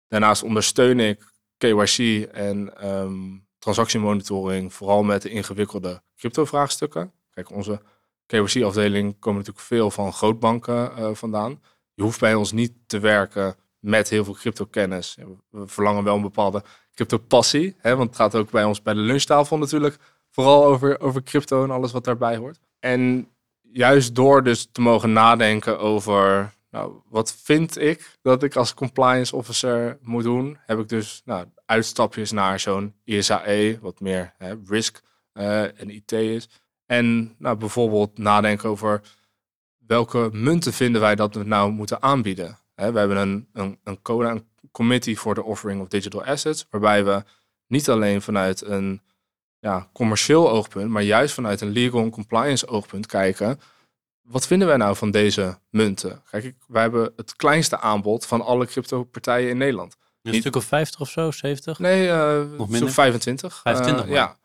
daarnaast 0.08 0.44
ondersteun 0.44 1.00
ik 1.00 1.32
KYC 1.58 2.28
en 2.32 2.88
um, 2.90 3.48
transactiemonitoring, 3.60 4.74
vooral 4.74 5.04
met 5.04 5.22
de 5.22 5.30
ingewikkelde 5.30 6.02
crypto-vraagstukken. 6.16 7.14
Kijk, 7.30 7.52
onze 7.52 7.82
KYC-afdeling 8.26 9.20
komen 9.20 9.40
natuurlijk 9.40 9.66
veel 9.66 9.92
van 9.92 10.14
grootbanken 10.14 10.92
uh, 11.00 11.10
vandaan. 11.14 11.62
Je 11.94 12.04
hoeft 12.04 12.20
bij 12.20 12.36
ons 12.36 12.52
niet 12.52 12.74
te 12.86 13.00
werken 13.00 13.56
met 13.80 14.10
heel 14.10 14.24
veel 14.24 14.34
crypto-kennis. 14.34 15.18
We 15.50 15.68
verlangen 15.68 16.04
wel 16.04 16.16
een 16.16 16.22
bepaalde 16.22 16.64
crypto-passie, 16.94 17.76
hè, 17.78 17.96
want 17.96 18.10
het 18.10 18.18
gaat 18.18 18.36
ook 18.36 18.52
bij 18.52 18.64
ons 18.64 18.82
bij 18.82 18.94
de 18.94 19.00
lunchtafel 19.00 19.58
natuurlijk 19.58 19.98
vooral 20.42 20.66
over, 20.66 21.00
over 21.00 21.24
crypto 21.24 21.64
en 21.64 21.72
alles 21.72 21.92
wat 21.92 22.04
daarbij 22.04 22.38
hoort. 22.38 22.60
En 22.80 23.30
juist 23.62 24.16
door 24.16 24.44
dus 24.44 24.68
te 24.72 24.82
mogen 24.82 25.14
nadenken 25.14 25.80
over 25.80 26.54
nou, 26.72 26.94
wat 27.10 27.36
vind 27.44 27.78
ik 27.78 28.18
dat 28.22 28.44
ik 28.44 28.56
als 28.56 28.74
compliance 28.74 29.36
officer 29.36 29.98
moet 30.02 30.24
doen, 30.24 30.58
heb 30.66 30.80
ik 30.80 30.90
dus 30.90 31.22
nou, 31.26 31.46
uitstapjes 31.66 32.32
naar 32.32 32.60
zo'n 32.60 32.94
ISAE, 33.04 33.78
wat 33.82 34.00
meer 34.00 34.34
hè, 34.38 34.54
risk 34.68 35.02
uh, 35.34 35.62
en 35.62 35.90
IT 35.90 36.12
is. 36.12 36.50
En 36.86 37.36
nou, 37.38 37.58
bijvoorbeeld 37.58 38.18
nadenken 38.18 38.70
over 38.70 39.02
welke 39.78 40.30
munten 40.32 40.74
vinden 40.74 41.02
wij 41.02 41.16
dat 41.16 41.36
we 41.36 41.44
nou 41.44 41.72
moeten 41.72 42.02
aanbieden. 42.02 42.58
We 42.76 42.84
hebben 42.84 43.18
een, 43.18 43.48
een, 43.54 43.80
een 43.84 44.02
CODA, 44.02 44.32
een 44.32 44.48
Committee 44.72 45.18
for 45.18 45.36
the 45.36 45.44
Offering 45.44 45.82
of 45.82 45.88
Digital 45.88 46.24
Assets, 46.24 46.66
waarbij 46.70 47.06
we 47.06 47.24
niet 47.68 47.90
alleen 47.90 48.22
vanuit 48.22 48.66
een 48.66 49.02
ja, 49.60 49.90
commercieel 49.94 50.50
oogpunt, 50.50 50.90
maar 50.90 51.04
juist 51.04 51.34
vanuit 51.34 51.62
een 51.62 51.72
legal 51.72 52.02
en 52.02 52.10
compliance 52.10 52.68
oogpunt 52.68 53.06
kijken. 53.06 53.60
Wat 54.22 54.48
vinden 54.48 54.68
wij 54.68 54.78
nou 54.78 54.96
van 54.96 55.12
deze 55.12 55.60
munten? 55.70 56.22
Kijk, 56.30 56.56
wij 56.68 56.82
hebben 56.82 57.14
het 57.16 57.36
kleinste 57.36 57.80
aanbod 57.80 58.26
van 58.26 58.42
alle 58.42 58.66
crypto-partijen 58.66 59.50
in 59.50 59.58
Nederland. 59.58 59.96
Een 60.22 60.34
stuk 60.34 60.56
of 60.56 60.64
50 60.64 61.00
of 61.00 61.10
zo, 61.10 61.32
70? 61.32 61.80
Nee, 61.80 62.08
uh, 62.08 62.42
nog 62.58 62.70
minder. 62.70 62.92
25. 62.92 63.60
25 63.64 64.06
uh, 64.06 64.12
ja. 64.12 64.38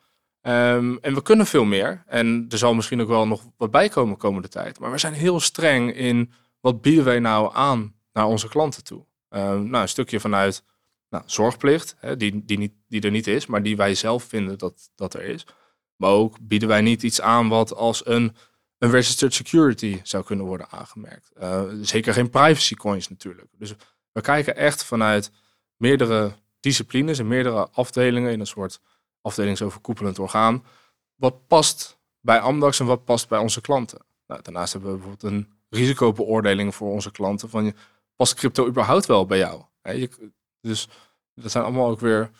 Um, 0.75 0.99
en 1.01 1.15
we 1.15 1.23
kunnen 1.23 1.47
veel 1.47 1.65
meer. 1.65 2.03
En 2.07 2.47
er 2.49 2.59
zal 2.59 2.75
misschien 2.75 3.01
ook 3.01 3.09
wel 3.09 3.27
nog 3.27 3.43
wat 3.57 3.71
bij 3.71 3.89
komen 3.89 4.17
komende 4.17 4.49
tijd. 4.49 4.79
Maar 4.79 4.91
we 4.91 4.99
zijn 4.99 5.13
heel 5.13 5.41
streng 5.41 5.95
in 5.95 6.33
wat 6.61 6.81
bieden 6.81 7.05
wij 7.05 7.19
nou 7.19 7.51
aan 7.55 7.95
naar 8.13 8.27
onze 8.27 8.49
klanten 8.49 8.85
toe. 8.85 9.07
Um, 9.29 9.71
nou, 9.71 9.83
een 9.83 9.89
stukje 9.89 10.21
vanuit 10.21 10.63
nou, 11.15 11.27
zorgplicht, 11.27 11.97
hè, 11.99 12.17
die, 12.17 12.45
die, 12.45 12.59
niet, 12.59 12.73
die 12.89 13.01
er 13.01 13.11
niet 13.11 13.27
is, 13.27 13.47
maar 13.47 13.63
die 13.63 13.77
wij 13.77 13.95
zelf 13.95 14.25
vinden 14.25 14.59
dat, 14.59 14.91
dat 14.95 15.15
er 15.15 15.23
is. 15.23 15.47
Maar 15.97 16.11
ook 16.11 16.37
bieden 16.41 16.69
wij 16.69 16.81
niet 16.81 17.03
iets 17.03 17.21
aan 17.21 17.49
wat 17.49 17.75
als 17.75 18.07
een, 18.07 18.37
een 18.79 18.91
registered 18.91 19.35
security 19.35 20.01
zou 20.03 20.25
kunnen 20.25 20.47
worden 20.47 20.71
aangemerkt. 20.71 21.31
Uh, 21.41 21.63
zeker 21.83 22.13
geen 22.13 22.31
privacy 22.31 22.75
coins 22.75 23.09
natuurlijk. 23.09 23.49
Dus 23.59 23.75
we 24.13 24.21
kijken 24.21 24.57
echt 24.57 24.85
vanuit 24.85 25.31
meerdere 25.77 26.33
disciplines 26.61 27.19
en 27.19 27.29
meerdere 27.29 27.69
afdelingen 27.71 28.33
in 28.33 28.41
een 28.41 28.47
soort 28.47 28.81
afdelingsoverkoepelend 29.21 30.19
orgaan. 30.19 30.65
Wat 31.15 31.47
past 31.47 31.99
bij 32.21 32.41
Amdax 32.41 32.81
en 32.81 32.87
wat 32.87 33.05
past 33.05 33.29
bij 33.29 33.39
onze 33.39 33.61
klanten? 33.61 34.05
Nou, 34.27 34.43
daarnaast 34.43 34.73
hebben 34.73 34.91
we 34.91 34.97
bijvoorbeeld 34.97 35.33
een 35.33 35.53
risicobeoordeling 35.69 36.75
voor 36.75 36.91
onze 36.91 37.11
klanten. 37.11 37.49
Van, 37.49 37.75
past 38.17 38.35
crypto 38.35 38.67
überhaupt 38.67 39.07
wel 39.07 39.27
bij 39.27 39.39
jou? 39.39 39.63
je, 39.83 40.33
dus 40.69 40.89
dat 41.35 41.51
zijn 41.51 41.65
allemaal 41.65 41.91
ook 41.91 42.01
weer 42.01 42.31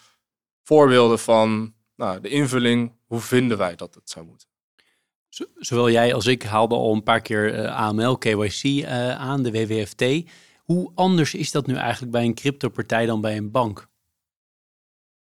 voorbeelden 0.63 1.19
van 1.19 1.75
nou, 1.97 2.21
de 2.21 2.29
invulling. 2.29 2.93
Hoe 3.07 3.21
vinden 3.21 3.59
wij 3.59 3.77
dat 3.77 3.95
het 3.95 4.11
zou 4.11 4.27
moeten? 4.27 4.49
Zowel 5.57 5.91
jij 5.91 6.15
als 6.15 6.27
ik 6.27 6.43
haalden 6.43 6.79
al 6.79 6.93
een 6.93 7.03
paar 7.03 7.21
keer 7.21 7.59
uh, 7.59 7.77
AML, 7.77 8.19
KYC 8.19 8.63
uh, 8.65 9.11
aan, 9.11 9.43
de 9.43 9.51
WWFT. 9.51 10.31
Hoe 10.59 10.93
anders 10.95 11.35
is 11.35 11.51
dat 11.51 11.67
nu 11.67 11.75
eigenlijk 11.75 12.13
bij 12.13 12.25
een 12.25 12.35
cryptopartij 12.35 13.07
dan 13.07 13.21
bij 13.21 13.37
een 13.37 13.51
bank? 13.51 13.87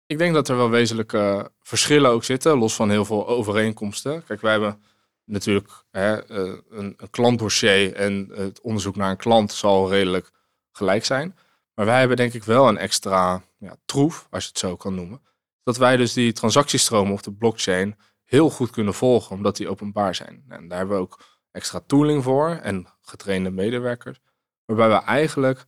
Ik 0.05 0.17
denk 0.17 0.33
dat 0.33 0.49
er 0.49 0.57
wel 0.57 0.69
wezenlijke 0.69 1.51
verschillen 1.61 2.11
ook 2.11 2.23
zitten, 2.23 2.57
los 2.57 2.75
van 2.75 2.89
heel 2.89 3.05
veel 3.05 3.27
overeenkomsten. 3.27 4.23
Kijk, 4.23 4.41
wij 4.41 4.51
hebben 4.51 4.81
natuurlijk 5.25 5.83
hè, 5.91 6.25
eh, 6.25 6.57
een, 6.69 6.93
een 6.97 7.09
klantdossier 7.09 7.93
en 7.93 8.29
het 8.33 8.61
onderzoek 8.61 8.95
naar 8.95 9.09
een 9.09 9.17
klant 9.17 9.51
zal 9.51 9.89
redelijk 9.89 10.31
gelijk 10.71 11.05
zijn. 11.05 11.35
Maar 11.81 11.89
wij 11.89 11.99
hebben 11.99 12.17
denk 12.17 12.33
ik 12.33 12.43
wel 12.43 12.67
een 12.67 12.77
extra 12.77 13.43
ja, 13.57 13.75
troef, 13.85 14.27
als 14.29 14.43
je 14.43 14.49
het 14.49 14.59
zo 14.59 14.75
kan 14.75 14.95
noemen. 14.95 15.21
Dat 15.63 15.77
wij 15.77 15.97
dus 15.97 16.13
die 16.13 16.33
transactiestromen 16.33 17.13
op 17.13 17.23
de 17.23 17.33
blockchain 17.33 17.95
heel 18.23 18.49
goed 18.49 18.69
kunnen 18.69 18.93
volgen, 18.93 19.35
omdat 19.35 19.57
die 19.57 19.69
openbaar 19.69 20.15
zijn. 20.15 20.43
En 20.47 20.67
daar 20.67 20.77
hebben 20.77 20.95
we 20.95 21.01
ook 21.01 21.23
extra 21.51 21.79
tooling 21.79 22.23
voor 22.23 22.49
en 22.49 22.87
getrainde 23.01 23.49
medewerkers. 23.49 24.19
Waarbij 24.65 24.89
we 24.89 24.95
eigenlijk 24.95 25.65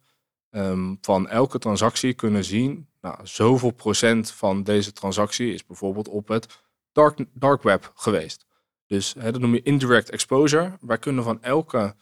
um, 0.50 0.98
van 1.02 1.30
elke 1.30 1.60
transactie 1.60 2.14
kunnen 2.14 2.44
zien, 2.44 2.90
nou, 3.02 3.18
zoveel 3.24 3.72
procent 3.72 4.32
van 4.32 4.64
deze 4.64 4.92
transactie 4.92 5.54
is 5.54 5.66
bijvoorbeeld 5.66 6.08
op 6.08 6.28
het 6.28 6.64
dark, 6.92 7.26
dark 7.34 7.64
web 7.64 7.92
geweest. 7.96 8.46
Dus 8.86 9.14
hè, 9.20 9.32
dat 9.32 9.42
noem 9.42 9.54
je 9.54 9.62
indirect 9.62 10.10
exposure. 10.10 10.78
Wij 10.82 10.98
kunnen 10.98 11.24
van 11.24 11.42
elke 11.42 11.96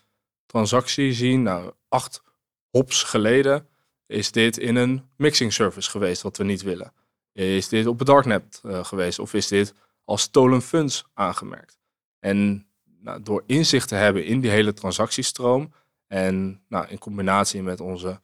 transactie 0.45 1.13
zien, 1.13 1.43
nou, 1.43 1.73
acht 1.87 2.21
hops 2.69 3.03
geleden 3.03 3.69
is 4.11 4.31
dit 4.31 4.57
in 4.57 4.75
een 4.75 5.09
mixing 5.17 5.53
service 5.53 5.89
geweest 5.89 6.21
wat 6.21 6.37
we 6.37 6.43
niet 6.43 6.61
willen. 6.61 6.93
Is 7.33 7.67
dit 7.67 7.87
op 7.87 7.97
het 7.97 8.07
darknet 8.07 8.61
uh, 8.65 8.83
geweest 8.83 9.19
of 9.19 9.33
is 9.33 9.47
dit 9.47 9.73
als 10.03 10.21
stolen 10.21 10.61
funds 10.61 11.05
aangemerkt? 11.13 11.79
En 12.19 12.67
nou, 12.99 13.21
door 13.23 13.43
inzicht 13.45 13.87
te 13.87 13.95
hebben 13.95 14.25
in 14.25 14.41
die 14.41 14.51
hele 14.51 14.73
transactiestroom 14.73 15.73
en 16.07 16.63
nou, 16.67 16.87
in 16.87 16.97
combinatie 16.97 17.61
met 17.61 17.79
onze 17.79 18.21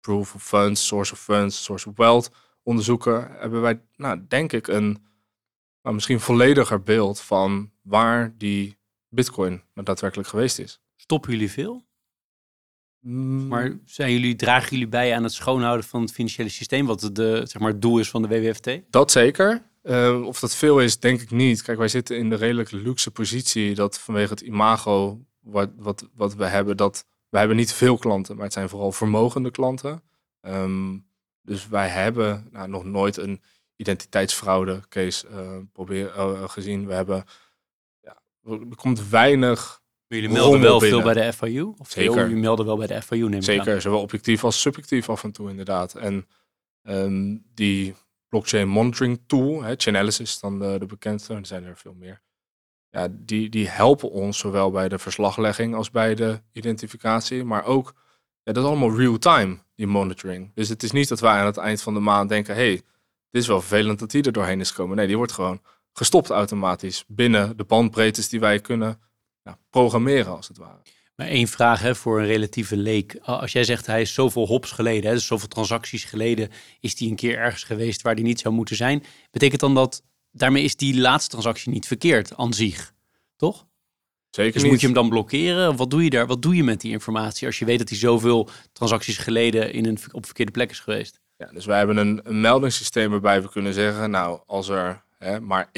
proof 0.00 0.34
of 0.34 0.42
funds, 0.42 0.86
source 0.86 1.12
of 1.12 1.20
funds, 1.20 1.64
source 1.64 1.88
of 1.88 1.96
wealth 1.96 2.30
onderzoeken, 2.62 3.30
hebben 3.38 3.60
wij, 3.60 3.80
nou, 3.96 4.24
denk 4.28 4.52
ik, 4.52 4.66
een 4.66 5.04
nou, 5.82 5.94
misschien 5.94 6.20
vollediger 6.20 6.82
beeld 6.82 7.20
van 7.20 7.72
waar 7.82 8.34
die 8.36 8.78
bitcoin 9.08 9.62
nou 9.74 9.86
daadwerkelijk 9.86 10.28
geweest 10.28 10.58
is. 10.58 10.80
Stoppen 10.96 11.30
jullie 11.30 11.50
veel? 11.50 11.84
Mm. 13.06 13.46
Maar 13.46 13.78
zijn 13.84 14.12
jullie, 14.12 14.36
dragen 14.36 14.70
jullie 14.70 14.88
bij 14.88 15.14
aan 15.14 15.22
het 15.22 15.32
schoonhouden 15.32 15.86
van 15.86 16.00
het 16.00 16.12
financiële 16.12 16.48
systeem, 16.48 16.86
wat 16.86 17.10
de, 17.12 17.40
zeg 17.44 17.62
maar, 17.62 17.70
het 17.70 17.82
doel 17.82 17.98
is 17.98 18.10
van 18.10 18.22
de 18.22 18.28
WWFT? 18.28 18.70
Dat 18.90 19.10
zeker. 19.10 19.62
Uh, 19.82 20.22
of 20.24 20.40
dat 20.40 20.54
veel 20.54 20.80
is, 20.80 20.98
denk 20.98 21.20
ik 21.20 21.30
niet. 21.30 21.62
Kijk, 21.62 21.78
wij 21.78 21.88
zitten 21.88 22.18
in 22.18 22.30
de 22.30 22.36
redelijk 22.36 22.70
luxe 22.70 23.10
positie 23.10 23.74
dat 23.74 23.98
vanwege 23.98 24.30
het 24.30 24.40
imago 24.40 25.24
wat, 25.40 25.70
wat, 25.76 26.08
wat 26.14 26.34
we 26.34 26.44
hebben, 26.44 26.76
dat 26.76 27.06
wij 27.28 27.40
hebben 27.40 27.58
niet 27.58 27.72
veel 27.72 27.98
klanten, 27.98 28.34
maar 28.34 28.44
het 28.44 28.52
zijn 28.52 28.68
vooral 28.68 28.92
vermogende 28.92 29.50
klanten. 29.50 30.02
Um, 30.42 31.06
dus 31.42 31.68
wij 31.68 31.88
hebben 31.88 32.48
nou, 32.50 32.68
nog 32.68 32.84
nooit 32.84 33.16
een 33.16 33.42
identiteitsfraude 33.76 34.80
case 34.88 35.28
uh, 35.28 35.58
probeer, 35.72 36.16
uh, 36.16 36.48
gezien. 36.48 36.86
We 36.86 36.94
hebben, 36.94 37.24
ja, 38.00 38.16
er 38.44 38.76
komt 38.76 39.08
weinig 39.08 39.82
jullie 40.08 40.28
melden 40.28 40.60
wel 40.60 40.80
veel 40.80 41.02
bij 41.02 41.14
de 41.14 41.32
FIU? 41.32 41.74
Of 41.78 41.90
Zeker. 41.90 42.16
jullie 42.16 42.36
melden 42.36 42.66
wel 42.66 42.76
bij 42.76 42.86
de 42.86 43.02
FIU, 43.02 43.28
neem 43.28 43.42
Zeker, 43.42 43.80
zowel 43.80 44.00
objectief 44.00 44.44
als 44.44 44.60
subjectief 44.60 45.08
af 45.08 45.24
en 45.24 45.32
toe 45.32 45.50
inderdaad. 45.50 45.94
En 45.94 46.26
um, 46.82 47.44
die 47.54 47.94
blockchain 48.28 48.68
monitoring 48.68 49.20
tool, 49.26 49.62
hè, 49.62 49.74
Chainalysis 49.76 50.28
is 50.28 50.40
dan 50.40 50.58
de, 50.58 50.76
de 50.78 50.86
bekendste, 50.86 51.34
er 51.34 51.46
zijn 51.46 51.64
er 51.64 51.76
veel 51.76 51.94
meer. 51.94 52.22
Ja, 52.90 53.08
die, 53.10 53.48
die 53.48 53.68
helpen 53.68 54.10
ons 54.10 54.38
zowel 54.38 54.70
bij 54.70 54.88
de 54.88 54.98
verslaglegging 54.98 55.74
als 55.74 55.90
bij 55.90 56.14
de 56.14 56.40
identificatie, 56.52 57.44
maar 57.44 57.64
ook, 57.64 57.94
ja, 58.42 58.52
dat 58.52 58.64
is 58.64 58.68
allemaal 58.68 58.96
real-time, 58.96 59.58
die 59.74 59.86
monitoring. 59.86 60.50
Dus 60.54 60.68
het 60.68 60.82
is 60.82 60.92
niet 60.92 61.08
dat 61.08 61.20
wij 61.20 61.32
aan 61.32 61.46
het 61.46 61.56
eind 61.56 61.82
van 61.82 61.94
de 61.94 62.00
maand 62.00 62.28
denken, 62.28 62.54
hey, 62.54 62.82
dit 63.30 63.42
is 63.42 63.46
wel 63.46 63.60
vervelend 63.60 63.98
dat 63.98 64.10
die 64.10 64.22
er 64.22 64.32
doorheen 64.32 64.60
is 64.60 64.70
gekomen. 64.70 64.96
Nee, 64.96 65.06
die 65.06 65.16
wordt 65.16 65.32
gewoon 65.32 65.60
gestopt 65.92 66.30
automatisch 66.30 67.04
binnen 67.06 67.56
de 67.56 67.64
bandbreedtes 67.64 68.28
die 68.28 68.40
wij 68.40 68.60
kunnen 68.60 69.00
ja, 69.46 69.58
programmeren, 69.70 70.36
als 70.36 70.48
het 70.48 70.56
ware. 70.56 70.82
Maar 71.16 71.26
één 71.26 71.48
vraag 71.48 71.80
hè, 71.80 71.94
voor 71.94 72.20
een 72.20 72.26
relatieve 72.26 72.76
leek. 72.76 73.18
Als 73.22 73.52
jij 73.52 73.64
zegt 73.64 73.86
hij 73.86 74.00
is 74.00 74.14
zoveel 74.14 74.46
hops 74.46 74.70
geleden, 74.70 75.08
hè, 75.08 75.14
dus 75.14 75.26
zoveel 75.26 75.48
transacties 75.48 76.04
geleden, 76.04 76.50
is 76.80 76.94
die 76.94 77.10
een 77.10 77.16
keer 77.16 77.38
ergens 77.38 77.62
geweest 77.62 78.02
waar 78.02 78.14
die 78.14 78.24
niet 78.24 78.40
zou 78.40 78.54
moeten 78.54 78.76
zijn. 78.76 79.04
Betekent 79.30 79.60
dan 79.60 79.74
dat 79.74 80.02
daarmee 80.30 80.62
is 80.62 80.76
die 80.76 81.00
laatste 81.00 81.30
transactie 81.30 81.72
niet 81.72 81.86
verkeerd 81.86 82.36
aan 82.36 82.52
zich, 82.52 82.92
toch? 83.36 83.66
Zeker 84.30 84.52
dus 84.52 84.62
niet. 84.62 84.70
moet 84.70 84.80
je 84.80 84.86
hem 84.86 84.94
dan 84.94 85.08
blokkeren? 85.08 85.76
Wat 85.76 85.90
doe 85.90 86.04
je 86.04 86.10
daar? 86.10 86.26
Wat 86.26 86.42
doe 86.42 86.56
je 86.56 86.64
met 86.64 86.80
die 86.80 86.92
informatie 86.92 87.46
als 87.46 87.58
je 87.58 87.64
weet 87.64 87.78
dat 87.78 87.88
hij 87.88 87.98
zoveel 87.98 88.48
transacties 88.72 89.18
geleden 89.18 89.72
in 89.72 89.86
een, 89.86 89.98
op 90.12 90.24
verkeerde 90.24 90.52
plek 90.52 90.70
is 90.70 90.80
geweest? 90.80 91.20
Ja, 91.36 91.46
dus 91.52 91.66
wij 91.66 91.78
hebben 91.78 91.96
een, 91.96 92.20
een 92.24 92.40
meldingssysteem 92.40 93.10
waarbij 93.10 93.42
we 93.42 93.50
kunnen 93.50 93.74
zeggen, 93.74 94.10
nou, 94.10 94.40
als 94.46 94.68
er 94.68 95.04
hè, 95.18 95.40
maar 95.40 95.66
1% 95.66 95.70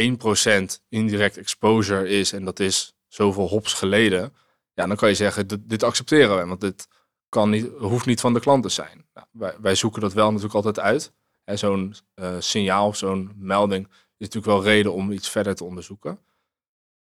indirect 0.89 1.37
exposure 1.37 2.09
is 2.09 2.33
en 2.33 2.45
dat 2.45 2.61
is 2.61 2.95
zoveel 3.09 3.48
hops 3.48 3.72
geleden, 3.72 4.34
ja, 4.74 4.86
dan 4.86 4.96
kan 4.96 5.09
je 5.09 5.14
zeggen, 5.14 5.46
dit, 5.46 5.68
dit 5.68 5.82
accepteren 5.82 6.38
we, 6.38 6.46
want 6.46 6.61
dit 6.61 6.88
kan 7.28 7.50
niet, 7.50 7.68
hoeft 7.78 8.06
niet 8.06 8.20
van 8.20 8.34
de 8.34 8.40
klant 8.40 8.62
te 8.62 8.68
zijn. 8.68 9.06
Nou, 9.14 9.26
wij, 9.32 9.54
wij, 9.61 9.74
zoeken 9.74 10.00
dat 10.00 10.12
wel 10.12 10.26
natuurlijk 10.26 10.54
altijd 10.54 10.78
uit. 10.78 11.12
Zo'n 11.59 11.94
uh, 12.14 12.36
signaal, 12.38 12.94
zo'n 12.94 13.32
melding 13.36 13.86
is 13.86 14.28
natuurlijk 14.28 14.46
wel 14.46 14.62
reden 14.62 14.92
om 14.92 15.12
iets 15.12 15.28
verder 15.28 15.54
te 15.54 15.64
onderzoeken. 15.64 16.20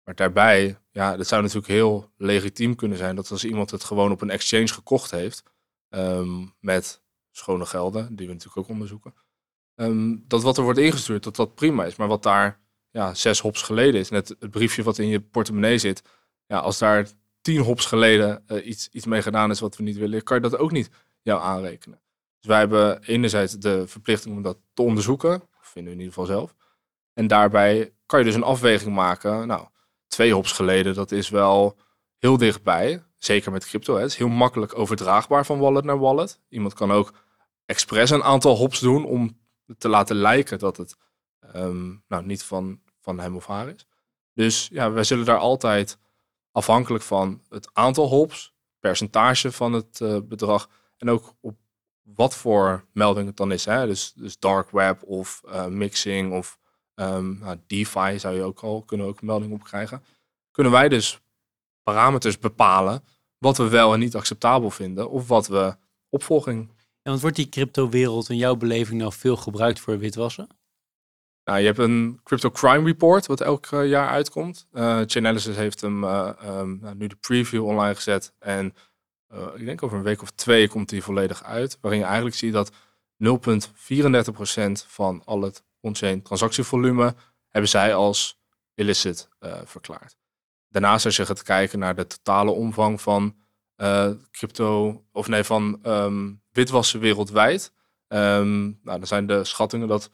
Maar 0.05 0.15
daarbij, 0.15 0.79
ja, 0.91 1.17
dat 1.17 1.27
zou 1.27 1.43
natuurlijk 1.43 1.73
heel 1.73 2.11
legitiem 2.17 2.75
kunnen 2.75 2.99
zijn 2.99 3.17
dat 3.17 3.31
als 3.31 3.45
iemand 3.45 3.71
het 3.71 3.85
gewoon 3.85 4.11
op 4.11 4.21
een 4.21 4.31
exchange 4.31 4.69
gekocht 4.69 5.11
heeft, 5.11 5.43
um, 5.89 6.55
met 6.61 7.03
schone 7.31 7.67
gelden, 7.67 8.17
die 8.17 8.27
we 8.27 8.33
natuurlijk 8.33 8.59
ook 8.59 8.73
onderzoeken, 8.73 9.15
um, 9.75 10.25
dat 10.29 10.43
wat 10.43 10.57
er 10.57 10.65
wordt 10.65 10.79
ingestuurd, 10.79 11.23
dat 11.23 11.37
dat 11.37 11.55
prima 11.55 11.85
is. 11.85 11.97
Maar 11.97 12.09
wat 12.09 12.23
daar 12.23 12.61
ja, 12.95 13.15
zes 13.15 13.41
hops 13.41 13.63
geleden 13.63 14.01
is. 14.01 14.11
Net 14.11 14.29
het 14.39 14.51
briefje 14.51 14.83
wat 14.83 14.99
in 14.99 15.09
je 15.09 15.21
portemonnee 15.21 15.79
zit. 15.79 16.03
Ja, 16.47 16.59
als 16.59 16.79
daar 16.79 17.09
tien 17.41 17.61
hops 17.61 17.87
geleden 17.87 18.45
uh, 18.47 18.67
iets, 18.67 18.89
iets 18.93 19.07
mee 19.07 19.23
gedaan 19.23 19.51
is 19.51 19.61
wat 19.61 19.77
we 19.77 19.83
niet 19.83 19.97
willen, 19.97 20.23
kan 20.23 20.37
je 20.37 20.43
dat 20.43 20.59
ook 20.59 20.71
niet 20.71 20.91
jou 21.23 21.43
aanrekenen. 21.43 22.01
Dus 22.41 22.49
wij 22.49 22.59
hebben 22.59 23.03
enerzijds 23.03 23.53
de 23.53 23.87
verplichting 23.87 24.37
om 24.37 24.43
dat 24.43 24.59
te 24.73 24.83
onderzoeken, 24.83 25.43
vinden 25.61 25.93
we 25.93 25.99
in 25.99 26.05
ieder 26.05 26.15
geval 26.15 26.37
zelf. 26.37 26.55
En 27.13 27.27
daarbij 27.27 27.93
kan 28.07 28.19
je 28.19 28.25
dus 28.25 28.35
een 28.35 28.43
afweging 28.43 28.95
maken. 28.95 29.47
Nou, 29.47 29.67
twee 30.07 30.33
hops 30.33 30.53
geleden, 30.53 30.95
dat 30.95 31.13
is 31.13 31.29
wel 31.29 31.79
heel 32.19 32.37
dichtbij. 32.37 33.03
Zeker 33.17 33.53
met 33.53 33.67
crypto. 33.67 33.95
Hè. 33.95 34.01
Het 34.01 34.11
is 34.11 34.17
heel 34.17 34.29
makkelijk 34.29 34.79
overdraagbaar 34.79 35.47
van 35.47 35.59
wallet 35.59 35.85
naar 35.85 35.99
wallet. 35.99 36.41
Iemand 36.49 36.75
kan 36.75 36.93
ook 36.93 37.13
expres 37.67 38.11
een 38.11 38.23
aantal 38.23 38.57
hops 38.57 38.81
doen 38.81 39.05
om 39.05 39.39
te 39.79 39.89
laten 39.89 40.17
lijken 40.17 40.59
dat 40.59 40.77
het 40.77 40.97
ehm, 41.41 41.95
nou, 42.09 42.25
niet 42.25 42.43
van, 42.43 42.81
van 43.05 43.21
hem 43.21 43.37
of 43.37 43.47
haar 43.47 43.69
is. 43.69 43.87
Dus 44.33 44.69
ja, 44.73 44.91
wij 44.91 45.05
zullen 45.05 45.25
daar 45.25 45.39
altijd 45.39 45.99
afhankelijk 46.53 47.05
van 47.05 47.43
het 47.49 47.71
aantal 47.73 48.09
hops, 48.09 48.55
percentage 48.79 49.53
van 49.53 49.73
het 49.73 50.01
uh, 50.01 50.19
bedrag 50.25 50.69
en 50.97 51.11
ook 51.11 51.35
op 51.41 51.57
wat 52.03 52.37
voor 52.37 52.85
melding 52.93 53.27
het 53.27 53.37
dan 53.37 53.53
is. 53.53 53.65
Hè? 53.65 53.87
Dus, 53.87 54.13
dus 54.13 54.39
dark 54.39 54.71
web 54.71 55.03
of 55.03 55.43
uh, 55.45 55.67
mixing 55.67 56.33
of 56.33 56.59
um, 56.95 57.39
nou, 57.39 57.59
DeFi 57.67 58.19
zou 58.19 58.35
je 58.35 58.43
ook 58.43 58.61
al 58.61 58.83
kunnen 58.83 59.07
ook 59.07 59.21
een 59.21 59.27
melding 59.27 59.53
op 59.53 59.65
krijgen. 59.65 60.05
Kunnen 60.51 60.73
wij 60.73 60.89
dus 60.89 61.21
parameters 61.83 62.39
bepalen 62.39 63.05
wat 63.39 63.57
we 63.57 63.69
wel 63.69 63.93
en 63.93 63.99
niet 63.99 64.15
acceptabel 64.15 64.71
vinden 64.71 65.11
of 65.11 65.29
wat 65.29 65.47
we 65.47 65.77
opvolging. 66.09 66.69
Ja, 66.77 67.11
want 67.11 67.21
wordt 67.21 67.37
die 67.37 67.49
crypto-wereld 67.49 68.29
in 68.29 68.37
jouw 68.37 68.57
beleving 68.57 69.01
nou 69.01 69.13
veel 69.13 69.37
gebruikt 69.37 69.81
voor 69.81 69.99
witwassen? 69.99 70.49
Nou, 71.45 71.59
je 71.59 71.67
hebt 71.67 71.79
een 71.79 72.21
Crypto 72.23 72.51
Crime 72.51 72.85
Report, 72.85 73.27
wat 73.27 73.41
elk 73.41 73.67
eh, 73.67 73.89
jaar 73.89 74.09
uitkomt. 74.09 74.67
Uh, 74.73 75.01
Chainalysis 75.07 75.57
heeft 75.57 75.81
hem 75.81 76.05
uh, 76.05 76.31
um, 76.45 76.79
nou, 76.81 76.95
nu 76.95 77.07
de 77.07 77.17
preview 77.17 77.67
online 77.67 77.95
gezet. 77.95 78.33
En 78.39 78.75
ik 79.55 79.65
denk 79.65 79.83
over 79.83 79.99
een 79.99 80.05
week 80.05 80.23
of 80.23 80.31
twee 80.31 80.69
komt 80.69 80.89
die 80.89 81.03
volledig 81.03 81.45
uit. 81.45 81.79
Waarin 81.81 82.01
je 82.01 82.07
eigenlijk 82.07 82.37
ziet 82.37 82.53
dat 82.53 82.73
0,34% 82.73 82.77
van 84.87 85.23
al 85.25 85.43
het 85.43 85.65
on-chain 85.81 86.23
transactievolume 86.23 87.15
hebben 87.49 87.71
zij 87.71 87.95
als 87.95 88.41
illicit 88.75 89.29
verklaard. 89.65 90.17
Daarnaast 90.69 91.05
als 91.05 91.17
je 91.17 91.27
gaat 91.27 91.43
kijken 91.43 91.79
naar 91.79 91.95
de 91.95 92.07
totale 92.07 92.51
omvang 92.51 93.01
van 93.01 93.37
crypto, 94.31 95.03
of 95.13 95.29
nee, 95.29 95.45
van 95.45 95.79
um, 95.83 96.43
witwassen 96.51 97.01
wereldwijd. 97.01 97.73
Um, 98.09 98.79
nou, 98.83 98.99
dan 98.99 99.07
zijn 99.07 99.27
de 99.27 99.45
schattingen 99.45 99.89
dat 99.89 100.11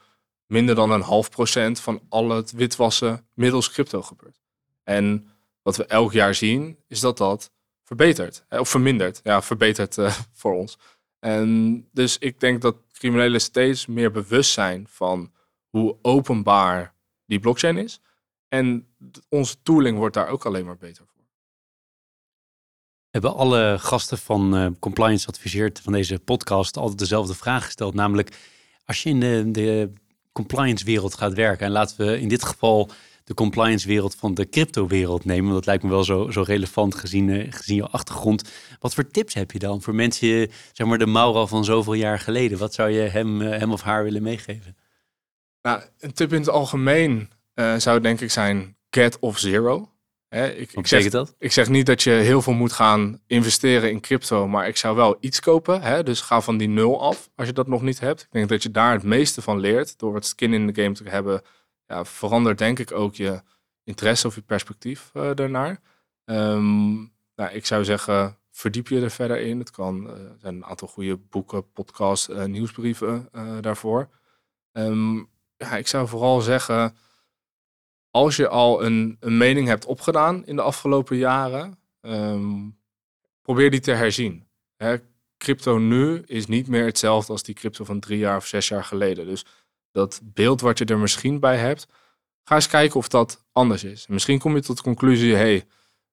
minder 0.51 0.75
dan 0.75 0.91
een 0.91 1.01
half 1.01 1.31
procent 1.31 1.81
van 1.81 2.03
al 2.09 2.31
het 2.31 2.53
witwassen 2.53 3.27
middels 3.35 3.71
crypto 3.71 4.03
gebeurt. 4.03 4.41
En 4.83 5.29
wat 5.63 5.77
we 5.77 5.85
elk 5.85 6.13
jaar 6.13 6.35
zien, 6.35 6.79
is 6.87 7.01
dat 7.01 7.19
dat 7.19 7.53
verbetert. 7.85 8.45
Of 8.49 8.69
vermindert. 8.69 9.21
Ja, 9.23 9.43
verbetert 9.43 9.97
uh, 9.97 10.17
voor 10.41 10.55
ons. 10.55 10.79
En 11.19 11.89
dus 11.93 12.19
ik 12.19 12.41
denk 12.41 12.63
dat 12.63 12.77
criminelen 12.93 13.41
steeds 13.41 13.87
meer 13.87 14.11
bewust 14.11 14.53
zijn 14.53 14.87
van 14.89 15.33
hoe 15.69 15.97
openbaar 16.03 16.95
die 17.27 17.41
blockchain 17.41 17.77
is. 17.77 18.01
En 18.49 18.89
onze 19.29 19.63
tooling 19.63 19.99
wordt 19.99 20.15
daar 20.15 20.29
ook 20.29 20.47
alleen 20.47 20.65
maar 20.65 20.77
beter 20.77 21.07
voor. 21.07 21.25
Hebben 23.11 23.35
alle 23.35 23.77
gasten 23.79 24.19
van 24.19 24.57
uh, 24.57 24.67
Compliance 24.79 25.27
Adviseert 25.27 25.81
van 25.81 25.93
deze 25.93 26.19
podcast 26.19 26.77
altijd 26.77 26.99
dezelfde 26.99 27.35
vraag 27.35 27.65
gesteld. 27.65 27.95
Namelijk, 27.95 28.37
als 28.85 29.03
je 29.03 29.09
in 29.09 29.21
de, 29.21 29.51
de 29.51 29.93
compliance 30.41 30.85
wereld 30.85 31.15
gaat 31.15 31.35
werken. 31.35 31.67
En 31.67 31.73
laten 31.73 32.07
we 32.07 32.21
in 32.21 32.29
dit 32.29 32.45
geval 32.45 32.91
de 33.25 33.35
compliance 33.35 33.89
wereld 33.89 34.15
van 34.15 34.35
de 34.35 34.49
crypto 34.49 34.87
wereld 34.87 35.25
nemen. 35.25 35.45
Want 35.45 35.55
dat 35.55 35.67
lijkt 35.67 35.83
me 35.83 35.91
wel 35.91 36.05
zo, 36.05 36.31
zo 36.31 36.43
relevant 36.43 36.95
gezien, 36.95 37.29
uh, 37.29 37.47
gezien 37.53 37.77
je 37.77 37.89
achtergrond. 37.89 38.51
Wat 38.79 38.95
voor 38.95 39.11
tips 39.11 39.35
heb 39.35 39.51
je 39.51 39.59
dan 39.59 39.83
voor 39.83 39.95
mensen, 39.95 40.51
zeg 40.73 40.87
maar 40.87 40.99
de 40.99 41.07
Mauro 41.07 41.47
van 41.47 41.65
zoveel 41.65 41.93
jaar 41.93 42.19
geleden? 42.19 42.59
Wat 42.59 42.75
zou 42.75 42.91
je 42.91 43.01
hem, 43.01 43.41
uh, 43.41 43.59
hem 43.59 43.73
of 43.73 43.83
haar 43.83 44.05
willen 44.05 44.23
meegeven? 44.23 44.77
Nou, 45.63 45.83
een 45.99 46.13
tip 46.13 46.33
in 46.33 46.41
het 46.41 46.49
algemeen 46.49 47.31
uh, 47.55 47.77
zou 47.77 48.01
denk 48.01 48.21
ik 48.21 48.31
zijn 48.31 48.77
get 48.91 49.19
of 49.19 49.39
zero. 49.39 49.90
Hè, 50.31 50.49
ik, 50.49 50.73
ik, 50.73 50.87
zeg, 50.87 51.09
dat? 51.09 51.35
ik 51.39 51.53
zeg 51.53 51.69
niet 51.69 51.87
dat 51.87 52.03
je 52.03 52.11
heel 52.11 52.43
veel 52.43 52.53
moet 52.53 52.73
gaan 52.73 53.21
investeren 53.27 53.91
in 53.91 54.01
crypto, 54.01 54.49
maar 54.49 54.69
ik 54.69 54.77
zou 54.77 54.97
wel 54.97 55.17
iets 55.21 55.41
kopen. 55.41 55.83
Hè? 55.83 56.03
Dus 56.03 56.21
ga 56.21 56.41
van 56.41 56.57
die 56.57 56.69
nul 56.69 57.03
af 57.03 57.31
als 57.35 57.47
je 57.47 57.53
dat 57.53 57.67
nog 57.67 57.83
niet 57.83 58.01
hebt. 58.01 58.23
Ik 58.23 58.29
denk 58.31 58.49
dat 58.49 58.63
je 58.63 58.71
daar 58.71 58.93
het 58.93 59.03
meeste 59.03 59.43
van 59.43 59.59
leert 59.59 59.99
door 59.99 60.13
wat 60.13 60.27
skin 60.27 60.53
in 60.53 60.67
de 60.67 60.83
game 60.83 60.95
te 60.95 61.09
hebben. 61.09 61.43
Ja, 61.87 62.05
verandert 62.05 62.59
denk 62.59 62.79
ik 62.79 62.93
ook 62.93 63.15
je 63.15 63.43
interesse 63.85 64.27
of 64.27 64.35
je 64.35 64.41
perspectief 64.41 65.11
uh, 65.15 65.31
daarnaar. 65.35 65.81
Um, 66.25 67.13
nou, 67.37 67.51
ik 67.53 67.67
zou 67.67 67.85
zeggen, 67.85 68.39
verdiep 68.51 68.89
je 68.89 69.01
er 69.01 69.11
verder 69.11 69.41
in. 69.41 69.59
Het 69.59 69.71
kan, 69.71 70.07
uh, 70.07 70.13
zijn 70.41 70.55
een 70.55 70.65
aantal 70.65 70.89
goede 70.89 71.17
boeken, 71.17 71.73
podcasts, 71.73 72.29
uh, 72.29 72.45
nieuwsbrieven 72.45 73.29
daarvoor. 73.61 74.09
Um, 74.73 75.29
ja, 75.57 75.77
ik 75.77 75.87
zou 75.87 76.09
vooral 76.09 76.41
zeggen 76.41 76.97
als 78.11 78.37
je 78.37 78.49
al 78.49 78.85
een, 78.85 79.17
een 79.21 79.37
mening 79.37 79.69
hebt 79.69 79.85
opgedaan 79.85 80.47
in 80.47 80.57
de 80.57 80.63
afgelopen 80.63 81.17
jaren, 81.17 81.79
um, 82.01 82.79
probeer 83.43 83.71
die 83.71 83.81
te 83.81 83.93
herzien. 83.93 84.49
Hè, 84.77 84.97
crypto 85.37 85.79
nu 85.79 86.23
is 86.27 86.47
niet 86.47 86.69
meer 86.69 86.85
hetzelfde 86.85 87.33
als 87.33 87.43
die 87.43 87.55
crypto 87.55 87.85
van 87.85 88.01
drie 88.01 88.19
jaar 88.19 88.37
of 88.37 88.47
zes 88.47 88.69
jaar 88.69 88.85
geleden. 88.85 89.27
Dus 89.27 89.45
dat 89.91 90.21
beeld 90.25 90.61
wat 90.61 90.79
je 90.79 90.85
er 90.85 90.99
misschien 90.99 91.41
bij 91.41 91.57
hebt, 91.57 91.87
ga 92.43 92.55
eens 92.55 92.69
kijken 92.69 92.99
of 92.99 93.09
dat 93.09 93.45
anders 93.53 93.85
is. 93.85 94.07
Misschien 94.07 94.39
kom 94.39 94.55
je 94.55 94.63
tot 94.63 94.77
de 94.77 94.83
conclusie, 94.83 95.35
hey, 95.35 95.65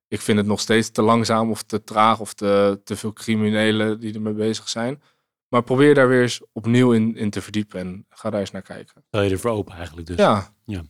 ik 0.07 0.21
vind 0.21 0.37
het 0.37 0.47
nog 0.47 0.59
steeds 0.59 0.89
te 0.89 1.01
langzaam 1.01 1.51
of 1.51 1.63
te 1.63 1.83
traag 1.83 2.19
of 2.19 2.33
te, 2.33 2.81
te 2.83 2.95
veel 2.95 3.13
criminelen 3.13 3.99
die 3.99 4.13
ermee 4.13 4.33
bezig 4.33 4.69
zijn. 4.69 5.01
Maar 5.47 5.63
probeer 5.63 5.95
daar 5.95 6.07
weer 6.07 6.21
eens 6.21 6.41
opnieuw 6.51 6.91
in, 6.91 7.15
in 7.15 7.29
te 7.29 7.41
verdiepen 7.41 7.79
en 7.79 8.05
ga 8.09 8.29
daar 8.29 8.39
eens 8.39 8.51
naar 8.51 8.61
kijken. 8.61 9.03
Stel 9.07 9.21
je 9.21 9.29
ervoor 9.29 9.51
open 9.51 9.75
eigenlijk 9.75 10.07
dus? 10.07 10.17
Ja. 10.17 10.53
ja. 10.65 10.83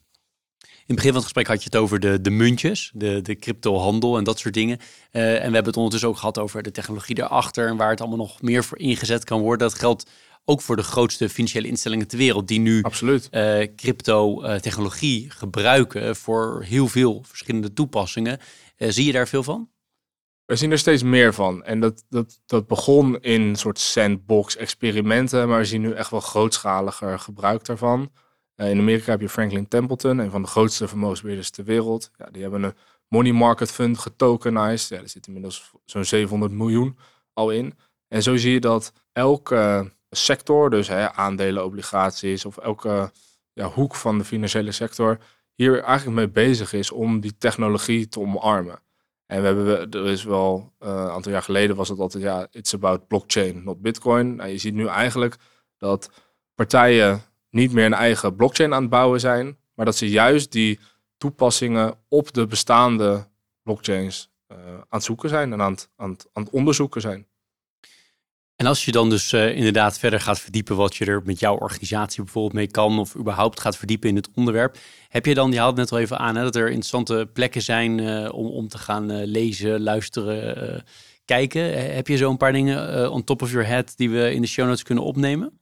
In 0.87 0.95
het 0.95 1.03
begin 1.03 1.19
van 1.19 1.25
het 1.25 1.33
gesprek 1.33 1.47
had 1.55 1.63
je 1.63 1.69
het 1.69 1.81
over 1.81 1.99
de, 1.99 2.21
de 2.21 2.29
muntjes, 2.29 2.91
de, 2.93 3.21
de 3.21 3.35
cryptohandel 3.35 4.17
en 4.17 4.23
dat 4.23 4.39
soort 4.39 4.53
dingen. 4.53 4.77
Uh, 5.11 5.33
en 5.33 5.35
we 5.35 5.41
hebben 5.41 5.65
het 5.65 5.75
ondertussen 5.75 6.09
ook 6.09 6.17
gehad 6.17 6.37
over 6.37 6.63
de 6.63 6.71
technologie 6.71 7.15
daarachter 7.15 7.67
en 7.67 7.77
waar 7.77 7.89
het 7.89 7.99
allemaal 7.99 8.17
nog 8.17 8.41
meer 8.41 8.63
voor 8.63 8.77
ingezet 8.77 9.23
kan 9.23 9.41
worden. 9.41 9.67
Dat 9.67 9.79
geldt 9.79 10.09
ook 10.45 10.61
voor 10.61 10.75
de 10.75 10.83
grootste 10.83 11.29
financiële 11.29 11.67
instellingen 11.67 12.07
ter 12.07 12.17
wereld 12.17 12.47
die 12.47 12.59
nu 12.59 12.81
Absoluut. 12.81 13.27
Uh, 13.31 13.59
crypto-technologie 13.75 15.25
uh, 15.25 15.31
gebruiken 15.31 16.15
voor 16.15 16.63
heel 16.63 16.87
veel 16.87 17.23
verschillende 17.25 17.73
toepassingen. 17.73 18.39
zie 18.77 19.05
je 19.05 19.11
daar 19.11 19.27
veel 19.27 19.43
van? 19.43 19.69
We 20.45 20.55
zien 20.55 20.71
er 20.71 20.79
steeds 20.79 21.03
meer 21.03 21.33
van. 21.33 21.63
En 21.63 21.79
dat, 21.79 22.03
dat, 22.09 22.39
dat 22.45 22.67
begon 22.67 23.21
in 23.21 23.41
een 23.41 23.55
soort 23.55 23.79
sandbox-experimenten, 23.79 25.47
maar 25.47 25.59
we 25.59 25.65
zien 25.65 25.81
nu 25.81 25.91
echt 25.91 26.11
wel 26.11 26.19
grootschaliger 26.19 27.19
gebruik 27.19 27.65
daarvan. 27.65 28.11
Uh, 28.57 28.69
in 28.69 28.79
Amerika 28.79 29.11
heb 29.11 29.21
je 29.21 29.29
Franklin 29.29 29.67
Templeton, 29.67 30.17
een 30.17 30.31
van 30.31 30.41
de 30.41 30.47
grootste 30.47 30.87
vermogensbeheerders 30.87 31.49
ter 31.49 31.63
wereld. 31.63 32.11
Ja, 32.17 32.25
die 32.31 32.41
hebben 32.41 32.63
een 32.63 32.73
money 33.07 33.31
market 33.31 33.71
fund 33.71 33.97
getokenized. 33.97 34.89
Ja, 34.89 34.97
er 34.97 35.09
zit 35.09 35.27
inmiddels 35.27 35.71
zo'n 35.85 36.05
700 36.05 36.51
miljoen 36.51 36.97
al 37.33 37.51
in. 37.51 37.77
En 38.07 38.23
zo 38.23 38.35
zie 38.35 38.51
je 38.51 38.59
dat 38.59 38.93
elke 39.11 39.91
sector, 40.09 40.69
dus 40.69 40.87
hè, 40.87 41.13
aandelen, 41.13 41.65
obligaties 41.65 42.45
of 42.45 42.57
elke 42.57 43.11
ja, 43.53 43.69
hoek 43.69 43.95
van 43.95 44.17
de 44.17 44.23
financiële 44.23 44.71
sector, 44.71 45.17
hier 45.55 45.83
eigenlijk 45.83 46.17
mee 46.17 46.29
bezig 46.29 46.73
is 46.73 46.91
om 46.91 47.19
die 47.19 47.37
technologie 47.37 48.07
te 48.07 48.19
omarmen. 48.19 48.79
En 49.25 49.41
we 49.41 49.47
hebben, 49.47 49.89
er 49.89 50.07
is 50.07 50.23
wel 50.23 50.73
uh, 50.79 50.89
een 50.89 51.09
aantal 51.09 51.31
jaar 51.31 51.41
geleden 51.41 51.75
was 51.75 51.89
het 51.89 51.99
altijd, 51.99 52.23
ja, 52.23 52.47
it's 52.51 52.73
about 52.73 53.07
blockchain, 53.07 53.63
not 53.63 53.81
bitcoin. 53.81 54.35
Nou, 54.35 54.49
je 54.49 54.57
ziet 54.57 54.73
nu 54.73 54.87
eigenlijk 54.87 55.35
dat 55.77 56.11
partijen 56.55 57.21
niet 57.49 57.71
meer 57.71 57.85
een 57.85 57.93
eigen 57.93 58.35
blockchain 58.35 58.73
aan 58.73 58.81
het 58.81 58.89
bouwen 58.89 59.19
zijn, 59.19 59.57
maar 59.73 59.85
dat 59.85 59.97
ze 59.97 60.09
juist 60.09 60.51
die 60.51 60.79
toepassingen 61.17 61.95
op 62.07 62.33
de 62.33 62.47
bestaande 62.47 63.27
blockchains 63.63 64.29
uh, 64.51 64.57
aan 64.57 64.85
het 64.89 65.03
zoeken 65.03 65.29
zijn 65.29 65.53
en 65.53 65.61
aan 65.61 65.71
het, 65.71 65.89
aan 65.95 66.15
aan 66.33 66.43
het 66.43 66.51
onderzoeken 66.51 67.01
zijn. 67.01 67.27
En 68.55 68.65
als 68.65 68.85
je 68.85 68.91
dan 68.91 69.09
dus 69.09 69.33
uh, 69.33 69.55
inderdaad 69.55 69.99
verder 69.99 70.19
gaat 70.19 70.39
verdiepen 70.39 70.75
wat 70.75 70.95
je 70.95 71.05
er 71.05 71.21
met 71.25 71.39
jouw 71.39 71.57
organisatie 71.57 72.23
bijvoorbeeld 72.23 72.53
mee 72.53 72.71
kan, 72.71 72.99
of 72.99 73.15
überhaupt 73.15 73.59
gaat 73.59 73.77
verdiepen 73.77 74.09
in 74.09 74.15
het 74.15 74.29
onderwerp, 74.35 74.77
heb 75.07 75.25
je 75.25 75.33
dan, 75.33 75.51
je 75.51 75.59
haalt 75.59 75.75
net 75.75 75.91
al 75.91 75.99
even 75.99 76.17
aan, 76.17 76.35
hè, 76.35 76.43
dat 76.43 76.55
er 76.55 76.65
interessante 76.65 77.29
plekken 77.33 77.61
zijn 77.61 77.97
uh, 77.97 78.33
om, 78.33 78.47
om 78.47 78.67
te 78.67 78.77
gaan 78.77 79.23
lezen, 79.23 79.81
luisteren, 79.81 80.83
kijken. 81.25 81.93
Heb 81.95 82.07
je 82.07 82.17
zo 82.17 82.29
een 82.29 82.37
paar 82.37 82.51
dingen 82.51 83.11
on 83.11 83.23
top 83.23 83.41
of 83.41 83.51
your 83.51 83.67
head 83.67 83.97
die 83.97 84.09
we 84.09 84.33
in 84.33 84.41
de 84.41 84.47
show 84.47 84.65
notes 84.65 84.83
kunnen 84.83 85.03
opnemen? 85.03 85.59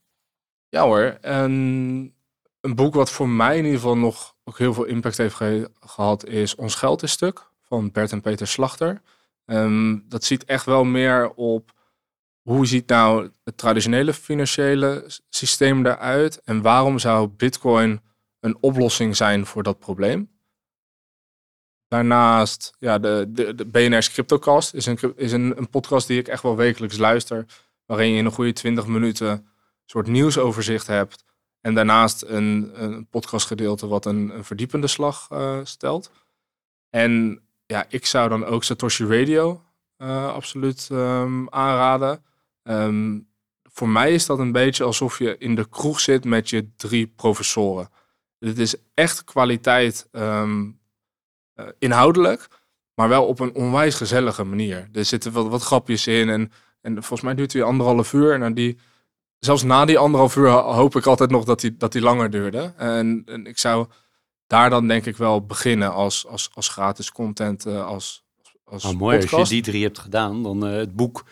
Ja 0.68 0.82
hoor, 0.82 1.18
en 1.20 1.52
een 2.60 2.74
boek 2.74 2.94
wat 2.94 3.10
voor 3.10 3.28
mij 3.28 3.56
in 3.56 3.64
ieder 3.64 3.80
geval 3.80 3.96
nog 3.96 4.34
ook 4.44 4.58
heel 4.58 4.74
veel 4.74 4.84
impact 4.84 5.16
heeft 5.16 5.36
gehad 5.80 6.26
is 6.26 6.54
Ons 6.54 6.74
Geld 6.74 7.02
is 7.02 7.10
Stuk 7.10 7.50
van 7.60 7.90
Bert 7.92 8.12
en 8.12 8.20
Peter 8.20 8.46
Slachter. 8.46 9.02
Um, 9.46 10.04
dat 10.08 10.24
ziet 10.24 10.44
echt 10.44 10.64
wel 10.64 10.84
meer 10.84 11.30
op 11.30 11.72
hoe 12.42 12.66
ziet 12.66 12.88
nou 12.88 13.30
het 13.44 13.56
traditionele 13.56 14.12
financiële 14.12 15.04
systeem 15.28 15.86
eruit 15.86 16.40
en 16.44 16.62
waarom 16.62 16.98
zou 16.98 17.28
Bitcoin 17.28 18.00
een 18.40 18.56
oplossing 18.60 19.16
zijn 19.16 19.46
voor 19.46 19.62
dat 19.62 19.78
probleem. 19.78 20.30
Daarnaast, 21.88 22.74
ja, 22.78 22.98
de, 22.98 23.26
de, 23.28 23.54
de 23.54 23.66
BNR's 23.66 24.12
Cryptocast 24.12 24.74
is, 24.74 24.86
een, 24.86 24.98
is 25.16 25.32
een, 25.32 25.58
een 25.58 25.70
podcast 25.70 26.06
die 26.06 26.18
ik 26.18 26.28
echt 26.28 26.42
wel 26.42 26.56
wekelijks 26.56 26.96
luister, 26.96 27.46
waarin 27.86 28.10
je 28.10 28.18
in 28.18 28.24
een 28.24 28.32
goede 28.32 28.52
20 28.52 28.86
minuten 28.86 29.48
soort 29.86 30.06
nieuwsoverzicht 30.06 30.86
hebt. 30.86 31.24
En 31.60 31.74
daarnaast 31.74 32.22
een, 32.22 32.70
een 32.74 33.06
podcastgedeelte 33.08 33.86
wat 33.86 34.06
een, 34.06 34.32
verdiepende 34.44 34.86
slag 34.86 35.28
uh, 35.32 35.60
stelt. 35.62 36.10
En 36.90 37.42
ja, 37.66 37.86
ik 37.88 38.06
zou 38.06 38.28
dan 38.28 38.44
ook 38.44 38.64
Satoshi 38.64 39.04
Radio 39.04 39.62
uh, 39.98 40.32
absoluut 40.32 40.88
um, 40.92 41.50
aanraden. 41.50 42.24
Um, 42.62 43.28
voor 43.62 43.88
mij 43.88 44.14
is 44.14 44.26
dat 44.26 44.38
een 44.38 44.52
beetje 44.52 44.84
alsof 44.84 45.18
je 45.18 45.38
in 45.38 45.54
de 45.54 45.68
kroeg 45.68 46.00
zit 46.00 46.24
met 46.24 46.50
je 46.50 46.70
drie 46.76 47.06
professoren. 47.06 47.88
Het 48.38 48.58
is 48.58 48.74
echt 48.94 49.24
kwaliteit 49.24 50.08
ehm, 50.12 50.70
eh, 51.54 51.66
inhoudelijk, 51.78 52.48
maar 52.94 53.08
wel 53.08 53.26
op 53.26 53.40
een 53.40 53.54
onwijs 53.54 53.94
gezellige 53.94 54.44
manier. 54.44 54.88
Er 54.92 55.04
zitten 55.04 55.32
wat, 55.32 55.48
wat 55.48 55.62
grapjes 55.62 56.06
in 56.06 56.28
en, 56.28 56.52
en 56.80 56.92
volgens 56.92 57.20
mij 57.20 57.34
duurt 57.34 57.52
hij 57.52 57.62
anderhalf 57.62 58.12
uur. 58.12 58.42
En 58.42 58.54
die, 58.54 58.78
zelfs 59.46 59.62
na 59.62 59.84
die 59.84 59.98
anderhalf 59.98 60.36
uur 60.36 60.48
hoop 60.50 60.96
ik 60.96 61.06
altijd 61.06 61.30
nog 61.30 61.44
dat 61.44 61.60
die, 61.60 61.76
dat 61.76 61.92
die 61.92 62.02
langer 62.02 62.30
duurde. 62.30 62.72
En, 62.76 63.22
en 63.26 63.46
ik 63.46 63.58
zou 63.58 63.86
daar 64.46 64.70
dan 64.70 64.88
denk 64.88 65.06
ik 65.06 65.16
wel 65.16 65.46
beginnen 65.46 65.92
als, 65.92 66.26
als, 66.26 66.50
als 66.54 66.68
gratis 66.68 67.12
content, 67.12 67.66
uh, 67.66 67.86
als, 67.86 68.24
als 68.64 68.84
oh, 68.84 68.92
mooi, 68.92 69.28
als 69.30 69.48
je 69.48 69.54
die 69.54 69.62
drie 69.62 69.82
hebt 69.82 69.98
gedaan, 69.98 70.42
dan 70.42 70.66
uh, 70.66 70.76
het 70.76 70.96
boek, 70.96 71.24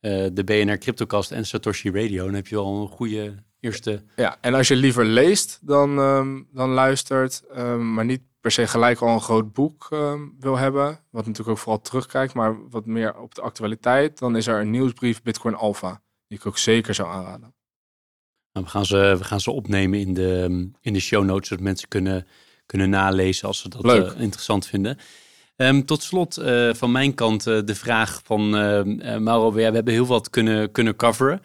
uh, 0.00 0.26
de 0.32 0.44
BNR 0.44 0.78
Cryptocast 0.78 1.30
en 1.30 1.46
Satoshi 1.46 1.90
Radio, 1.90 2.24
dan 2.24 2.34
heb 2.34 2.46
je 2.46 2.54
wel 2.54 2.80
een 2.80 2.88
goede 2.88 3.34
eerste... 3.60 4.04
Ja, 4.16 4.36
en 4.40 4.54
als 4.54 4.68
je 4.68 4.76
liever 4.76 5.04
leest 5.04 5.58
dan, 5.62 5.98
um, 5.98 6.48
dan 6.52 6.70
luistert, 6.70 7.42
um, 7.56 7.94
maar 7.94 8.04
niet 8.04 8.22
per 8.40 8.50
se 8.50 8.66
gelijk 8.66 9.00
al 9.00 9.08
een 9.08 9.20
groot 9.20 9.52
boek 9.52 9.88
um, 9.92 10.36
wil 10.38 10.56
hebben, 10.56 11.00
wat 11.10 11.26
natuurlijk 11.26 11.48
ook 11.48 11.58
vooral 11.58 11.80
terugkijkt, 11.80 12.34
maar 12.34 12.68
wat 12.68 12.86
meer 12.86 13.18
op 13.18 13.34
de 13.34 13.40
actualiteit, 13.40 14.18
dan 14.18 14.36
is 14.36 14.46
er 14.46 14.60
een 14.60 14.70
nieuwsbrief 14.70 15.22
Bitcoin 15.22 15.54
Alpha, 15.54 16.02
die 16.26 16.38
ik 16.38 16.46
ook 16.46 16.58
zeker 16.58 16.94
zou 16.94 17.08
aanraden. 17.08 17.54
Nou, 18.52 18.64
we, 18.66 18.72
gaan 18.72 18.86
ze, 18.86 19.14
we 19.18 19.24
gaan 19.24 19.40
ze 19.40 19.50
opnemen 19.50 19.98
in 19.98 20.14
de, 20.14 20.70
in 20.80 20.92
de 20.92 21.00
show 21.00 21.24
notes, 21.24 21.48
zodat 21.48 21.64
mensen 21.64 21.88
kunnen, 21.88 22.26
kunnen 22.66 22.90
nalezen 22.90 23.48
als 23.48 23.60
ze 23.60 23.68
dat 23.68 23.84
uh, 23.84 24.20
interessant 24.20 24.66
vinden. 24.66 24.98
Um, 25.56 25.84
tot 25.84 26.02
slot 26.02 26.38
uh, 26.38 26.74
van 26.74 26.92
mijn 26.92 27.14
kant 27.14 27.46
uh, 27.46 27.58
de 27.64 27.74
vraag 27.74 28.20
van 28.24 28.50
Mauro. 29.22 29.52
we 29.52 29.62
hebben 29.62 29.92
heel 29.92 30.06
wat 30.06 30.30
kunnen, 30.30 30.72
kunnen 30.72 30.96
coveren. 30.96 31.42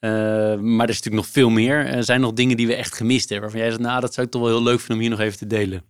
maar 0.00 0.84
er 0.84 0.88
is 0.88 1.02
natuurlijk 1.02 1.14
nog 1.14 1.26
veel 1.26 1.50
meer. 1.50 1.86
Er 1.86 2.04
zijn 2.04 2.20
nog 2.20 2.32
dingen 2.32 2.56
die 2.56 2.66
we 2.66 2.74
echt 2.74 2.94
gemist 2.94 3.28
hebben. 3.28 3.50
Waarvan 3.50 3.60
jij 3.60 3.70
zegt, 3.70 3.88
nou, 3.88 4.00
dat 4.00 4.14
zou 4.14 4.26
ik 4.26 4.32
toch 4.32 4.42
wel 4.42 4.50
heel 4.50 4.62
leuk 4.62 4.78
vinden 4.78 4.96
om 4.96 5.02
hier 5.02 5.10
nog 5.10 5.20
even 5.20 5.38
te 5.38 5.46
delen. 5.46 5.82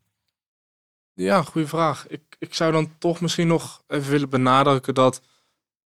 Ja, 1.14 1.42
goede 1.42 1.68
vraag. 1.68 2.06
Ik, 2.08 2.22
ik 2.38 2.54
zou 2.54 2.72
dan 2.72 2.92
toch 2.98 3.20
misschien 3.20 3.46
nog 3.46 3.82
even 3.86 4.10
willen 4.10 4.28
benadrukken 4.28 4.94
dat... 4.94 5.22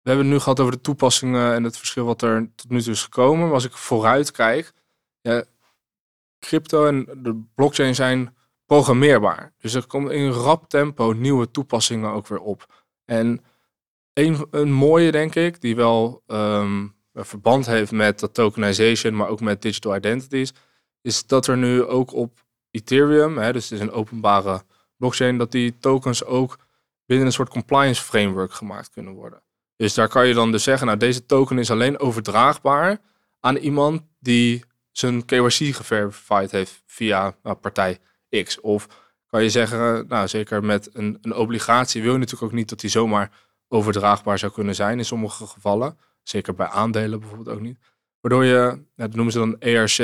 We 0.02 0.10
hebben 0.10 0.26
het 0.26 0.36
nu 0.36 0.40
gehad 0.40 0.60
over 0.60 0.72
de 0.72 0.82
toepassingen 0.82 1.54
en 1.54 1.64
het 1.64 1.78
verschil 1.78 2.06
wat 2.06 2.22
er 2.22 2.50
tot 2.56 2.70
nu 2.70 2.82
toe 2.82 2.94
is 2.94 3.04
gekomen. 3.04 3.46
Maar 3.46 3.54
als 3.54 3.66
ik 3.66 3.74
vooruit 3.74 4.32
kijk, 4.32 4.74
ja, 5.22 5.44
crypto 6.40 6.86
en 6.86 7.06
de 7.18 7.44
blockchain 7.56 7.96
zijn 7.96 8.36
programmeerbaar. 8.66 9.54
Dus 9.58 9.74
er 9.74 9.88
komt 9.88 10.10
in 10.12 10.30
rap 10.30 10.70
tempo 10.70 11.12
nieuwe 11.12 11.52
toepassingen 11.52 12.12
ook 12.12 12.28
weer 12.28 12.40
op. 12.40 12.84
En 13.06 13.44
een, 14.14 14.46
een 14.52 14.72
mooie, 14.72 15.12
denk 15.12 15.36
ik, 15.36 15.62
die 15.62 15.76
wel 15.76 16.24
um, 16.28 16.96
verband 17.14 17.66
heeft 17.66 17.92
met 17.92 18.20
dat 18.20 18.34
tokenization, 18.34 19.16
maar 19.16 19.28
ook 19.28 19.42
met 19.42 19.62
digital 19.62 19.96
identities, 19.96 20.54
is 21.02 21.26
dat 21.26 21.48
er 21.48 21.58
nu 21.58 21.84
ook 21.84 22.14
op 22.14 22.46
Ethereum, 22.72 23.38
hè, 23.38 23.54
dus 23.54 23.70
het 23.70 23.80
is 23.80 23.86
een 23.86 23.92
openbare 23.92 24.64
blockchain, 24.98 25.38
dat 25.38 25.52
die 25.52 25.78
tokens 25.80 26.24
ook 26.24 26.58
binnen 27.06 27.26
een 27.26 27.34
soort 27.34 27.50
compliance 27.50 28.04
framework 28.04 28.54
gemaakt 28.54 28.90
kunnen 28.90 29.14
worden. 29.14 29.42
Dus 29.82 29.94
daar 29.94 30.08
kan 30.08 30.28
je 30.28 30.34
dan 30.34 30.52
dus 30.52 30.64
zeggen, 30.64 30.88
nou 30.88 31.00
deze 31.00 31.26
token 31.26 31.58
is 31.60 31.72
alleen 31.72 32.00
overdraagbaar 32.00 32.98
aan 33.40 33.56
iemand 33.56 34.02
die 34.20 34.64
zijn 34.92 35.26
KYC 35.26 35.76
geverifieerd 35.76 36.52
heeft 36.52 36.84
via 36.86 37.36
nou, 37.44 37.56
partij 37.56 38.00
X. 38.44 38.60
Of 38.60 38.88
kan 39.28 39.44
je 39.44 39.50
zeggen, 39.50 40.08
nou 40.08 40.28
zeker 40.28 40.64
met 40.64 40.90
een, 40.94 41.18
een 41.22 41.36
obligatie 41.36 42.02
wil 42.02 42.12
je 42.12 42.18
natuurlijk 42.18 42.52
ook 42.52 42.58
niet 42.58 42.70
dat 42.70 42.80
die 42.80 42.90
zomaar 42.90 43.32
overdraagbaar 43.68 44.40
zou 44.40 44.52
kunnen 44.52 44.76
zijn 44.76 44.98
in 44.98 45.06
sommige 45.06 45.48
gevallen. 45.48 45.98
Zeker 46.24 46.54
bij 46.54 46.68
aandelen 46.68 47.20
bijvoorbeeld 47.20 47.56
ook 47.56 47.62
niet. 47.62 47.78
Waardoor 48.20 48.46
je, 48.46 48.60
nou, 48.60 48.82
dat 48.96 49.16
noemen 49.16 49.34
ze 49.34 49.40
dan 49.40 49.60
ERC 49.60 49.96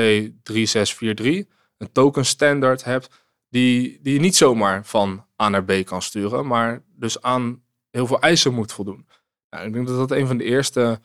3643, 0.44 1.56
een 1.78 1.92
token 1.92 2.26
standard 2.26 2.84
hebt 2.84 3.10
die, 3.50 4.00
die 4.02 4.14
je 4.14 4.20
niet 4.20 4.36
zomaar 4.36 4.86
van 4.86 5.26
A 5.42 5.50
naar 5.50 5.64
B 5.64 5.86
kan 5.86 6.02
sturen, 6.02 6.48
maar 6.48 6.84
dus 6.96 7.22
aan 7.22 7.64
heel 7.90 8.08
veel 8.08 8.20
eisen 8.20 8.54
moet 8.54 8.74
voldoen. 8.74 9.06
Nou, 9.50 9.66
ik 9.66 9.74
denk 9.74 9.88
dat 9.88 9.98
dat 9.98 10.18
een 10.18 10.28
van 10.28 10.38
de 10.38 10.43
eerste 10.43 11.00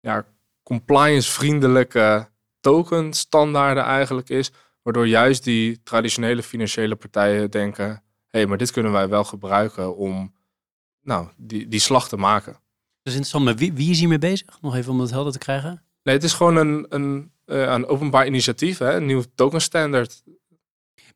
ja, 0.00 0.26
compliance-vriendelijke 0.62 2.28
token 2.60 3.12
standaarden 3.12 3.84
eigenlijk 3.84 4.28
is, 4.28 4.50
waardoor 4.82 5.06
juist 5.06 5.44
die 5.44 5.82
traditionele 5.82 6.42
financiële 6.42 6.96
partijen 6.96 7.50
denken, 7.50 7.86
hé, 7.86 8.00
hey, 8.30 8.46
maar 8.46 8.58
dit 8.58 8.70
kunnen 8.70 8.92
wij 8.92 9.08
wel 9.08 9.24
gebruiken 9.24 9.96
om 9.96 10.34
nou, 11.02 11.28
die, 11.36 11.68
die 11.68 11.80
slag 11.80 12.08
te 12.08 12.16
maken. 12.16 12.52
Dus 13.02 13.12
interessant, 13.12 13.44
maar 13.44 13.56
wie, 13.56 13.72
wie 13.72 13.90
is 13.90 13.98
hiermee 13.98 14.18
bezig? 14.18 14.58
Nog 14.60 14.76
even 14.76 14.92
om 14.92 14.98
dat 14.98 15.10
helder 15.10 15.32
te 15.32 15.38
krijgen. 15.38 15.82
Nee, 16.02 16.14
het 16.14 16.24
is 16.24 16.32
gewoon 16.32 16.56
een, 16.56 16.86
een, 16.88 17.32
uh, 17.46 17.62
een 17.62 17.86
openbaar 17.86 18.26
initiatief, 18.26 18.78
hè? 18.78 18.94
een 18.94 19.06
nieuw 19.06 19.22
token 19.34 19.60
standaard. 19.60 20.22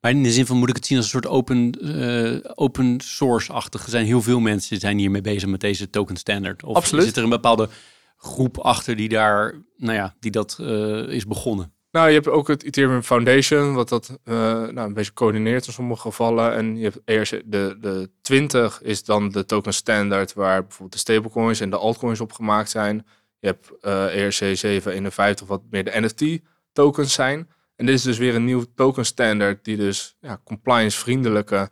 Maar 0.00 0.10
in 0.10 0.22
de 0.22 0.32
zin 0.32 0.46
van 0.46 0.56
moet 0.56 0.68
ik 0.68 0.76
het 0.76 0.86
zien 0.86 0.96
als 0.96 1.06
een 1.06 1.12
soort 1.12 1.26
open, 1.34 1.74
uh, 1.80 2.38
open 2.54 3.00
source-achtig. 3.00 3.84
Er 3.84 3.90
zijn 3.90 4.06
heel 4.06 4.22
veel 4.22 4.40
mensen 4.40 4.78
zijn 4.78 4.98
hiermee 4.98 5.20
bezig 5.20 5.48
met 5.48 5.60
deze 5.60 5.90
token 5.90 6.16
standard. 6.16 6.64
Of 6.64 6.76
Absoluut. 6.76 7.04
zit 7.04 7.16
er 7.16 7.22
een 7.22 7.28
bepaalde 7.28 7.68
groep 8.16 8.58
achter 8.58 8.96
die 8.96 9.08
daar, 9.08 9.54
nou 9.76 9.94
ja, 9.94 10.14
die 10.20 10.30
dat 10.30 10.58
uh, 10.60 11.08
is 11.08 11.26
begonnen? 11.26 11.74
Nou, 11.90 12.08
je 12.08 12.14
hebt 12.14 12.28
ook 12.28 12.48
het 12.48 12.62
Ethereum 12.62 13.02
Foundation, 13.02 13.74
wat 13.74 13.88
dat 13.88 14.18
uh, 14.24 14.34
nou, 14.34 14.78
een 14.78 14.94
beetje 14.94 15.12
coördineert 15.12 15.66
in 15.66 15.72
sommige 15.72 16.00
gevallen. 16.00 16.54
En 16.54 16.76
je 16.76 16.82
hebt 16.82 16.98
eerst 17.04 17.30
de, 17.30 17.76
de 17.80 18.10
20 18.22 18.82
is 18.82 19.04
dan 19.04 19.28
de 19.28 19.44
token 19.44 19.74
standard, 19.74 20.32
waar 20.32 20.60
bijvoorbeeld 20.60 20.92
de 20.92 20.98
stablecoins 20.98 21.60
en 21.60 21.70
de 21.70 21.76
altcoins 21.76 22.20
op 22.20 22.32
gemaakt 22.32 22.70
zijn. 22.70 23.06
Je 23.38 23.46
hebt 23.46 23.70
uh, 23.82 24.24
ERC 24.24 24.56
751, 24.56 25.46
wat 25.46 25.62
meer 25.70 25.84
de 25.84 26.00
NFT 26.00 26.42
tokens 26.72 27.12
zijn. 27.12 27.48
En 27.76 27.86
dit 27.86 27.94
is 27.94 28.02
dus 28.02 28.18
weer 28.18 28.34
een 28.34 28.44
nieuw 28.44 28.64
token 28.74 29.06
standard 29.06 29.64
die 29.64 29.76
dus 29.76 30.16
ja, 30.20 30.40
compliance 30.44 30.98
vriendelijke 30.98 31.70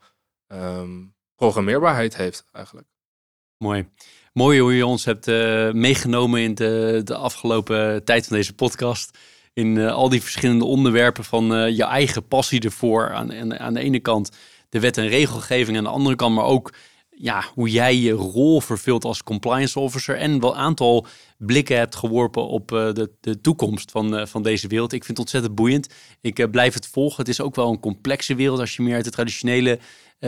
um, 0.49 1.15
programmeerbaarheid 1.35 2.17
heeft 2.17 2.45
eigenlijk. 2.53 2.87
Mooi. 3.59 3.89
Mooi 4.33 4.61
hoe 4.61 4.75
je 4.75 4.87
ons 4.87 5.05
hebt 5.05 5.27
uh, 5.27 5.73
meegenomen 5.73 6.41
in 6.41 6.55
de, 6.55 7.01
de 7.05 7.17
afgelopen 7.17 8.05
tijd 8.05 8.27
van 8.27 8.37
deze 8.37 8.55
podcast. 8.55 9.19
In 9.53 9.77
uh, 9.77 9.93
al 9.93 10.09
die 10.09 10.23
verschillende 10.23 10.65
onderwerpen 10.65 11.25
van 11.25 11.53
uh, 11.53 11.77
je 11.77 11.85
eigen 11.85 12.29
passie 12.29 12.61
ervoor. 12.61 13.13
Aan, 13.13 13.59
aan 13.59 13.75
de 13.75 13.81
ene 13.81 14.01
kant 14.01 14.31
de 14.69 14.81
wet 14.81 14.97
en 14.97 15.09
regelgeving, 15.09 15.77
aan 15.77 15.85
de 15.85 15.91
andere 15.91 16.17
kant 16.17 16.35
maar 16.35 16.45
ook 16.45 16.73
ja, 17.17 17.45
hoe 17.55 17.71
jij 17.71 17.97
je 17.97 18.13
rol 18.13 18.61
vervult 18.61 19.05
als 19.05 19.23
compliance 19.23 19.79
officer 19.79 20.17
en 20.17 20.41
wel 20.41 20.51
een 20.51 20.61
aantal 20.61 21.07
blikken 21.39 21.77
hebt 21.77 21.97
geworpen 21.97 22.47
op 22.47 22.73
uh, 22.73 22.93
de, 22.93 23.11
de 23.21 23.41
toekomst 23.41 23.91
van, 23.91 24.19
uh, 24.19 24.27
van 24.27 24.43
deze 24.43 24.69
wereld. 24.69 24.93
Ik 24.93 25.05
vind 25.05 25.19
het 25.19 25.27
ontzettend 25.27 25.55
boeiend. 25.55 25.89
Ik 26.21 26.39
uh, 26.39 26.51
blijf 26.51 26.75
het 26.75 26.87
volgen. 26.87 27.17
Het 27.17 27.29
is 27.29 27.41
ook 27.41 27.55
wel 27.55 27.71
een 27.71 27.81
complexe 27.81 28.35
wereld 28.35 28.61
als 28.61 28.77
je 28.77 28.83
meer 28.83 28.95
uit 28.95 29.05
de 29.05 29.11
traditionele 29.11 29.79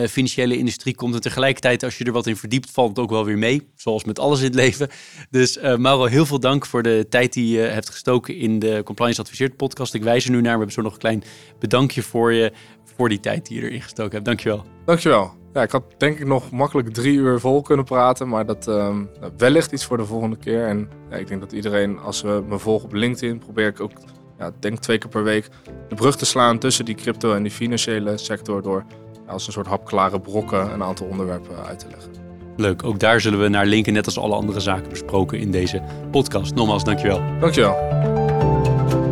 financiële 0.09 0.57
industrie 0.57 0.95
komt. 0.95 1.13
En 1.13 1.21
tegelijkertijd, 1.21 1.83
als 1.83 1.97
je 1.97 2.03
er 2.03 2.11
wat 2.11 2.27
in 2.27 2.37
verdiept, 2.37 2.71
valt 2.71 2.89
het 2.89 2.99
ook 2.99 3.09
wel 3.09 3.25
weer 3.25 3.37
mee. 3.37 3.67
Zoals 3.75 4.03
met 4.03 4.19
alles 4.19 4.39
in 4.39 4.45
het 4.45 4.55
leven. 4.55 4.89
Dus 5.29 5.59
Mauro, 5.77 6.05
heel 6.05 6.25
veel 6.25 6.39
dank 6.39 6.65
voor 6.65 6.83
de 6.83 7.05
tijd 7.09 7.33
die 7.33 7.47
je 7.47 7.59
hebt 7.59 7.89
gestoken 7.89 8.35
in 8.35 8.59
de 8.59 8.81
Compliance 8.85 9.21
Adviseert 9.21 9.57
podcast. 9.57 9.93
Ik 9.93 10.03
wijs 10.03 10.25
er 10.25 10.31
nu 10.31 10.41
naar. 10.41 10.51
We 10.51 10.57
hebben 10.57 10.71
zo 10.71 10.81
nog 10.81 10.93
een 10.93 10.99
klein 10.99 11.23
bedankje 11.59 12.01
voor 12.01 12.33
je, 12.33 12.51
voor 12.95 13.09
die 13.09 13.19
tijd 13.19 13.47
die 13.47 13.59
je 13.59 13.67
erin 13.67 13.81
gestoken 13.81 14.13
hebt. 14.13 14.25
Dankjewel. 14.25 14.65
Dankjewel. 14.85 15.46
Ja, 15.57 15.63
ik 15.63 15.71
had 15.71 15.83
denk 15.97 16.19
ik 16.19 16.27
nog 16.27 16.51
makkelijk 16.51 16.93
drie 16.93 17.17
uur 17.17 17.39
vol 17.39 17.61
kunnen 17.61 17.85
praten, 17.85 18.27
maar 18.27 18.45
dat 18.45 18.67
uh, 18.67 18.95
wellicht 19.37 19.71
iets 19.71 19.85
voor 19.85 19.97
de 19.97 20.05
volgende 20.05 20.37
keer. 20.37 20.67
En 20.67 20.89
ja, 21.09 21.15
ik 21.15 21.27
denk 21.27 21.41
dat 21.41 21.51
iedereen, 21.51 21.99
als 21.99 22.21
we 22.21 22.43
me 22.47 22.59
volgen 22.59 22.87
op 22.87 22.93
LinkedIn, 22.93 23.39
probeer 23.39 23.67
ik 23.67 23.79
ook, 23.79 23.91
ja, 24.37 24.51
denk 24.59 24.79
twee 24.79 24.97
keer 24.97 25.09
per 25.09 25.23
week, 25.23 25.49
de 25.89 25.95
brug 25.95 26.17
te 26.17 26.25
slaan 26.25 26.59
tussen 26.59 26.85
die 26.85 26.95
crypto 26.95 27.33
en 27.33 27.43
die 27.43 27.51
financiële 27.51 28.17
sector 28.17 28.61
door 28.61 28.85
ja, 29.25 29.31
als 29.31 29.47
een 29.47 29.53
soort 29.53 29.67
hapklare 29.67 30.19
brokken 30.19 30.73
een 30.73 30.83
aantal 30.83 31.07
onderwerpen 31.07 31.65
uit 31.65 31.79
te 31.79 31.87
leggen. 31.89 32.11
Leuk, 32.55 32.83
ook 32.83 32.99
daar 32.99 33.21
zullen 33.21 33.39
we 33.39 33.47
naar 33.47 33.65
linken, 33.65 33.93
net 33.93 34.05
als 34.05 34.19
alle 34.19 34.35
andere 34.35 34.59
zaken 34.59 34.89
besproken 34.89 35.39
in 35.39 35.51
deze 35.51 35.83
podcast. 36.11 36.55
Nogmaals, 36.55 36.83
dankjewel. 36.83 37.21
Dankjewel. 37.39 37.75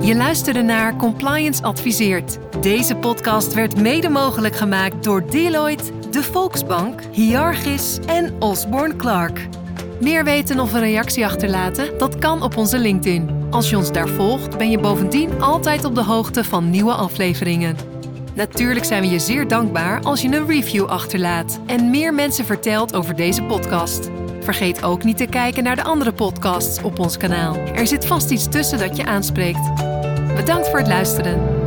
Je 0.02 0.16
luisterde 0.16 0.62
naar 0.62 0.96
Compliance 0.96 1.64
Adviseert. 1.64 2.38
Deze 2.62 2.96
podcast 2.96 3.54
werd 3.54 3.82
mede 3.82 4.10
mogelijk 4.10 4.56
gemaakt 4.56 5.04
door 5.04 5.30
Deloitte 5.30 6.05
de 6.16 6.24
Volksbank, 6.24 7.02
Hiargis 7.12 8.00
en 8.06 8.42
Osborne 8.42 8.96
Clark. 8.96 9.48
Meer 10.02 10.24
weten 10.24 10.60
of 10.60 10.74
een 10.74 10.80
reactie 10.80 11.26
achterlaten? 11.26 11.98
Dat 11.98 12.18
kan 12.18 12.44
op 12.44 12.58
onze 12.58 12.80
LinkedIn. 12.80 13.30
Als 13.50 13.70
je 13.70 13.78
ons 13.78 13.92
daar 13.92 14.08
volgt, 14.08 14.58
ben 14.58 14.70
je 14.70 14.80
bovendien 14.80 15.42
altijd 15.42 15.86
op 15.86 15.96
de 15.96 16.04
hoogte 16.04 16.44
van 16.44 16.70
nieuwe 16.70 16.94
afleveringen. 16.94 17.76
Natuurlijk 18.34 18.86
zijn 18.86 19.02
we 19.02 19.10
je 19.10 19.20
zeer 19.20 19.48
dankbaar 19.48 20.02
als 20.02 20.22
je 20.22 20.28
een 20.28 20.48
review 20.48 20.86
achterlaat 20.86 21.60
en 21.66 21.90
meer 21.90 22.14
mensen 22.14 22.46
vertelt 22.46 22.96
over 22.96 23.16
deze 23.16 23.44
podcast. 23.44 24.10
Vergeet 24.40 24.84
ook 24.84 25.04
niet 25.04 25.18
te 25.18 25.26
kijken 25.26 25.64
naar 25.64 25.76
de 25.76 25.84
andere 25.84 26.14
podcasts 26.14 26.84
op 26.84 27.00
ons 27.00 27.18
kanaal. 27.18 27.56
Er 27.56 27.88
zit 27.88 28.06
vast 28.06 28.32
iets 28.32 28.50
tussen 28.50 28.80
dat 28.80 28.98
je 28.98 29.06
aanspreekt. 29.06 29.74
Bedankt 30.36 30.70
voor 30.70 30.80
het 30.80 30.88
luisteren. 30.88 31.65